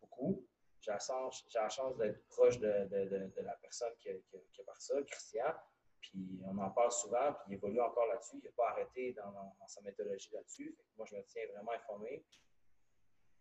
beaucoup. 0.00 0.46
J'ai 0.80 0.92
la 0.92 0.98
chance, 0.98 1.46
chance 1.70 1.96
d'être 1.96 2.26
proche 2.28 2.58
de, 2.58 2.84
de- 2.84 3.04
de- 3.34 3.42
la 3.42 3.54
personne 3.56 3.94
qui 3.98 4.08
qui 4.26 4.38
qui 4.52 4.60
a 4.60 4.64
parti 4.64 4.86
ça, 4.86 5.02
Christian. 5.02 5.54
Puis 6.00 6.40
on 6.44 6.56
en 6.58 6.70
parle 6.70 6.92
souvent, 6.92 7.32
puis 7.32 7.44
il 7.48 7.54
évolue 7.54 7.80
encore 7.80 8.06
là-dessus. 8.06 8.38
Il 8.38 8.44
n'a 8.44 8.50
pas 8.56 8.70
arrêté 8.70 9.12
dans, 9.12 9.54
sa 9.66 9.80
méthodologie 9.82 10.30
là-dessus. 10.32 10.76
Moi, 10.96 11.06
je 11.06 11.16
me 11.16 11.22
tiens 11.24 11.42
vraiment 11.52 11.72
informé. 11.72 12.24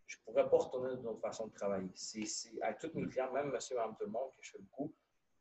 Je 0.05 0.17
ne 0.17 0.23
pourrais 0.23 0.49
pas 0.49 0.57
retourner 0.57 0.95
d'une 0.97 1.07
autre 1.07 1.21
façon 1.21 1.47
de 1.47 1.53
travailler. 1.53 1.91
C'est, 1.95 2.25
avec 2.61 2.79
tous 2.79 2.91
mes 2.93 3.07
clients, 3.07 3.31
même 3.31 3.51
monsieur, 3.51 3.75
madame, 3.75 3.95
tout 3.95 4.05
le 4.05 4.11
monde, 4.11 4.31
que 4.35 4.41
je 4.41 4.51
fais 4.51 4.59
beaucoup, 4.59 4.93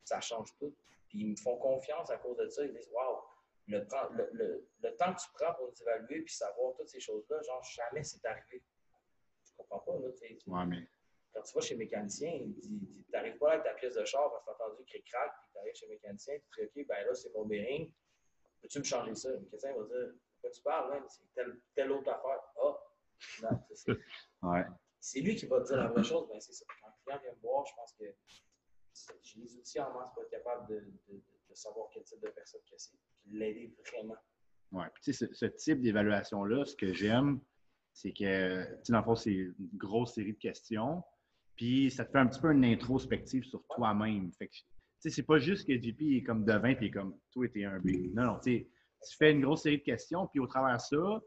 ça 0.04 0.20
change 0.20 0.54
tout. 0.58 0.76
Puis 1.08 1.20
ils 1.20 1.30
me 1.30 1.36
font 1.36 1.56
confiance 1.56 2.10
à 2.10 2.18
cause 2.18 2.36
de 2.36 2.48
ça. 2.48 2.64
Ils 2.64 2.72
disent 2.72 2.90
Waouh, 2.92 3.22
le, 3.66 3.86
temps- 3.86 4.08
que 4.08 5.20
tu 5.20 5.28
prends 5.34 5.54
pour 5.54 5.68
nous 5.68 5.82
évaluer 5.82 6.22
puis 6.22 6.34
savoir 6.34 6.74
toutes 6.76 6.88
ces 6.88 7.00
choses-là, 7.00 7.40
genre 7.42 7.62
jamais 7.62 8.02
c'est 8.02 8.24
arrivé. 8.24 8.62
Je 9.44 9.52
comprends 9.56 9.80
pas. 9.80 9.98
Là, 9.98 10.66
mais 10.66 10.88
Quand 11.38 11.44
tu 11.44 11.54
vas 11.54 11.60
chez 11.60 11.74
le 11.74 11.78
mécanicien, 11.78 12.30
il 12.32 12.52
dit 12.52 13.04
Tu 13.04 13.12
n'arrives 13.12 13.38
pas 13.38 13.52
avec 13.52 13.64
ta 13.64 13.74
pièce 13.74 13.94
de 13.94 14.04
char 14.04 14.28
parce 14.30 14.44
que 14.44 14.50
tu 14.56 14.62
as 14.62 14.66
entendu 14.66 14.84
cric-crac, 14.86 15.30
puis 15.40 15.52
tu 15.52 15.58
arrives 15.58 15.74
chez 15.74 15.86
le 15.86 15.92
mécanicien, 15.92 16.34
tu 16.52 16.60
dis 16.74 16.80
OK, 16.82 16.86
ben 16.88 17.06
là, 17.06 17.14
c'est 17.14 17.32
mon 17.32 17.44
bearing. 17.44 17.92
Peux-tu 18.60 18.78
me 18.80 18.84
changer 18.84 19.14
ça? 19.14 19.30
Le 19.30 19.38
mécanicien 19.38 19.76
va 19.76 19.84
dire 19.84 20.14
quoi 20.40 20.50
tu 20.50 20.62
parles, 20.62 20.90
man? 20.90 21.02
C'est 21.08 21.22
telle, 21.34 21.60
telle 21.76 21.92
autre 21.92 22.10
affaire. 22.10 22.40
Ah, 22.60 22.80
non, 23.42 23.62
c'est. 23.72 23.92
ouais. 24.42 24.64
Lui 25.22 25.36
qui 25.36 25.46
va 25.46 25.60
te 25.60 25.66
dire 25.68 25.76
la 25.76 25.86
vraie 25.88 26.02
chose, 26.02 26.26
ben 26.28 26.40
c'est 26.40 26.52
ça. 26.52 26.64
Quand 26.82 26.88
le 26.88 26.94
client 27.04 27.20
vient 27.22 27.32
me 27.32 27.40
voir, 27.40 27.64
je 27.66 27.72
pense 27.76 27.92
que 27.92 28.04
j'ai 29.22 29.40
les 29.40 29.56
outils 29.56 29.78
en 29.80 29.92
main 29.94 30.08
pour 30.12 30.24
être 30.24 30.30
capable 30.30 30.68
de, 30.68 30.80
de- 31.08 31.22
de 31.48 31.54
savoir 31.54 31.88
quel 31.94 32.02
type 32.02 32.20
de 32.20 32.28
personne 32.30 32.60
que 32.68 32.74
c'est, 32.76 32.90
puis 33.22 33.38
l'aider 33.38 33.72
vraiment. 33.92 34.16
Puis, 34.92 35.02
tu 35.02 35.12
sais, 35.12 35.26
ce, 35.26 35.32
ce 35.34 35.46
type 35.46 35.80
d'évaluation-là, 35.80 36.64
ce 36.66 36.74
que 36.76 36.92
j'aime, 36.92 37.40
c'est 37.92 38.12
que, 38.12 38.64
tu 38.64 38.84
sais, 38.84 38.92
dans 38.92 38.98
le 38.98 39.04
fond, 39.04 39.14
c'est 39.16 39.30
une 39.32 39.54
grosse 39.74 40.14
série 40.14 40.34
de 40.34 40.38
questions. 40.38 41.02
Puis, 41.58 41.90
ça 41.90 42.04
te 42.04 42.12
fait 42.12 42.18
un 42.18 42.28
petit 42.28 42.40
peu 42.40 42.52
une 42.52 42.64
introspective 42.64 43.42
sur 43.42 43.62
toi-même. 43.74 44.30
Fait 44.38 44.46
que, 44.46 44.52
tu 44.52 44.62
sais, 45.00 45.10
c'est 45.10 45.24
pas 45.24 45.38
juste 45.38 45.66
que 45.66 45.74
JP 45.74 46.00
est 46.02 46.22
comme 46.22 46.44
devin 46.44 46.74
puis 46.74 46.86
il 46.86 46.88
est 46.88 46.92
comme 46.92 47.16
toi, 47.32 47.48
t'es 47.48 47.64
un 47.64 47.80
B. 47.80 48.14
Non, 48.14 48.22
non, 48.22 48.38
tu 48.38 48.52
sais, 48.52 48.68
tu 49.10 49.16
fais 49.16 49.32
une 49.32 49.40
grosse 49.40 49.62
série 49.62 49.78
de 49.78 49.82
questions, 49.82 50.28
puis 50.28 50.38
au 50.38 50.46
travers 50.46 50.76
de 50.76 50.80
ça, 50.80 51.20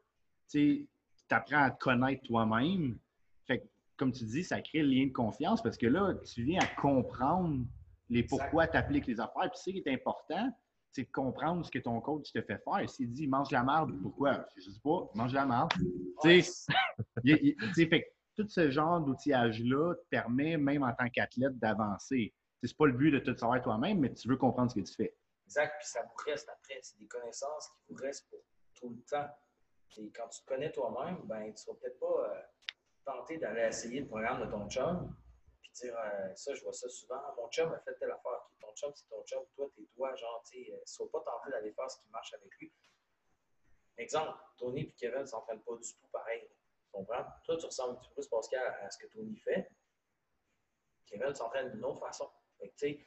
tu 0.50 0.60
sais, 0.60 0.88
tu 1.28 1.36
apprends 1.36 1.64
à 1.64 1.72
te 1.72 1.80
connaître 1.80 2.24
toi-même. 2.24 2.98
Fait 3.46 3.60
que, 3.60 3.66
comme 3.98 4.14
tu 4.14 4.24
dis, 4.24 4.46
ça 4.46 4.62
crée 4.62 4.84
le 4.84 4.88
lien 4.88 5.08
de 5.08 5.12
confiance 5.12 5.62
parce 5.62 5.78
que 5.78 5.88
là, 5.88 6.16
tu 6.34 6.44
viens 6.44 6.62
à 6.62 6.82
comprendre 6.82 7.66
les 8.10 8.24
pourquoi 8.24 8.68
tu 8.68 8.78
appliques 8.78 9.08
les 9.08 9.20
affaires. 9.20 9.52
Puis, 9.52 9.60
ce 9.66 9.70
qui 9.70 9.78
est 9.80 9.94
important, 9.94 10.50
c'est 10.94 11.04
de 11.04 11.12
comprendre 11.12 11.66
ce 11.66 11.72
que 11.72 11.80
ton 11.80 12.00
coach 12.00 12.32
te 12.32 12.42
fait 12.42 12.62
faire. 12.64 12.90
S'il 12.90 13.12
dit 13.12 13.28
mange 13.28 13.52
la 13.52 13.64
merde, 13.64 13.92
pourquoi? 14.02 14.46
Je 14.56 14.70
sais 14.70 14.80
pas, 14.82 15.10
mange 15.14 15.34
la 15.34 15.46
merde. 15.46 15.72
Tu 16.24 16.42
sais, 17.74 17.86
fait 17.88 18.14
tout 18.36 18.48
ce 18.48 18.70
genre 18.72 19.02
d'outillage-là 19.02 19.96
te 19.96 20.06
permet, 20.10 20.58
même 20.58 20.84
en 20.84 20.94
tant 20.94 21.10
qu'athlète, 21.10 21.58
d'avancer. 21.60 22.34
C'est 22.64 22.78
pas 22.78 22.86
le 22.86 22.94
but 22.94 23.12
de 23.12 23.20
tout 23.20 23.36
savoir 23.38 23.62
toi-même, 23.62 24.00
mais 24.00 24.14
tu 24.14 24.28
veux 24.28 24.38
comprendre 24.38 24.72
ce 24.72 24.80
que 24.80 24.86
tu 24.86 24.94
fais. 24.94 25.16
Exact, 25.46 25.76
puis 25.80 25.88
ça 25.88 26.04
vous 26.04 26.24
reste 26.26 26.48
après. 26.50 26.80
C'est 26.82 26.98
des 27.00 27.08
connaissances 27.08 27.68
qui 27.70 27.82
vous 27.90 27.96
restent 27.96 28.30
pour 28.30 28.40
tout 28.76 28.90
le 28.90 29.02
temps. 29.02 29.30
Et 29.98 30.10
quand 30.12 30.28
tu 30.30 30.42
te 30.42 30.48
connais 30.48 30.72
toi-même, 30.72 31.18
ben, 31.26 31.44
tu 31.46 31.52
ne 31.52 31.56
seras 31.58 31.76
peut-être 31.76 32.00
pas 32.00 32.30
euh, 32.30 32.42
tenté 33.04 33.38
d'aller 33.38 33.62
essayer 33.62 34.02
le 34.02 34.08
programme 34.08 34.46
de 34.46 34.50
ton 34.50 34.70
chum, 34.70 35.14
puis 35.62 35.72
dire 35.74 35.96
euh, 35.98 36.34
ça, 36.36 36.54
je 36.54 36.64
vois 36.64 36.74
ça 36.74 36.88
souvent. 36.88 37.22
Mon 37.36 37.50
chum 37.50 37.72
a 37.74 37.80
fait 37.80 37.96
telle 37.96 38.12
affaire. 38.12 38.50
Ton 38.62 38.74
chum, 38.76 38.92
c'est 38.96 39.10
ton 39.10 39.22
chum. 39.26 39.44
Toi, 39.56 39.68
t'es 39.76 39.84
toi. 39.94 40.16
Genre, 40.16 40.44
tu 40.50 40.64
sais, 40.64 40.72
euh, 40.72 40.78
sois 40.86 41.10
pas 41.12 41.20
tenté 41.20 41.50
d'aller 41.52 41.74
faire 41.74 41.90
ce 41.92 41.98
qui 41.98 42.10
marche 42.12 42.34
avec 42.34 42.50
lui. 42.60 42.72
Exemple, 43.98 44.38
Tony 44.58 44.82
et 44.82 44.94
Kevin 44.94 45.22
ne 45.22 45.26
s'entraînent 45.26 45.62
pas 45.62 45.76
du 45.76 45.94
tout 45.94 46.08
pareil. 46.12 46.48
Comprends? 46.92 47.26
Toi, 47.46 47.58
tu 47.58 47.66
ressembles 47.66 47.94
un 47.94 47.96
petit 47.96 48.10
peu 48.10 48.16
plus, 48.16 48.28
Pascal, 48.28 48.78
à 48.82 48.90
ce 48.90 48.98
que 48.98 49.08
Tony 49.08 49.38
fait. 49.38 49.70
Kevin 51.06 51.34
s'entraîne 51.34 51.72
d'une 51.72 51.84
autre 51.86 52.00
façon. 52.00 52.30
Fait 52.60 52.70
que, 52.70 53.04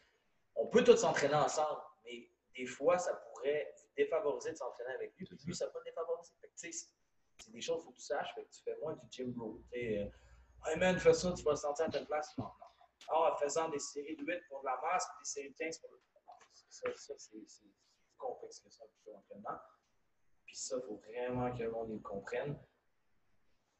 on 0.56 0.66
peut 0.66 0.84
tous 0.84 0.96
s'entraîner 0.96 1.34
ensemble, 1.34 1.80
mais 2.04 2.30
des 2.54 2.66
fois, 2.66 2.98
ça 2.98 3.14
pourrait 3.14 3.74
vous 3.76 3.88
défavoriser 3.96 4.52
de 4.52 4.56
s'entraîner 4.56 4.94
avec 4.94 5.16
lui, 5.16 5.26
puis 5.26 5.38
lui, 5.46 5.54
ça 5.54 5.66
peut 5.68 5.80
te 5.80 5.84
défavoriser. 5.84 6.32
C'est 6.56 7.50
des 7.50 7.60
choses 7.60 7.78
qu'il 7.78 7.84
faut 7.86 7.92
que 7.92 7.98
tu 7.98 8.04
saches, 8.04 8.34
fait 8.34 8.44
que 8.44 8.50
tu 8.50 8.62
fais 8.62 8.76
moins 8.80 8.94
du 8.94 9.06
gym 9.10 9.32
bro. 9.32 9.60
Euh, 9.74 10.08
hey 10.66 10.76
man, 10.78 10.98
fais 10.98 11.12
ça, 11.14 11.32
tu 11.32 11.42
vas 11.42 11.52
le 11.52 11.56
sentir 11.56 11.86
à 11.86 11.90
ta 11.90 12.04
place. 12.04 12.36
Non, 12.38 12.44
non. 12.44 12.50
Ah, 13.08 13.32
en 13.32 13.36
faisant 13.36 13.68
des 13.68 13.78
séries 13.78 14.16
de 14.16 14.24
8 14.24 14.48
pour 14.48 14.60
de 14.60 14.66
la 14.66 14.80
masse, 14.80 15.06
puis 15.06 15.18
des 15.22 15.28
séries 15.28 15.50
de 15.50 15.56
15 15.56 15.78
pour 15.78 15.90
le. 15.92 16.00
Ça, 16.70 16.88
ça 16.96 17.14
c'est 17.18 17.36
c'est 17.46 17.62
plus 17.62 18.16
complexe 18.16 18.60
que 18.60 18.70
ça, 18.70 18.84
plutôt 18.86 19.12
l'entraînement. 19.12 19.58
Puis 20.46 20.56
ça, 20.56 20.76
il 20.78 20.86
faut 20.86 20.96
vraiment 20.96 21.56
que 21.56 21.62
le 21.62 21.70
monde 21.70 21.90
le 21.90 21.98
comprenne. 21.98 22.58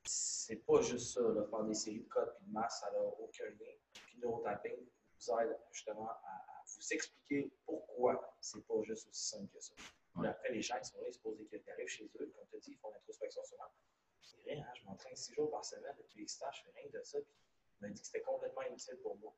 C'est 0.07 0.57
pas 0.67 0.81
juste 0.83 1.15
ça, 1.15 1.21
là, 1.23 1.45
faire 1.45 1.65
des 1.65 1.75
séries 1.75 2.01
de 2.01 2.09
codes 2.09 2.35
puis 2.37 2.47
de 2.47 2.53
masse, 2.53 2.81
ça 2.81 2.91
n'a 2.91 2.99
aucun 3.01 3.45
lien. 3.47 3.73
Puis 4.07 4.19
neurotapping 4.19 4.77
vous 4.77 5.39
aide 5.41 5.57
justement 5.73 6.09
à, 6.09 6.13
à 6.13 6.63
vous 6.67 6.93
expliquer 6.93 7.51
pourquoi 7.65 8.37
c'est 8.41 8.65
pas 8.67 8.83
juste 8.83 9.09
aussi 9.09 9.29
simple 9.29 9.49
que 9.55 9.61
ça. 9.61 9.73
Puis 9.77 9.87
Ouais. 10.17 10.29
après, 10.29 10.53
les 10.53 10.63
gens, 10.63 10.77
ils 10.81 10.85
sont 10.85 11.01
là, 11.01 11.09
ils 11.09 11.15
se 11.15 11.19
posent 11.19 11.39
des 11.39 11.47
questions, 11.47 11.73
arrivent 11.73 11.89
chez 11.89 12.05
eux, 12.21 12.33
comme 12.37 12.47
tu 12.49 12.57
as 12.57 12.59
dit, 12.61 12.71
ils 12.73 12.77
font 12.79 12.91
l'introspection 12.93 13.43
souvent. 13.45 13.65
C'est 14.23 14.37
vrai, 14.43 14.59
hein, 14.59 14.73
je 14.75 14.85
m'entraîne 14.85 15.17
six 15.17 15.35
jours 15.35 15.51
par 15.51 15.65
semaine 15.65 15.95
depuis 15.99 16.21
les 16.21 16.29
stages, 16.29 16.59
je 16.65 16.71
fais 16.71 16.79
rien 16.81 16.91
de 16.93 17.03
ça. 17.03 17.19
Puis 17.21 17.35
il 17.81 17.87
m'a 17.87 17.89
dit 17.93 18.01
que 18.01 18.07
c'était 18.07 18.21
complètement 18.23 18.63
inutile 18.63 18.97
pour 19.03 19.17
moi. 19.19 19.35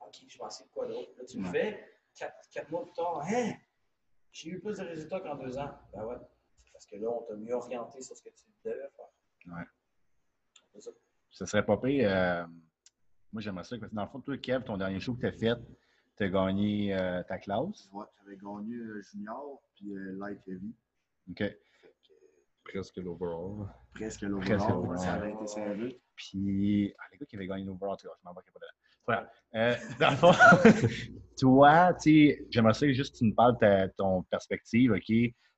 OK, 0.00 0.16
je 0.28 0.38
m'en 0.38 0.50
sais 0.50 0.64
de 0.64 0.68
quoi 0.70 0.86
d'autre? 0.86 1.10
Là, 1.16 1.24
tu 1.24 1.38
le 1.40 1.44
Ouais. 1.46 1.50
fais, 1.50 1.98
quatre, 2.14 2.48
quatre 2.50 2.70
mois 2.70 2.84
plus 2.84 2.92
tard, 2.92 3.22
hein, 3.26 3.54
j'ai 4.30 4.50
eu 4.50 4.60
plus 4.60 4.76
de 4.78 4.84
résultats 4.84 5.20
qu'en 5.20 5.34
deux 5.36 5.56
ans. 5.58 5.76
Ben 5.92 6.04
ouais, 6.04 6.16
c'est 6.64 6.72
parce 6.72 6.86
que 6.86 6.96
là, 6.96 7.08
on 7.10 7.22
t'a 7.22 7.34
mieux 7.34 7.54
orienté 7.54 8.00
sur 8.02 8.16
ce 8.16 8.22
que 8.22 8.30
tu 8.30 8.44
devais 8.62 8.88
faire. 8.90 9.08
Ouais. 9.46 9.64
Ce 11.30 11.44
serait 11.46 11.64
pas 11.64 11.76
pire. 11.76 12.08
euh, 12.10 12.44
moi, 13.32 13.42
j'aimerais 13.42 13.64
ça. 13.64 13.76
Parce 13.78 13.90
que 13.90 13.96
dans 13.96 14.02
le 14.04 14.08
fond, 14.08 14.20
toi, 14.20 14.36
Kev, 14.38 14.64
ton 14.64 14.76
dernier 14.76 15.00
show 15.00 15.14
que 15.14 15.20
tu 15.20 15.26
as 15.26 15.32
fait, 15.32 15.60
tu 16.16 16.24
as 16.24 16.28
gagné 16.28 16.94
euh, 16.94 17.22
ta 17.24 17.38
classe. 17.38 17.88
Ouais, 17.92 18.04
j'avais 18.24 18.36
gagné 18.36 18.74
euh, 18.74 19.02
junior 19.02 19.60
puis 19.74 19.92
euh, 19.94 20.16
light 20.18 20.40
heavy. 20.48 20.74
OK. 21.30 21.36
Que, 21.38 21.54
Presque 22.64 22.96
l'overall. 22.96 23.66
presque 23.94 24.22
l'overall. 24.22 24.98
Ça 24.98 25.14
avait 25.14 25.32
été 25.32 25.46
serré. 25.46 26.00
Puis, 26.16 26.92
ah, 26.98 27.02
les 27.12 27.18
gars 27.18 27.26
qui 27.26 27.36
avaient 27.36 27.46
gagné 27.46 27.64
l'overall, 27.64 27.96
je 28.02 28.08
m'en 28.24 28.34
pas 28.34 28.42
dedans. 28.42 28.66
Voilà. 29.06 29.30
Euh, 29.54 29.74
dans 29.98 30.10
le 30.10 30.16
fond, 30.16 30.32
toi, 31.38 31.94
tu 31.94 32.00
sais, 32.28 32.46
j'aimerais 32.50 32.74
ça 32.74 32.86
que 32.86 32.92
juste 32.92 33.16
tu 33.16 33.24
nous 33.24 33.34
parles 33.34 33.54
de 33.54 33.58
ta- 33.60 33.88
ton 33.90 34.22
perspective, 34.24 34.92
OK? 34.92 35.12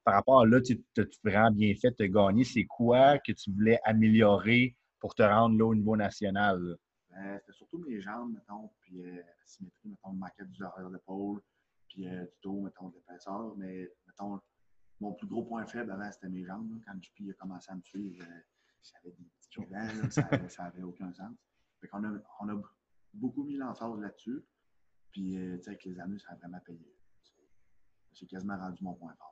Par 0.05 0.14
rapport 0.14 0.40
à 0.42 0.46
là, 0.46 0.61
tu 0.61 0.81
as 0.99 1.03
vraiment 1.25 1.51
bien 1.51 1.75
fait 1.75 1.96
de 1.99 2.07
gagner? 2.07 2.44
C'est 2.44 2.64
quoi 2.64 3.18
que 3.18 3.33
tu 3.33 3.51
voulais 3.51 3.81
améliorer 3.85 4.77
pour 5.00 5.14
te 5.14 5.22
rendre 5.22 5.58
là 5.58 5.64
au 5.66 5.74
niveau 5.74 5.96
national? 5.96 6.76
Euh, 7.16 7.38
C'était 7.40 7.52
surtout 7.52 7.78
mes 7.78 8.00
jambes, 8.00 8.32
mettons, 8.34 8.70
puis 8.80 9.02
euh, 9.04 9.16
la 9.16 9.46
symétrie, 9.46 9.88
mettons, 9.88 10.12
le 10.12 10.18
maquette 10.18 10.50
du 10.50 10.62
arrière 10.64 10.90
d'épaule, 10.90 11.40
puis 11.88 12.06
euh, 12.08 12.24
du 12.24 12.38
dos, 12.42 12.60
mettons, 12.60 12.88
de 12.90 12.94
l'épaisseur. 12.96 13.54
Mais, 13.56 13.90
mettons, 14.06 14.40
mon 15.00 15.12
plus 15.14 15.26
gros 15.26 15.42
point 15.44 15.66
faible 15.66 15.90
avant, 15.90 16.10
c'était 16.12 16.28
mes 16.28 16.44
jambes. 16.44 16.70
là. 16.70 16.76
Quand 16.86 17.02
JP 17.02 17.30
a 17.30 17.32
commencé 17.34 17.72
à 17.72 17.74
me 17.74 17.82
suivre, 17.82 18.22
euh, 18.22 18.40
j'avais 18.82 19.14
des 19.16 19.24
petits 19.24 19.50
collants, 19.56 20.02
là, 20.02 20.10
ça, 20.10 20.48
ça 20.48 20.64
avait 20.64 20.82
aucun 20.82 21.12
sens. 21.12 21.34
Fait 21.80 21.88
qu'on 21.88 22.04
a, 22.04 22.18
on 22.40 22.48
a 22.48 22.62
beaucoup 23.14 23.42
mis 23.44 23.56
l'emphase 23.56 23.98
là-dessus. 24.00 24.44
Puis, 25.10 25.32
tu 25.32 25.62
sais, 25.62 25.70
avec 25.70 25.84
les 25.84 25.98
années, 25.98 26.18
ça 26.20 26.30
a 26.30 26.36
vraiment 26.36 26.60
payé. 26.60 26.94
C'est- 27.24 27.34
J'ai 28.12 28.26
quasiment 28.26 28.56
rendu 28.56 28.84
mon 28.84 28.94
point 28.94 29.12
fort. 29.14 29.29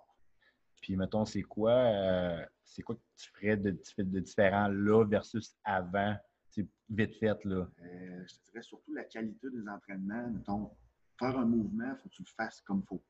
Puis, 0.88 0.96
mettons, 0.96 1.27
c'est 1.27 1.42
quoi, 1.42 1.72
euh, 1.72 2.42
c'est 2.64 2.81
quoi 2.81 2.94
que 2.94 3.01
tu 3.14 3.29
ferais 3.33 3.59
de, 3.59 3.79
de 3.98 4.20
différent 4.20 4.68
là 4.68 5.05
versus 5.05 5.55
avant? 5.62 6.16
C'est 6.48 6.66
vite 6.88 7.14
fait, 7.16 7.44
là. 7.44 7.68
Euh, 7.83 8.24
je 8.27 8.35
te 8.37 8.44
dirais 8.46 8.62
surtout 8.62 8.94
la 8.94 9.05
qualité 9.05 9.51
des 9.51 9.68
entraînements. 9.68 10.31
Mettons, 10.31 10.70
faire 11.18 11.37
un 11.38 11.44
mouvement, 11.44 11.90
il 11.92 11.96
faut 11.98 12.09
que 12.09 12.14
tu 12.14 12.22
le 12.22 12.29
fasses 12.35 12.62
comme 12.62 12.81
il 12.81 12.87
faut. 12.87 13.03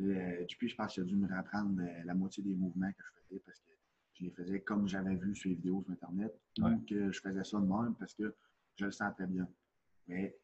Euh, 0.00 0.46
JP, 0.48 0.68
je 0.68 0.74
pense 0.74 0.94
qu'il 0.94 1.02
a 1.02 1.06
dû 1.06 1.16
me 1.16 1.26
reprendre 1.28 1.82
euh, 1.82 2.02
la 2.06 2.14
moitié 2.14 2.42
des 2.42 2.54
mouvements 2.54 2.90
que 2.92 3.02
je 3.02 3.20
faisais 3.28 3.40
parce 3.44 3.60
que 3.60 3.70
je 4.14 4.24
les 4.24 4.30
faisais 4.30 4.60
comme 4.62 4.88
j'avais 4.88 5.16
vu 5.16 5.34
sur 5.36 5.50
les 5.50 5.56
vidéos 5.56 5.82
sur 5.82 5.92
Internet 5.92 6.34
Ouais. 6.60 6.70
ou 6.72 6.84
que 6.88 7.12
je 7.12 7.20
faisais 7.20 7.44
ça 7.44 7.58
de 7.60 7.66
même 7.66 7.94
parce 7.98 8.14
que 8.14 8.34
je 8.76 8.86
le 8.86 8.90
sentais 8.90 9.26
bien. 9.26 9.46
Mais 10.08 10.34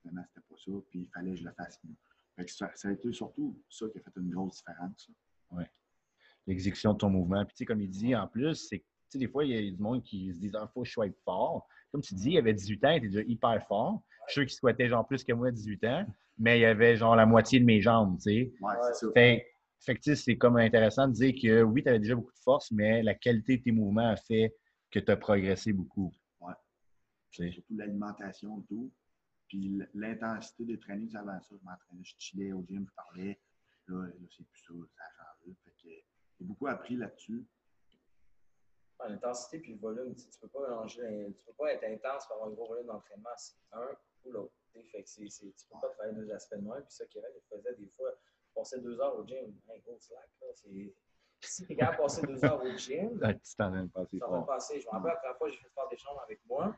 finalement, 0.00 0.24
c'était 0.26 0.40
pas 0.48 0.56
ça, 0.56 0.72
puis 0.90 0.98
il 1.02 1.08
fallait 1.10 1.30
que 1.30 1.36
je 1.36 1.44
le 1.44 1.52
fasse 1.52 1.78
mieux. 1.84 1.94
Ça, 2.48 2.68
ça 2.74 2.88
a 2.88 2.90
été 2.90 3.12
surtout 3.12 3.56
ça 3.70 3.86
qui 3.88 3.98
a 3.98 4.00
fait 4.02 4.10
une 4.16 4.30
grosse 4.30 4.56
différence. 4.56 5.06
ça. 5.06 5.12
L'exécution 6.46 6.92
de 6.92 6.98
ton 6.98 7.10
mouvement. 7.10 7.44
Puis, 7.44 7.54
tu 7.54 7.58
sais, 7.58 7.64
comme 7.64 7.80
il 7.80 7.88
dit, 7.88 8.14
en 8.14 8.26
plus, 8.26 8.54
c'est 8.54 8.80
que, 8.80 8.84
tu 8.84 9.10
sais, 9.10 9.18
des 9.18 9.28
fois, 9.28 9.44
il 9.44 9.50
y 9.50 9.68
a 9.68 9.70
du 9.70 9.82
monde 9.82 10.02
qui 10.02 10.32
se 10.32 10.38
dit, 10.38 10.50
ah, 10.54 10.68
faut 10.72 10.82
que 10.82 10.88
je 10.88 10.92
sois 10.92 11.06
fort. 11.24 11.66
Comme 11.90 12.02
tu 12.02 12.14
dis, 12.14 12.32
il 12.32 12.38
avait 12.38 12.54
18 12.54 12.84
ans, 12.84 12.90
il 12.90 12.96
était 12.96 13.08
déjà 13.08 13.22
hyper 13.22 13.66
fort. 13.66 14.02
Je 14.26 14.32
suis 14.32 14.40
sûr 14.40 14.46
qu'il 14.46 14.56
souhaitait, 14.56 14.88
genre, 14.88 15.06
plus 15.06 15.24
que 15.24 15.32
moi, 15.32 15.50
18 15.50 15.84
ans, 15.84 16.06
mais 16.38 16.58
il 16.58 16.62
y 16.62 16.66
avait, 16.66 16.96
genre, 16.96 17.16
la 17.16 17.26
moitié 17.26 17.60
de 17.60 17.64
mes 17.64 17.80
jambes, 17.80 18.16
tu 18.16 18.22
sais. 18.22 18.52
Ouais, 18.60 18.74
c'est. 18.92 19.12
Fait, 19.12 19.46
fait 19.84 19.96
que, 19.96 20.14
c'est 20.14 20.36
comme 20.36 20.56
intéressant 20.56 21.08
de 21.08 21.12
dire 21.12 21.34
que 21.40 21.62
oui, 21.62 21.82
tu 21.82 21.88
avais 21.88 21.98
déjà 21.98 22.14
beaucoup 22.14 22.32
de 22.32 22.38
force, 22.42 22.70
mais 22.70 23.02
la 23.02 23.14
qualité 23.14 23.58
de 23.58 23.62
tes 23.62 23.72
mouvements 23.72 24.08
a 24.08 24.16
fait 24.16 24.54
que 24.90 24.98
tu 24.98 25.10
as 25.10 25.16
progressé 25.16 25.72
beaucoup. 25.72 26.12
Ouais. 26.40 26.54
Surtout 27.30 27.76
l'alimentation 27.76 28.60
et 28.60 28.64
tout. 28.66 28.92
Puis 29.48 29.78
l'intensité 29.92 30.64
des 30.64 30.78
trainings 30.78 31.14
avant 31.16 31.40
ça, 31.40 31.54
je 31.60 31.64
m'entraînais, 31.64 32.02
je 32.02 32.14
chillais 32.18 32.52
au 32.52 32.64
gym, 32.66 32.86
je 32.88 32.94
parlais. 32.94 33.40
Là, 33.88 34.06
là 34.06 34.26
c'est 34.30 34.46
plus 34.46 34.62
ça, 34.62 34.72
ça 34.96 35.04
a 35.04 35.36
changé. 35.36 35.56
Fait 35.64 35.74
que 35.82 35.88
j'ai 36.38 36.44
beaucoup 36.44 36.66
appris 36.66 36.96
là-dessus. 36.96 37.44
L'intensité 39.06 39.58
puis 39.58 39.72
le 39.72 39.78
volume, 39.78 40.14
tu 40.14 40.26
tu 40.30 40.38
peux 40.38 40.48
pas 40.48 40.60
mélanger, 40.62 41.34
tu 41.36 41.44
peux 41.44 41.52
pas 41.52 41.74
être 41.74 41.84
intense 41.84 42.26
pour 42.26 42.36
avoir 42.36 42.48
un 42.48 42.52
gros 42.52 42.66
volume 42.66 42.86
d'entraînement. 42.86 43.28
C'est 43.36 43.54
un 43.72 43.90
ou 44.24 44.32
l'autre. 44.32 44.54
tu 44.72 44.80
tu 44.82 45.66
peux 45.68 45.78
pas 45.80 45.88
travailler 45.90 46.14
deux 46.14 46.30
aspects 46.32 46.54
de 46.54 46.62
même. 46.62 46.82
Puis 46.84 46.94
ça, 46.94 47.04
Kevin, 47.06 47.28
il 47.34 47.56
faisait 47.56 47.74
des 47.74 47.88
fois, 47.88 48.10
passer 48.54 48.80
deux 48.80 48.98
heures 49.00 49.18
au 49.18 49.26
gym. 49.26 49.54
Hey, 49.68 49.80
gros 49.80 49.98
slack, 49.98 50.28
là. 50.40 50.46
C'est... 50.54 50.94
Si 51.40 51.66
t'es 51.66 51.76
capable 51.76 51.98
de 51.98 52.02
passer 52.02 52.26
deux 52.26 52.44
heures 52.44 52.62
au 52.62 52.76
gym, 52.78 53.20
Ah, 53.22 53.34
tu 53.34 54.18
t'en 54.18 54.42
passer. 54.44 54.80
Je 54.80 54.86
me 54.86 54.92
rappelle 54.92 55.12
la 55.12 55.16
première 55.16 55.36
fois 55.36 55.48
que 55.48 55.54
j'ai 55.54 55.60
fait 55.60 55.68
faire 55.74 55.88
des 55.88 55.96
jambes 55.98 56.18
avec 56.24 56.40
moi. 56.46 56.74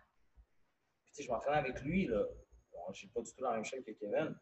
Puis, 1.04 1.12
tu 1.12 1.14
sais, 1.14 1.22
je 1.22 1.30
m'entraînais 1.30 1.58
avec 1.58 1.80
lui. 1.82 2.06
Là. 2.06 2.24
Bon, 2.72 2.92
je 2.92 2.98
suis 2.98 3.08
pas 3.08 3.20
du 3.20 3.32
tout 3.32 3.42
dans 3.42 3.50
la 3.50 3.56
même 3.56 3.64
shape 3.64 3.84
que 3.84 3.92
Kevin. 3.92 4.36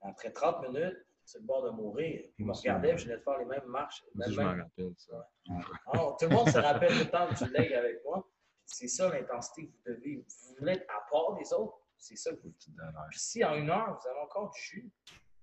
Après 0.00 0.32
30 0.32 0.68
minutes, 0.68 1.06
c'est 1.28 1.38
le 1.40 1.44
bord 1.44 1.62
de 1.64 1.70
mourir. 1.70 2.20
Puis, 2.22 2.34
il 2.38 2.46
me 2.46 2.52
regardait, 2.52 2.90
puis 2.94 2.98
je 2.98 3.04
venais 3.06 3.18
de 3.18 3.22
faire 3.22 3.38
les 3.38 3.44
mêmes 3.44 3.66
marches. 3.66 4.04
Même- 4.14 4.30
je 4.30 4.40
m'en 4.40 4.48
rappelle 4.56 4.94
ça. 4.96 5.30
alors, 5.86 6.16
tout 6.16 6.26
le 6.28 6.34
monde 6.34 6.48
se 6.48 6.58
rappelle 6.58 6.92
tout 6.92 7.04
le 7.04 7.10
temps 7.10 7.28
du 7.32 7.52
leg 7.52 7.72
avec 7.74 8.02
moi. 8.04 8.26
C'est 8.64 8.88
ça 8.88 9.08
l'intensité 9.10 9.66
que 9.68 9.72
vous 9.72 9.94
devez. 9.96 10.16
Vous 10.16 10.54
voulez 10.58 10.72
être 10.72 10.86
à 10.90 11.06
part 11.10 11.34
des 11.38 11.52
autres. 11.52 11.78
C'est 11.96 12.16
ça 12.16 12.30
que 12.32 12.40
vous. 12.42 12.52
Tu. 12.58 12.70
Puis 13.10 13.18
si 13.18 13.44
en 13.44 13.54
une 13.54 13.70
heure, 13.70 13.98
vous 14.00 14.08
avez 14.08 14.20
encore 14.20 14.50
du 14.50 14.60
jus, 14.60 14.90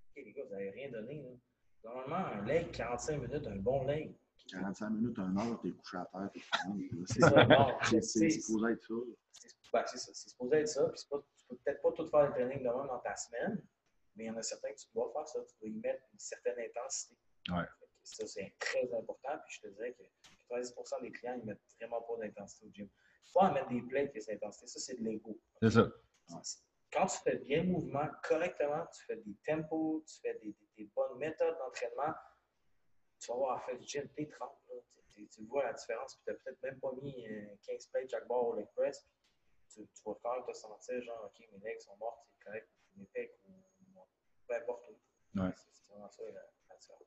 ok, 0.10 0.24
les 0.24 0.32
gars, 0.34 0.44
vous 0.46 0.52
n'avez 0.52 0.70
rien 0.72 0.90
donné. 0.92 1.22
là. 1.24 1.30
Normalement, 1.84 2.16
un 2.42 2.46
leg, 2.46 2.72
45 2.72 3.18
minutes, 3.22 3.46
un 3.48 3.58
bon 3.58 3.84
leg. 3.86 4.16
45 4.50 4.90
minutes, 4.92 5.20
un 5.20 5.36
heure, 5.38 5.60
t'es 5.62 5.72
couché 5.72 5.98
à 5.98 6.06
terre, 6.12 6.30
t'es 6.34 6.40
fini. 6.40 6.90
C'est 7.08 7.20
ça, 7.20 7.44
bon, 7.46 7.68
C'est 7.84 8.02
c'est- 8.04 8.30
c'est 8.30 8.40
supposé 8.42 8.72
être 8.74 8.84
ça. 8.84 8.94
c'est 9.34 9.72
ben, 9.74 9.84
c'est 9.88 9.98
ça. 9.98 10.12
C'est 10.14 10.30
supposé 10.30 10.56
être 10.58 10.68
ça. 10.68 10.84
Puis 10.90 11.00
c'est 11.00 11.10
pas- 11.10 11.24
tu 11.38 11.46
peux 11.50 11.56
peut-être 11.58 11.82
pas 11.82 11.92
tout 11.92 12.08
faire 12.08 12.24
le 12.28 12.32
training 12.32 12.60
de 12.60 12.64
même 12.64 12.88
dans 12.88 13.00
ta 13.00 13.16
semaine, 13.16 13.62
mais 14.16 14.26
il 14.26 14.28
y 14.28 14.30
en 14.30 14.38
a 14.38 14.44
certains 14.44 14.72
que 14.74 14.80
tu 14.80 14.88
dois 14.94 15.12
faire 15.14 15.28
ça. 15.28 15.40
Tu 15.46 15.56
dois 15.60 15.70
y 15.70 15.80
mettre 15.82 16.04
une 16.14 16.20
certaine 16.20 16.60
intensité. 16.60 17.16
Ouais. 17.50 17.66
Ça, 18.04 18.26
c'est 18.28 18.54
très 18.60 18.94
important. 18.94 19.38
Puis 19.48 19.56
je 19.56 19.62
te 19.62 19.74
dirais 19.74 19.94
que 19.94 20.04
90% 20.54 21.02
des 21.02 21.12
clients, 21.12 21.38
ils 21.42 21.46
mettent 21.46 21.62
vraiment 21.80 22.02
pas 22.04 22.18
d'intensité 22.18 22.66
au 22.68 22.70
gym. 22.72 22.90
Pas 23.34 23.48
à 23.48 23.54
mettre 23.54 23.70
des 23.70 23.82
plates 23.82 24.12
que 24.14 24.20
c'est 24.20 24.34
intensité. 24.34 24.68
Ça, 24.68 24.80
c'est 24.80 24.96
de 25.00 25.04
l'ego. 25.04 25.40
C'est 25.62 25.72
ça. 25.72 25.92
Quand 26.94 27.08
tu 27.08 27.18
fais 27.24 27.38
bien 27.38 27.64
le 27.64 27.70
mouvement 27.70 28.08
correctement, 28.24 28.86
tu 28.96 29.04
fais 29.06 29.18
des 29.18 29.36
tempos, 29.46 30.04
tu 30.08 30.20
fais 30.22 30.34
des, 30.40 30.54
des- 30.54 30.70
des 30.78 30.84
bonnes 30.96 31.18
méthodes 31.18 31.58
d'entraînement, 31.58 32.14
tu 33.20 33.28
vas 33.32 33.38
voir 33.38 33.58
à 33.58 33.60
fin 33.62 33.76
du 33.76 33.86
gym, 33.86 34.08
t'es 34.16 34.28
30. 34.28 34.52
là. 34.70 34.76
Tu- 35.32 35.44
vois 35.46 35.64
la 35.64 35.74
différence, 35.74 36.16
puis 36.16 36.24
tu 36.26 36.32
n'as 36.32 36.38
peut-être 36.38 36.62
même 36.64 36.80
pas 36.80 36.92
mis 37.02 37.28
euh, 37.28 37.48
15 37.66 37.88
plates 37.88 38.10
chaque 38.10 38.28
barre 38.28 38.48
au 38.48 38.56
leg 38.56 38.68
press. 38.76 39.02
puis 39.02 39.84
Tu, 39.86 39.88
tu 39.94 40.04
vas 40.06 40.16
quand 40.22 40.36
même 40.36 40.46
te 40.46 40.54
sentir 40.54 41.02
genre, 41.02 41.24
OK, 41.26 41.48
mes 41.52 41.60
legs 41.60 41.80
sont 41.82 41.96
morts, 41.98 42.26
c'est 42.30 42.44
correct, 42.46 42.70
mes 42.98 43.06
pecs, 43.08 43.35
peu 44.60 44.64
importe. 44.64 44.84
là. 45.34 45.46
Ouais. 45.46 45.54
C'est 45.72 45.88
vraiment 45.90 46.10
ça 46.10 46.24
la, 46.24 46.42
la 46.70 46.76
différence. 46.78 47.02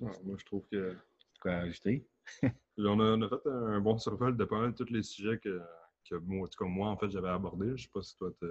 Ouais, 0.00 0.24
Moi, 0.24 0.36
je 0.38 0.44
trouve 0.44 0.64
que 0.70 0.96
Quoi 1.40 1.52
à 1.52 1.58
ajouter? 1.60 2.06
on 2.78 3.00
a, 3.00 3.16
on 3.16 3.22
a 3.22 3.28
fait 3.28 3.46
un 3.48 3.80
bon 3.80 3.96
survol 3.98 4.36
de 4.36 4.44
pas 4.44 4.58
mal 4.58 4.74
tous 4.74 4.90
les 4.90 5.02
sujets 5.02 5.38
que, 5.38 5.60
que 6.08 6.16
moi, 6.16 6.46
en 6.46 6.48
tout 6.48 6.64
cas, 6.64 6.68
moi, 6.68 6.88
en 6.88 6.96
fait, 6.96 7.10
j'avais 7.10 7.28
abordés. 7.28 7.76
Je 7.76 7.84
sais 7.84 7.90
pas 7.92 8.02
si 8.02 8.16
toi, 8.16 8.30
tu 8.40 8.46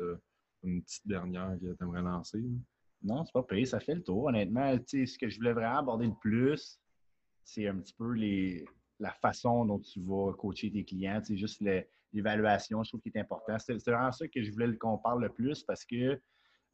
une 0.63 0.82
petite 0.82 1.08
dernière 1.08 1.56
que 1.62 1.73
tu 1.73 1.84
aimerais 1.84 2.01
lancer. 2.01 2.39
là. 2.39 2.47
Non, 3.03 3.23
c'est 3.25 3.32
pas 3.34 3.43
payé, 3.43 3.65
ça 3.65 3.80
fait 3.80 3.93
le 3.95 4.03
tour. 4.03 4.25
Honnêtement, 4.25 4.75
tu 4.80 4.84
sais, 4.88 5.06
ce 5.06 5.19
que 5.19 5.30
je 5.30 5.38
voulais 5.38 5.53
vraiment 5.53 5.77
aborder 5.77 6.08
le 6.08 6.15
plus, 6.19 6.80
c'est 7.43 7.67
un 7.67 7.77
petit 7.77 7.93
peu 7.93 8.12
les, 8.13 8.65
la 8.99 9.12
façon 9.12 9.65
dont 9.65 9.80
tu 9.80 10.01
vas 10.01 10.34
coacher 10.34 10.71
tes 10.71 10.84
clients, 10.84 11.21
c'est 11.23 11.38
juste 11.38 11.63
l'évaluation, 12.12 12.84
je 12.84 12.89
trouve 12.89 13.01
qu'il 13.01 13.12
est 13.15 13.19
important. 13.19 13.58
C'est 13.60 13.77
c'est 13.80 13.91
vraiment 13.91 14.12
ça 14.12 14.27
que 14.27 14.41
je 14.41 14.51
voulais 14.51 14.75
qu'on 14.77 14.97
parle 14.97 15.21
le 15.21 15.30
plus 15.30 15.63
parce 15.63 15.86
que 15.86 15.95
euh, 15.95 16.17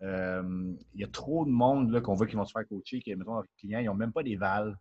il 0.03 0.99
y 0.99 1.03
a 1.03 1.07
trop 1.07 1.45
de 1.45 1.51
monde 1.51 2.01
qu'on 2.01 2.13
voit 2.13 2.27
qui 2.27 2.35
vont 2.35 2.45
se 2.45 2.51
faire 2.51 2.67
coacher, 2.67 2.99
qui, 2.99 3.15
mettons, 3.15 3.35
leurs 3.35 3.45
clients, 3.57 3.79
ils 3.79 3.85
n'ont 3.85 3.93
même 3.93 4.11
pas 4.11 4.23
des 4.23 4.35
vals. 4.35 4.77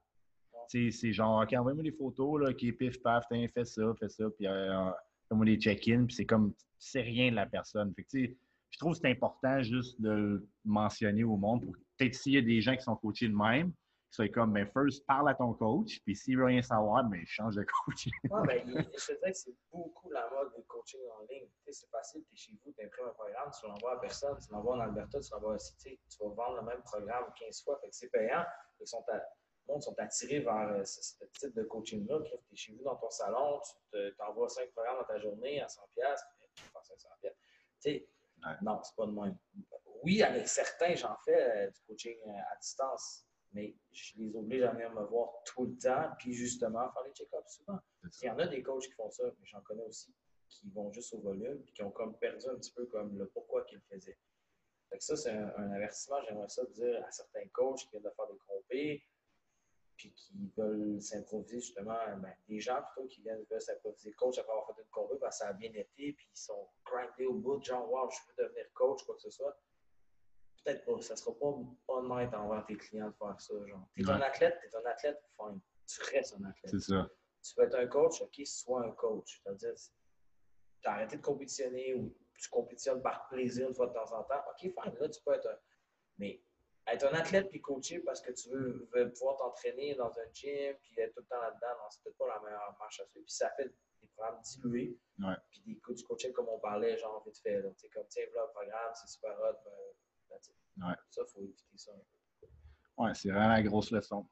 C'est 0.68 1.12
genre, 1.12 1.42
OK, 1.42 1.52
envoie-moi 1.52 1.82
des 1.82 1.92
photos, 1.92 2.40
là, 2.40 2.50
OK, 2.50 2.76
pif, 2.76 3.02
paf, 3.02 3.24
fais 3.28 3.64
ça, 3.64 3.82
fais 3.98 4.08
ça, 4.08 4.24
puis 4.36 4.46
euh, 4.46 4.90
fais-moi 5.28 5.44
des 5.44 5.56
check-ins, 5.56 6.06
puis 6.06 6.14
c'est 6.14 6.24
comme, 6.24 6.52
tu 6.54 6.64
sais 6.78 7.02
rien 7.02 7.30
de 7.30 7.36
la 7.36 7.46
personne. 7.46 7.92
Je 7.96 8.78
trouve 8.78 8.94
que 8.94 9.00
c'est 9.00 9.10
important 9.10 9.62
juste 9.62 10.00
de 10.00 10.10
le 10.10 10.48
mentionner 10.64 11.24
au 11.24 11.36
monde 11.36 11.62
pour 11.62 11.74
peut-être 11.98 12.14
s'il 12.14 12.32
y 12.32 12.38
a 12.38 12.42
des 12.42 12.60
gens 12.62 12.74
qui 12.74 12.82
sont 12.82 12.96
coachés 12.96 13.28
de 13.28 13.36
même, 13.36 13.72
soient 14.12 14.28
comme, 14.28 14.52
ben, 14.52 14.66
first, 14.72 15.04
parle 15.06 15.28
à 15.30 15.34
ton 15.34 15.54
coach, 15.54 16.00
puis 16.04 16.14
s'il 16.14 16.36
veut 16.38 16.44
rien 16.44 16.60
savoir, 16.62 17.02
ben, 17.04 17.22
change 17.26 17.56
de 17.56 17.64
coach. 17.86 18.06
Ouais, 18.30 18.46
ben, 18.46 18.62
il- 18.66 18.90
je 18.98 19.06
te 19.06 19.18
dirais 19.18 19.32
que 19.32 19.38
c'est 19.38 19.54
beaucoup 19.72 20.10
la 20.10 20.28
mode 20.30 20.54
du 20.54 20.62
coaching 20.64 21.00
en 21.18 21.22
ligne. 21.30 21.48
Tu 21.48 21.72
sais, 21.72 21.72
c'est 21.72 21.90
facile, 21.90 22.22
tu 22.28 22.34
es 22.34 22.36
chez 22.36 22.52
vous, 22.64 22.72
tu 22.72 22.84
imprimes 22.84 23.06
un 23.06 23.10
programme, 23.14 23.50
tu 23.58 23.66
l'envoies 23.66 23.96
à 23.96 24.00
personne, 24.00 24.38
tu 24.38 24.52
l'envoies 24.52 24.76
en 24.76 24.80
Alberta, 24.80 25.18
tu 25.20 25.30
l'envoies 25.32 25.54
aussi, 25.54 25.74
tu 25.78 25.98
vas 26.20 26.28
vendre 26.28 26.56
le 26.56 26.62
même 26.66 26.82
programme 26.82 27.24
15 27.40 27.62
fois, 27.64 27.78
fait 27.80 27.88
que 27.88 27.96
c'est 27.96 28.10
payant. 28.10 28.44
Ils 28.80 28.86
sont 28.86 29.04
à- 29.08 29.16
le 29.16 29.74
monde 29.74 29.82
sont 29.82 29.94
attirés 29.98 30.40
vers 30.40 30.72
euh, 30.72 30.84
ce, 30.84 31.00
ce 31.02 31.24
type 31.38 31.54
de 31.54 31.62
coaching-là. 31.62 32.18
Tu 32.24 32.34
es 32.34 32.56
chez 32.56 32.72
vous 32.74 32.82
dans 32.82 32.96
ton 32.96 33.08
salon, 33.10 33.60
tu 33.92 34.14
t'envoies 34.18 34.48
5 34.48 34.70
programmes 34.72 34.98
dans 34.98 35.06
ta 35.06 35.18
journée 35.20 35.60
à 35.62 35.66
100$, 35.68 35.78
tu 36.54 36.64
fais 36.64 36.68
500$. 36.68 37.22
Tu 37.22 37.30
sais, 37.78 38.08
Ouais. 38.44 38.54
non, 38.60 38.82
c'est 38.82 38.96
pas 38.96 39.06
de 39.06 39.12
même. 39.12 39.36
Oui, 40.02 40.20
avec 40.20 40.48
certains, 40.48 40.96
j'en 40.96 41.16
fais 41.24 41.66
euh, 41.66 41.70
du 41.70 41.80
coaching 41.86 42.18
euh, 42.26 42.30
à 42.52 42.56
distance, 42.60 43.24
mais 43.52 43.74
je 43.92 44.12
les 44.18 44.34
oblige 44.36 44.62
à 44.62 44.72
venir 44.72 44.92
me 44.92 45.04
voir 45.04 45.30
tout 45.44 45.66
le 45.66 45.76
temps, 45.76 46.10
puis 46.18 46.32
justement 46.32 46.90
faire 46.92 47.02
les 47.04 47.12
check-ups 47.12 47.56
souvent. 47.56 47.78
Il 48.22 48.26
y 48.26 48.30
en 48.30 48.38
a 48.38 48.46
des 48.46 48.62
coachs 48.62 48.84
qui 48.84 48.92
font 48.92 49.10
ça, 49.10 49.24
mais 49.24 49.46
j'en 49.46 49.60
connais 49.60 49.84
aussi 49.84 50.14
qui 50.48 50.68
vont 50.70 50.92
juste 50.92 51.14
au 51.14 51.20
volume, 51.20 51.62
puis 51.62 51.72
qui 51.72 51.82
ont 51.82 51.90
comme 51.90 52.16
perdu 52.18 52.46
un 52.48 52.56
petit 52.56 52.72
peu 52.72 52.84
comme 52.86 53.18
le 53.18 53.26
pourquoi 53.28 53.64
qu'ils 53.64 53.78
le 53.78 53.84
faisaient. 53.96 54.18
Fait 54.90 54.98
que 54.98 55.04
ça, 55.04 55.16
c'est 55.16 55.30
un, 55.30 55.52
un 55.56 55.72
avertissement, 55.72 56.22
j'aimerais 56.28 56.48
ça 56.48 56.64
dire 56.66 57.02
à 57.06 57.10
certains 57.10 57.46
coachs 57.52 57.78
qui 57.80 57.88
viennent 57.90 58.02
de 58.02 58.10
faire 58.10 58.26
des 58.26 58.38
compés, 58.46 59.02
puis 59.96 60.12
qui 60.12 60.52
veulent 60.56 61.00
s'improviser 61.00 61.60
justement, 61.60 61.96
ben, 62.18 62.34
des 62.48 62.60
gens 62.60 62.82
plutôt 62.82 63.08
qui 63.08 63.22
viennent 63.22 63.44
veulent 63.50 63.60
s'improviser 63.60 64.12
coach 64.12 64.38
après 64.38 64.52
avoir 64.52 64.66
fait 64.66 64.82
une 64.82 64.88
compé, 64.90 65.16
parce 65.18 65.38
que 65.38 65.44
ça 65.44 65.50
a 65.50 65.52
bien 65.52 65.72
été, 65.74 66.12
puis 66.12 66.28
ils 66.34 66.38
sont 66.38 66.68
grindés 66.84 67.26
au 67.26 67.34
bout, 67.34 67.62
genre, 67.62 67.90
wow, 67.90 68.10
je 68.10 68.18
veux 68.28 68.44
devenir 68.44 68.66
coach, 68.74 69.02
quoi 69.04 69.14
que 69.14 69.22
ce 69.22 69.30
soit. 69.30 69.56
Peut-être 70.64 70.84
pas, 70.84 71.00
ça 71.00 71.16
sera 71.16 71.34
pas 71.38 71.54
honnête 71.88 72.32
envers 72.34 72.64
tes 72.66 72.76
clients 72.76 73.08
de 73.08 73.14
faire 73.16 73.40
ça. 73.40 73.54
Genre, 73.66 73.88
t'es 73.96 74.08
un 74.08 74.20
athlète, 74.20 74.58
t'es 74.60 74.76
un 74.76 74.84
athlète, 74.86 75.20
fine. 75.36 75.60
Tu 75.86 76.00
restes 76.14 76.36
un 76.40 76.44
athlète 76.44 76.70
C'est 76.70 76.80
ça. 76.80 77.10
tu 77.42 77.54
veux 77.56 77.66
être 77.66 77.74
un 77.74 77.86
coach, 77.86 78.20
OK, 78.22 78.40
sois 78.44 78.84
un 78.86 78.92
coach. 78.92 79.40
C'est-à-dire, 79.42 79.74
tu 79.74 80.88
as 80.88 80.92
arrêté 80.92 81.16
de 81.16 81.22
compétitionner 81.22 81.94
ou 81.94 82.16
tu 82.38 82.48
compétitionnes 82.48 83.02
par 83.02 83.28
plaisir 83.28 83.68
une 83.68 83.74
fois 83.74 83.88
de 83.88 83.92
temps 83.92 84.12
en 84.12 84.22
temps. 84.24 84.42
OK, 84.50 84.60
fine, 84.60 84.94
là, 85.00 85.08
tu 85.08 85.20
peux 85.24 85.34
être 85.34 85.46
un. 85.46 85.58
Mais 86.18 86.40
être 86.88 87.04
un 87.06 87.14
athlète 87.14 87.48
puis 87.50 87.60
coacher 87.60 88.00
parce 88.00 88.20
que 88.20 88.32
tu 88.32 88.48
veux, 88.50 88.88
veux 88.92 89.12
pouvoir 89.12 89.36
t'entraîner 89.36 89.94
dans 89.94 90.10
un 90.10 90.32
gym 90.32 90.74
puis 90.82 90.98
être 91.00 91.14
tout 91.14 91.20
le 91.20 91.26
temps 91.26 91.40
là-dedans, 91.40 91.88
c'est 91.90 92.02
peut-être 92.02 92.18
pas 92.18 92.28
la 92.28 92.40
meilleure 92.40 92.76
marche 92.78 93.00
à 93.00 93.06
suivre. 93.06 93.24
Puis 93.24 93.34
ça 93.34 93.50
fait 93.50 93.72
des 94.00 94.08
programmes 94.08 94.40
dilués. 94.42 94.98
Ouais. 95.20 95.34
Puis 95.50 95.60
des 95.66 95.78
coachs 95.80 95.96
du 95.96 96.04
coaching 96.04 96.32
comme 96.32 96.48
on 96.48 96.58
parlait, 96.58 96.96
genre 96.98 97.22
vite 97.24 97.38
fait. 97.38 97.60
là. 97.60 97.70
Tu 97.70 97.78
sais, 97.80 97.88
comme, 97.88 98.06
tiens, 98.08 98.24
voilà, 98.32 98.46
le 98.46 98.52
programme, 98.52 98.92
c'est 98.94 99.08
super 99.08 99.32
hot. 99.40 99.56
Ben, 99.64 99.72
Ouais. 100.78 100.94
Ça, 101.10 101.22
il 101.26 101.32
faut 101.32 101.40
éviter 101.42 101.64
ça 101.76 101.92
un 101.92 101.98
peu. 101.98 102.46
Ouais, 102.98 103.14
c'est 103.14 103.30
vraiment 103.30 103.48
la 103.48 103.62
grosse 103.62 103.90
leçon. 103.90 104.28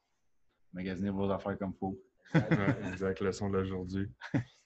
Magasiner 0.73 1.11
vos 1.11 1.31
affaires 1.31 1.59
comme 1.59 1.73
il 1.75 1.79
faut. 1.79 2.01
Ouais, 2.35 2.89
exact, 2.93 3.21
leçon 3.21 3.51
d'aujourd'hui. 3.51 4.09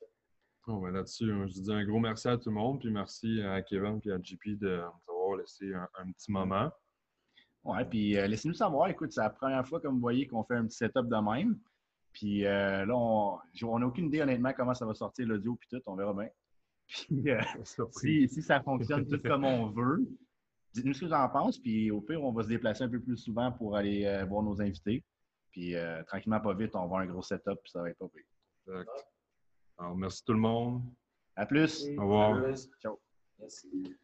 Bon, 0.67 0.81
ben 0.81 0.93
là-dessus, 0.93 1.27
je 1.27 1.61
dis 1.61 1.71
un 1.71 1.85
gros 1.85 2.01
merci 2.01 2.27
à 2.27 2.39
tout 2.39 2.49
le 2.49 2.55
monde, 2.55 2.81
puis 2.81 2.91
merci 2.91 3.43
à 3.43 3.61
Kevin 3.61 4.01
et 4.07 4.13
à 4.13 4.19
JP 4.19 4.59
de 4.59 4.79
nous 4.79 5.15
avoir 5.15 5.37
laissé 5.37 5.75
un, 5.75 5.87
un 5.99 6.11
petit 6.11 6.33
moment. 6.33 6.73
Ouais, 7.65 7.85
puis 7.85 8.17
euh, 8.17 8.27
laissez-nous 8.27 8.55
savoir. 8.55 8.89
Écoute, 8.89 9.13
c'est 9.13 9.23
la 9.23 9.31
première 9.31 9.67
fois, 9.67 9.81
comme 9.81 9.95
vous 9.95 10.01
voyez, 10.01 10.27
qu'on 10.27 10.45
fait 10.45 10.55
un 10.55 10.67
petit 10.67 10.77
setup 10.77 11.09
de 11.09 11.17
même. 11.17 11.59
Puis 12.13 12.47
euh, 12.47 12.85
là, 12.85 12.95
on 12.95 13.79
n'a 13.79 13.87
aucune 13.87 14.07
idée, 14.07 14.21
honnêtement, 14.21 14.53
comment 14.55 14.75
ça 14.75 14.87
va 14.87 14.95
sortir 14.95 15.27
l'audio, 15.27 15.57
puis 15.57 15.69
tout. 15.71 15.83
On 15.87 15.97
verra 15.97 16.13
bien. 16.13 16.29
Puis 16.87 17.31
euh, 17.31 17.41
si, 17.93 18.29
si 18.29 18.43
ça 18.43 18.63
fonctionne 18.63 19.07
tout 19.07 19.21
comme 19.21 19.45
on 19.45 19.71
veut, 19.71 20.07
dites-nous 20.75 20.93
ce 20.93 21.01
que 21.01 21.07
vous 21.07 21.13
en 21.13 21.29
pensez. 21.29 21.61
Puis 21.61 21.91
au 21.91 22.01
pire, 22.01 22.23
on 22.23 22.33
va 22.33 22.43
se 22.43 22.49
déplacer 22.49 22.85
un 22.85 22.89
peu 22.89 23.01
plus 23.01 23.17
souvent 23.17 23.53
pour 23.53 23.77
aller 23.77 24.05
euh, 24.05 24.25
voir 24.25 24.43
nos 24.43 24.61
invités. 24.61 25.03
Puis 25.51 25.75
euh, 25.77 26.03
tranquillement, 26.05 26.41
pas 26.41 26.55
vite, 26.55 26.75
on 26.75 26.81
va 26.81 26.85
avoir 26.85 27.01
un 27.01 27.07
gros 27.07 27.23
setup, 27.23 27.61
puis 27.63 27.71
ça 27.71 27.81
va 27.81 27.91
être 27.91 27.99
pas 27.99 28.09
pire. 28.09 28.25
Exact. 28.67 28.91
Alors, 29.79 29.97
merci 29.97 30.25
tout 30.25 30.33
le 30.33 30.41
monde. 30.41 30.83
À 31.37 31.47
plus! 31.47 31.87
Au 31.97 32.03
revoir. 32.03 32.41
Merci. 32.41 32.71
Ciao. 32.81 33.01
Merci. 33.39 33.97